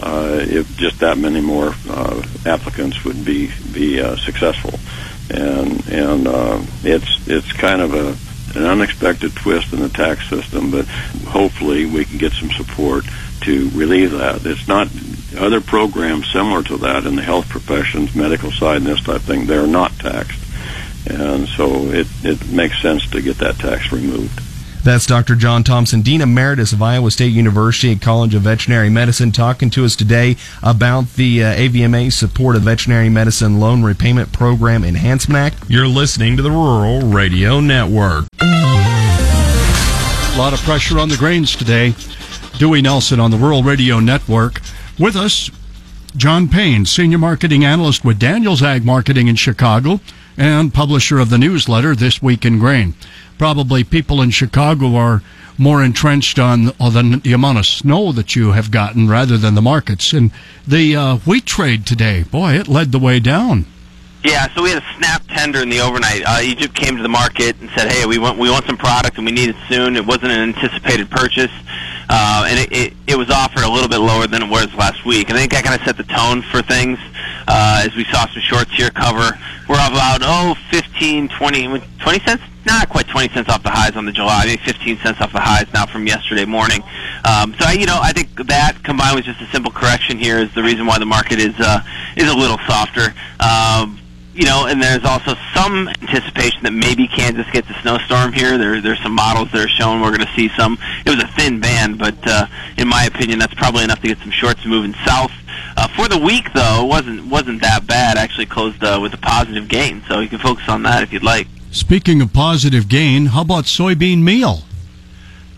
uh, 0.01 0.39
if 0.41 0.77
just 0.77 0.99
that 0.99 1.17
many 1.17 1.41
more 1.41 1.73
uh, 1.89 2.23
applicants 2.45 3.05
would 3.05 3.25
be 3.25 3.53
be 3.73 4.03
successful, 4.17 4.79
and 5.31 5.87
and 5.89 6.27
it's 6.83 7.29
it's 7.29 7.53
kind 7.53 7.81
of 7.81 7.95
a 7.95 8.30
an 8.55 8.65
unexpected 8.65 9.35
twist 9.37 9.73
in 9.73 9.81
the 9.81 9.89
tax 9.89 10.29
system, 10.29 10.71
but 10.71 10.87
hopefully 11.27 11.87
we 11.87 12.05
can 12.05 12.19
get 12.19 12.33
some 12.33 12.51
support 12.51 13.05
to 13.43 13.71
relieve 13.71 14.13
that. 14.13 14.45
It's 14.45 14.69
not 14.69 14.89
other 15.39 15.61
programs 15.61 16.31
similar 16.33 16.63
to 16.65 16.77
that 16.79 17.07
in 17.07 17.17
the 17.17 17.23
health 17.23 17.49
professions, 17.49 18.15
medical 18.15 18.51
side, 18.51 18.79
and 18.79 18.87
this 18.87 19.03
type 19.03 19.17
of 19.17 19.23
thing. 19.23 19.47
They're 19.47 19.67
not 19.67 19.93
taxed, 19.99 20.43
and 21.07 21.49
so 21.49 21.87
it 21.87 22.07
it 22.23 22.51
makes 22.51 22.81
sense 22.83 23.09
to 23.11 23.23
get 23.23 23.39
that 23.39 23.57
tax 23.57 23.93
removed. 23.93 24.41
That's 24.83 25.05
Dr. 25.05 25.35
John 25.35 25.63
Thomson, 25.63 26.01
Dean 26.01 26.23
Emeritus 26.23 26.73
of 26.73 26.81
Iowa 26.81 27.11
State 27.11 27.33
University 27.33 27.95
College 27.97 28.35
of 28.35 28.43
Veterinary 28.43 28.89
Medicine, 28.89 29.31
talking 29.31 29.69
to 29.71 29.85
us 29.85 29.95
today 29.95 30.37
about 30.63 31.17
the 31.17 31.45
uh, 31.45 31.55
AVMA 31.55 32.11
support 32.11 32.57
of 32.57 32.63
Veterinary 32.63 33.11
Medicine 33.11 33.61
Loan 33.61 33.83
Repayment 33.83 34.33
Program 34.33 34.83
Enhancement 34.83 35.37
Act. 35.37 35.69
You're 35.69 35.87
listening 35.87 36.39
to 36.39 36.43
the 36.43 36.51
Rural 36.51 37.03
Radio 37.03 37.61
Network. 37.61 38.30
Lot 40.41 40.55
of 40.55 40.61
pressure 40.61 40.99
on 40.99 41.11
the 41.11 41.19
grains 41.19 41.55
today. 41.55 41.95
Dewey 42.57 42.81
Nelson 42.81 43.21
on 43.21 43.31
the 43.31 43.37
Rural 43.37 43.63
Radio 43.63 44.01
Network. 44.01 44.63
With 44.99 45.15
us, 45.15 45.51
John 46.17 46.49
Payne, 46.49 46.87
Senior 46.87 47.19
Marketing 47.19 47.63
Analyst 47.63 48.07
with 48.07 48.19
Daniels 48.19 48.63
Ag 48.63 48.83
Marketing 48.83 49.29
in 49.29 49.37
Chicago, 49.37 50.01
and 50.39 50.73
publisher 50.73 51.19
of 51.19 51.29
the 51.29 51.37
newsletter 51.37 51.95
This 51.95 52.23
Week 52.23 52.47
in 52.47 52.59
Grain. 52.59 52.95
Probably 53.37 53.85
people 53.85 54.23
in 54.23 54.31
Chicago 54.31 54.97
are 54.97 55.23
more 55.59 55.85
entrenched 55.85 56.39
on, 56.39 56.65
the 56.65 57.33
amount 57.35 57.59
of 57.59 57.67
snow 57.67 58.11
that 58.13 58.35
you 58.35 58.53
have 58.53 58.71
gotten 58.71 59.09
rather 59.09 59.37
than 59.37 59.55
the 59.55 59.61
markets. 59.61 60.15
And 60.15 60.31
the 60.67 60.97
uh, 60.97 61.17
wheat 61.19 61.45
trade 61.45 61.85
today, 61.85 62.23
boy, 62.23 62.55
it 62.55 62.67
led 62.67 62.93
the 62.93 62.99
way 62.99 63.21
down. 63.21 63.67
Yeah, 64.23 64.53
so 64.55 64.63
we 64.63 64.69
had 64.69 64.83
a 64.83 64.97
snap 64.99 65.23
tender 65.29 65.63
in 65.63 65.71
the 65.71 65.81
overnight. 65.81 66.23
Uh, 66.27 66.41
Egypt 66.43 66.75
came 66.75 66.95
to 66.95 67.03
the 67.03 67.09
market 67.09 67.59
and 67.61 67.71
said, 67.71 67.91
"Hey, 67.91 68.05
we 68.05 68.19
want 68.19 68.39
we 68.39 68.51
want 68.51 68.67
some 68.67 68.77
product 68.77 69.17
and 69.17 69.25
we 69.25 69.33
need 69.33 69.49
it 69.49 69.57
soon." 69.67 69.97
It 69.97 70.05
wasn't 70.05 70.33
an 70.33 70.55
anticipated 70.55 71.11
purchase, 71.11 71.53
uh, 72.11 72.45
and 72.47 72.59
it, 72.59 72.71
it, 72.71 72.93
it 73.07 73.17
was 73.17 73.31
offered 73.31 73.63
a 73.63 73.71
little 73.71 73.89
bit 73.89 73.99
lower 73.99 74.27
than 74.27 74.43
it 74.43 74.51
was 74.51 74.69
last 74.75 75.07
week. 75.07 75.31
And 75.31 75.39
I 75.39 75.41
think 75.41 75.53
that 75.53 75.65
kind 75.65 75.81
of 75.81 75.87
set 75.87 75.97
the 75.97 76.05
tone 76.05 76.43
for 76.43 76.61
things 76.61 76.99
uh, 77.49 77.83
as 77.87 77.97
we 77.97 78.05
saw 78.05 78.27
some 78.27 78.43
shorts 78.43 78.71
here 78.77 78.91
cover. 78.91 79.39
We're 79.69 79.77
up 79.77 79.93
about 79.93 80.21
oh 80.23 80.55
15, 80.71 81.29
20, 81.29 81.81
20 81.99 82.21
cents, 82.21 82.43
not 82.67 82.91
quite 82.91 83.09
20 83.09 83.33
cents 83.33 83.49
off 83.49 83.63
the 83.63 83.71
highs 83.71 83.97
on 83.97 84.05
the 84.05 84.13
July, 84.13 84.45
maybe 84.45 84.61
15 84.63 84.99
cents 84.99 85.21
off 85.23 85.33
the 85.33 85.41
highs 85.41 85.73
now 85.73 85.87
from 85.87 86.07
yesterday 86.07 86.45
morning. 86.45 86.83
Um, 87.25 87.55
so 87.59 87.71
you 87.71 87.87
know, 87.87 87.99
I 88.03 88.13
think 88.13 88.37
that 88.49 88.85
combined 88.85 89.17
with 89.17 89.25
just 89.25 89.41
a 89.41 89.47
simple 89.47 89.73
correction 89.73 90.19
here 90.19 90.37
is 90.37 90.53
the 90.53 90.63
reason 90.63 90.85
why 90.85 90.99
the 90.99 91.07
market 91.07 91.39
is 91.39 91.55
uh, 91.59 91.81
is 92.19 92.31
a 92.31 92.37
little 92.37 92.59
softer. 92.67 93.15
Um, 93.41 94.00
you 94.41 94.47
know, 94.47 94.65
and 94.67 94.83
there's 94.83 95.05
also 95.05 95.35
some 95.53 95.87
anticipation 96.01 96.63
that 96.63 96.73
maybe 96.73 97.07
Kansas 97.07 97.47
gets 97.53 97.69
a 97.69 97.75
snowstorm 97.83 98.33
here. 98.33 98.57
There, 98.57 98.81
there's 98.81 99.03
some 99.03 99.13
models 99.13 99.53
that 99.53 99.63
are 99.63 99.69
showing 99.69 100.01
we're 100.01 100.17
going 100.17 100.27
to 100.27 100.33
see 100.35 100.49
some. 100.57 100.79
It 101.05 101.11
was 101.11 101.23
a 101.23 101.27
thin 101.37 101.61
band, 101.61 101.99
but 101.99 102.17
uh, 102.25 102.47
in 102.79 102.89
my 102.89 103.05
opinion, 103.05 103.39
that's 103.39 103.53
probably 103.53 103.85
enough 103.85 104.01
to 104.01 104.09
get 104.09 104.17
some 104.17 104.31
shorts 104.31 104.65
moving 104.65 104.95
south. 105.05 105.31
Uh, 105.77 105.89
for 105.89 106.09
the 106.09 106.17
week, 106.17 106.51
though, 106.55 106.85
it 106.85 106.89
wasn't 106.89 107.27
wasn't 107.27 107.61
that 107.61 107.87
bad. 107.87 108.17
Actually, 108.17 108.47
closed 108.47 108.83
uh, 108.83 108.99
with 109.03 109.13
a 109.13 109.19
positive 109.19 109.69
gain, 109.69 110.03
so 110.09 110.21
you 110.21 110.29
can 110.31 110.39
focus 110.39 110.67
on 110.71 110.85
that 110.85 111.03
if 111.03 111.13
you'd 111.13 111.23
like. 111.23 111.47
Speaking 111.71 112.23
of 112.23 112.33
positive 112.33 112.89
gain, 112.89 113.27
how 113.27 113.43
about 113.43 113.65
soybean 113.65 114.23
meal? 114.23 114.63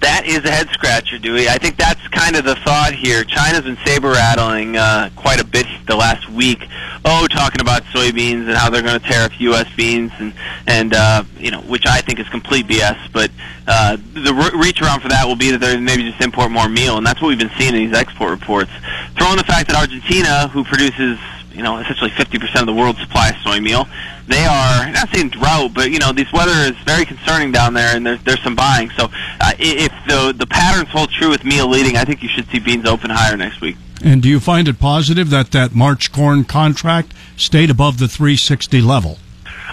That 0.03 0.27
is 0.27 0.45
a 0.45 0.51
head 0.51 0.69
scratcher, 0.71 1.17
Dewey. 1.19 1.49
I 1.49 1.59
think 1.59 1.77
that's 1.77 2.07
kind 2.09 2.35
of 2.35 2.45
the 2.45 2.57
thought 2.57 2.93
here. 2.93 3.23
China's 3.23 3.63
been 3.63 3.79
saber 3.85 4.11
rattling 4.11 4.77
uh, 4.77 5.11
quite 5.15 5.41
a 5.41 5.45
bit 5.45 5.65
the 5.87 5.95
last 5.95 6.29
week. 6.29 6.59
Oh, 7.05 7.29
talking 7.31 7.61
about 7.61 7.85
soybeans 7.85 8.49
and 8.49 8.57
how 8.57 8.69
they're 8.69 8.83
going 8.83 8.99
to 8.99 9.07
tariff 9.07 9.33
U.S. 9.41 9.73
beans, 9.77 10.11
and 10.19 10.35
and 10.67 10.93
uh, 10.93 11.23
you 11.39 11.53
know, 11.53 11.61
which 11.63 11.87
I 11.87 12.01
think 12.01 12.19
is 12.19 12.29
complete 12.29 12.67
BS. 12.67 13.13
But 13.13 13.31
uh, 13.69 13.97
the 14.13 14.35
re- 14.35 14.61
reach 14.61 14.83
around 14.83 15.03
for 15.03 15.09
that 15.09 15.25
will 15.25 15.37
be 15.37 15.53
that 15.53 15.59
they're 15.59 15.81
maybe 15.81 16.03
just 16.03 16.21
import 16.21 16.51
more 16.51 16.69
meal, 16.69 16.99
and 16.99 17.07
that's 17.07 17.23
what 17.23 17.29
we've 17.29 17.39
been 17.39 17.53
seeing 17.57 17.75
in 17.75 17.87
these 17.87 17.97
export 17.97 18.31
reports. 18.31 18.73
Throw 19.17 19.31
in 19.31 19.39
the 19.39 19.45
fact 19.45 19.69
that 19.69 19.79
Argentina, 19.79 20.49
who 20.49 20.65
produces 20.65 21.17
you 21.55 21.63
know, 21.63 21.79
essentially 21.79 22.11
50% 22.11 22.61
of 22.61 22.67
the 22.67 22.73
world's 22.73 23.01
supply 23.01 23.31
of 23.31 23.37
soy 23.43 23.61
meal. 23.61 23.87
They 24.27 24.45
are 24.45 24.91
not 24.91 25.09
saying 25.15 25.31
drought, 25.31 25.75
but 25.75 25.91
you 25.91 25.99
know, 25.99 26.13
this 26.13 26.33
weather 26.33 26.53
is 26.53 26.77
very 26.85 27.05
concerning 27.05 27.53
down 27.53 27.75
there, 27.75 27.97
and 27.97 28.07
there's 28.07 28.23
there's 28.23 28.43
some 28.43 28.55
buying. 28.55 28.91
So, 28.91 29.09
uh, 29.41 29.53
if 29.59 29.93
the 30.07 30.33
the 30.37 30.47
patterns 30.47 30.91
hold 30.91 31.11
true 31.11 31.31
with 31.31 31.45
meal 31.45 31.69
leading, 31.69 31.97
I 31.97 32.05
think 32.05 32.23
you 32.23 32.29
should 32.29 32.49
see 32.49 32.59
beans 32.59 32.87
open 32.87 33.11
higher 33.11 33.37
next 33.37 33.61
week. 33.61 33.77
And 34.05 34.23
do 34.23 34.29
you 34.29 34.41
find 34.41 34.69
it 34.69 34.79
positive 34.79 35.31
that 35.31 35.51
that 35.53 35.75
March 35.75 36.13
corn 36.13 36.45
contract 36.45 37.15
stayed 37.37 37.71
above 37.71 37.99
the 37.99 38.09
360 38.09 38.81
level? 38.81 39.19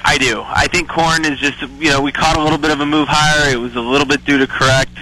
I 0.04 0.18
do. 0.18 0.44
I 0.46 0.68
think 0.68 0.90
corn 0.90 1.26
is 1.26 1.40
just 1.40 1.62
you 1.62 1.90
know 1.90 2.02
we 2.02 2.12
caught 2.12 2.38
a 2.38 2.42
little 2.42 2.58
bit 2.58 2.72
of 2.72 2.80
a 2.80 2.86
move 2.86 3.08
higher. 3.10 3.52
It 3.52 3.58
was 3.58 3.76
a 3.76 3.82
little 3.82 4.08
bit 4.08 4.26
due 4.26 4.38
to 4.38 4.48
correct. 4.48 4.98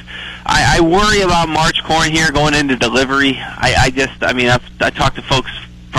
I, 0.46 0.78
I 0.78 0.82
worry 0.82 1.22
about 1.22 1.50
March 1.50 1.84
corn 1.84 2.10
here 2.10 2.32
going 2.32 2.54
into 2.54 2.76
delivery. 2.76 3.38
I, 3.38 3.76
I 3.78 3.90
just 3.90 4.24
I 4.24 4.34
mean 4.34 4.50
I've, 4.50 4.64
I 4.82 4.90
talked 4.90 5.16
to 5.18 5.22
folks 5.22 5.52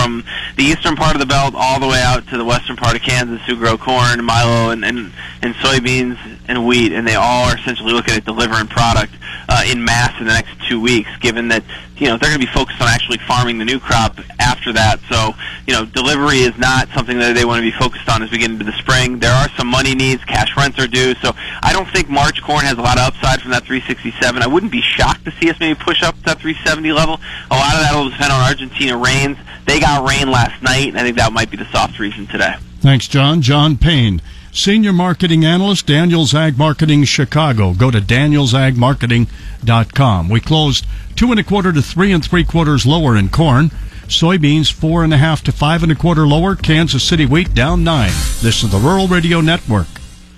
from 0.08 0.24
the 0.56 0.64
eastern 0.64 0.96
part 0.96 1.14
of 1.14 1.20
the 1.20 1.26
belt 1.26 1.54
all 1.54 1.78
the 1.78 1.86
way 1.86 2.00
out 2.02 2.26
to 2.28 2.38
the 2.38 2.44
western 2.44 2.76
part 2.76 2.96
of 2.96 3.02
Kansas 3.02 3.40
who 3.46 3.56
grow 3.56 3.76
corn, 3.76 4.24
milo, 4.24 4.70
and 4.70 4.84
and, 4.84 5.12
and 5.42 5.54
soybeans 5.56 6.18
and 6.48 6.66
wheat, 6.66 6.92
and 6.92 7.06
they 7.06 7.14
all 7.14 7.44
are 7.50 7.56
essentially 7.58 7.92
looking 7.92 8.14
at 8.14 8.24
delivering 8.24 8.66
product 8.68 9.12
uh, 9.48 9.64
in 9.66 9.84
mass 9.84 10.18
in 10.18 10.26
the 10.26 10.32
next 10.32 10.56
two 10.66 10.80
weeks. 10.80 11.10
Given 11.20 11.48
that 11.48 11.62
you 11.98 12.06
know 12.06 12.16
they're 12.16 12.30
going 12.30 12.40
to 12.40 12.46
be 12.46 12.52
focused 12.52 12.80
on 12.80 12.88
actually 12.88 13.18
farming 13.26 13.58
the 13.58 13.64
new 13.64 13.78
crop 13.78 14.18
after 14.38 14.72
that, 14.72 15.00
so 15.10 15.34
you 15.66 15.74
know 15.74 15.84
delivery 15.84 16.38
is 16.38 16.56
not 16.58 16.88
something 16.90 17.18
that 17.18 17.34
they 17.34 17.44
want 17.44 17.58
to 17.58 17.62
be 17.62 17.76
focused 17.76 18.08
on 18.08 18.22
as 18.22 18.30
we 18.30 18.38
get 18.38 18.50
into 18.50 18.64
the 18.64 18.72
spring. 18.72 19.18
There 19.18 19.32
are 19.32 19.48
some 19.56 19.66
money 19.66 19.94
needs, 19.94 20.24
cash 20.24 20.56
rents 20.56 20.78
are 20.78 20.86
due, 20.86 21.14
so 21.16 21.32
I 21.62 21.72
don't 21.72 21.88
think 21.90 22.08
March 22.08 22.42
corn 22.42 22.64
has 22.64 22.78
a 22.78 22.82
lot 22.82 22.98
of 22.98 23.04
upside 23.04 23.42
from 23.42 23.50
that 23.50 23.64
367. 23.64 24.42
I 24.42 24.46
wouldn't 24.46 24.72
be 24.72 24.80
shocked 24.82 25.24
to 25.24 25.32
see 25.32 25.50
us 25.50 25.58
maybe 25.60 25.78
push 25.78 26.02
up 26.02 26.16
to 26.16 26.22
that 26.24 26.40
370 26.40 26.92
level. 26.92 27.20
A 27.50 27.54
lot 27.54 27.74
of 27.74 27.80
that 27.80 27.92
will 27.94 28.10
depend 28.10 28.32
on 28.32 28.40
Argentina 28.40 28.96
rains. 28.96 29.36
They 29.66 29.80
got 29.80 30.08
rain 30.08 30.30
last 30.30 30.62
night, 30.62 30.88
and 30.88 30.98
I 30.98 31.02
think 31.02 31.16
that 31.16 31.32
might 31.32 31.50
be 31.50 31.56
the 31.56 31.66
soft 31.70 31.98
reason 31.98 32.26
today. 32.26 32.54
Thanks, 32.80 33.08
John. 33.08 33.42
John 33.42 33.76
Payne, 33.76 34.22
Senior 34.58 34.92
Marketing 34.92 35.44
Analyst, 35.44 35.86
Daniels 35.86 36.34
Ag 36.34 36.58
Marketing 36.58 37.04
Chicago. 37.04 37.74
Go 37.74 37.92
to 37.92 38.00
danielsagmarketing.com. 38.00 40.28
We 40.28 40.40
closed 40.40 40.84
two 41.14 41.30
and 41.30 41.38
a 41.38 41.44
quarter 41.44 41.72
to 41.72 41.80
three 41.80 42.10
and 42.10 42.24
three 42.24 42.42
quarters 42.42 42.84
lower 42.84 43.16
in 43.16 43.28
corn. 43.28 43.70
Soybeans 44.08 44.72
four 44.72 45.04
and 45.04 45.14
a 45.14 45.16
half 45.16 45.44
to 45.44 45.52
five 45.52 45.84
and 45.84 45.92
a 45.92 45.94
quarter 45.94 46.26
lower. 46.26 46.56
Kansas 46.56 47.04
City 47.04 47.24
wheat 47.24 47.54
down 47.54 47.84
nine. 47.84 48.10
This 48.42 48.64
is 48.64 48.72
the 48.72 48.78
Rural 48.78 49.06
Radio 49.06 49.40
Network. 49.40 49.86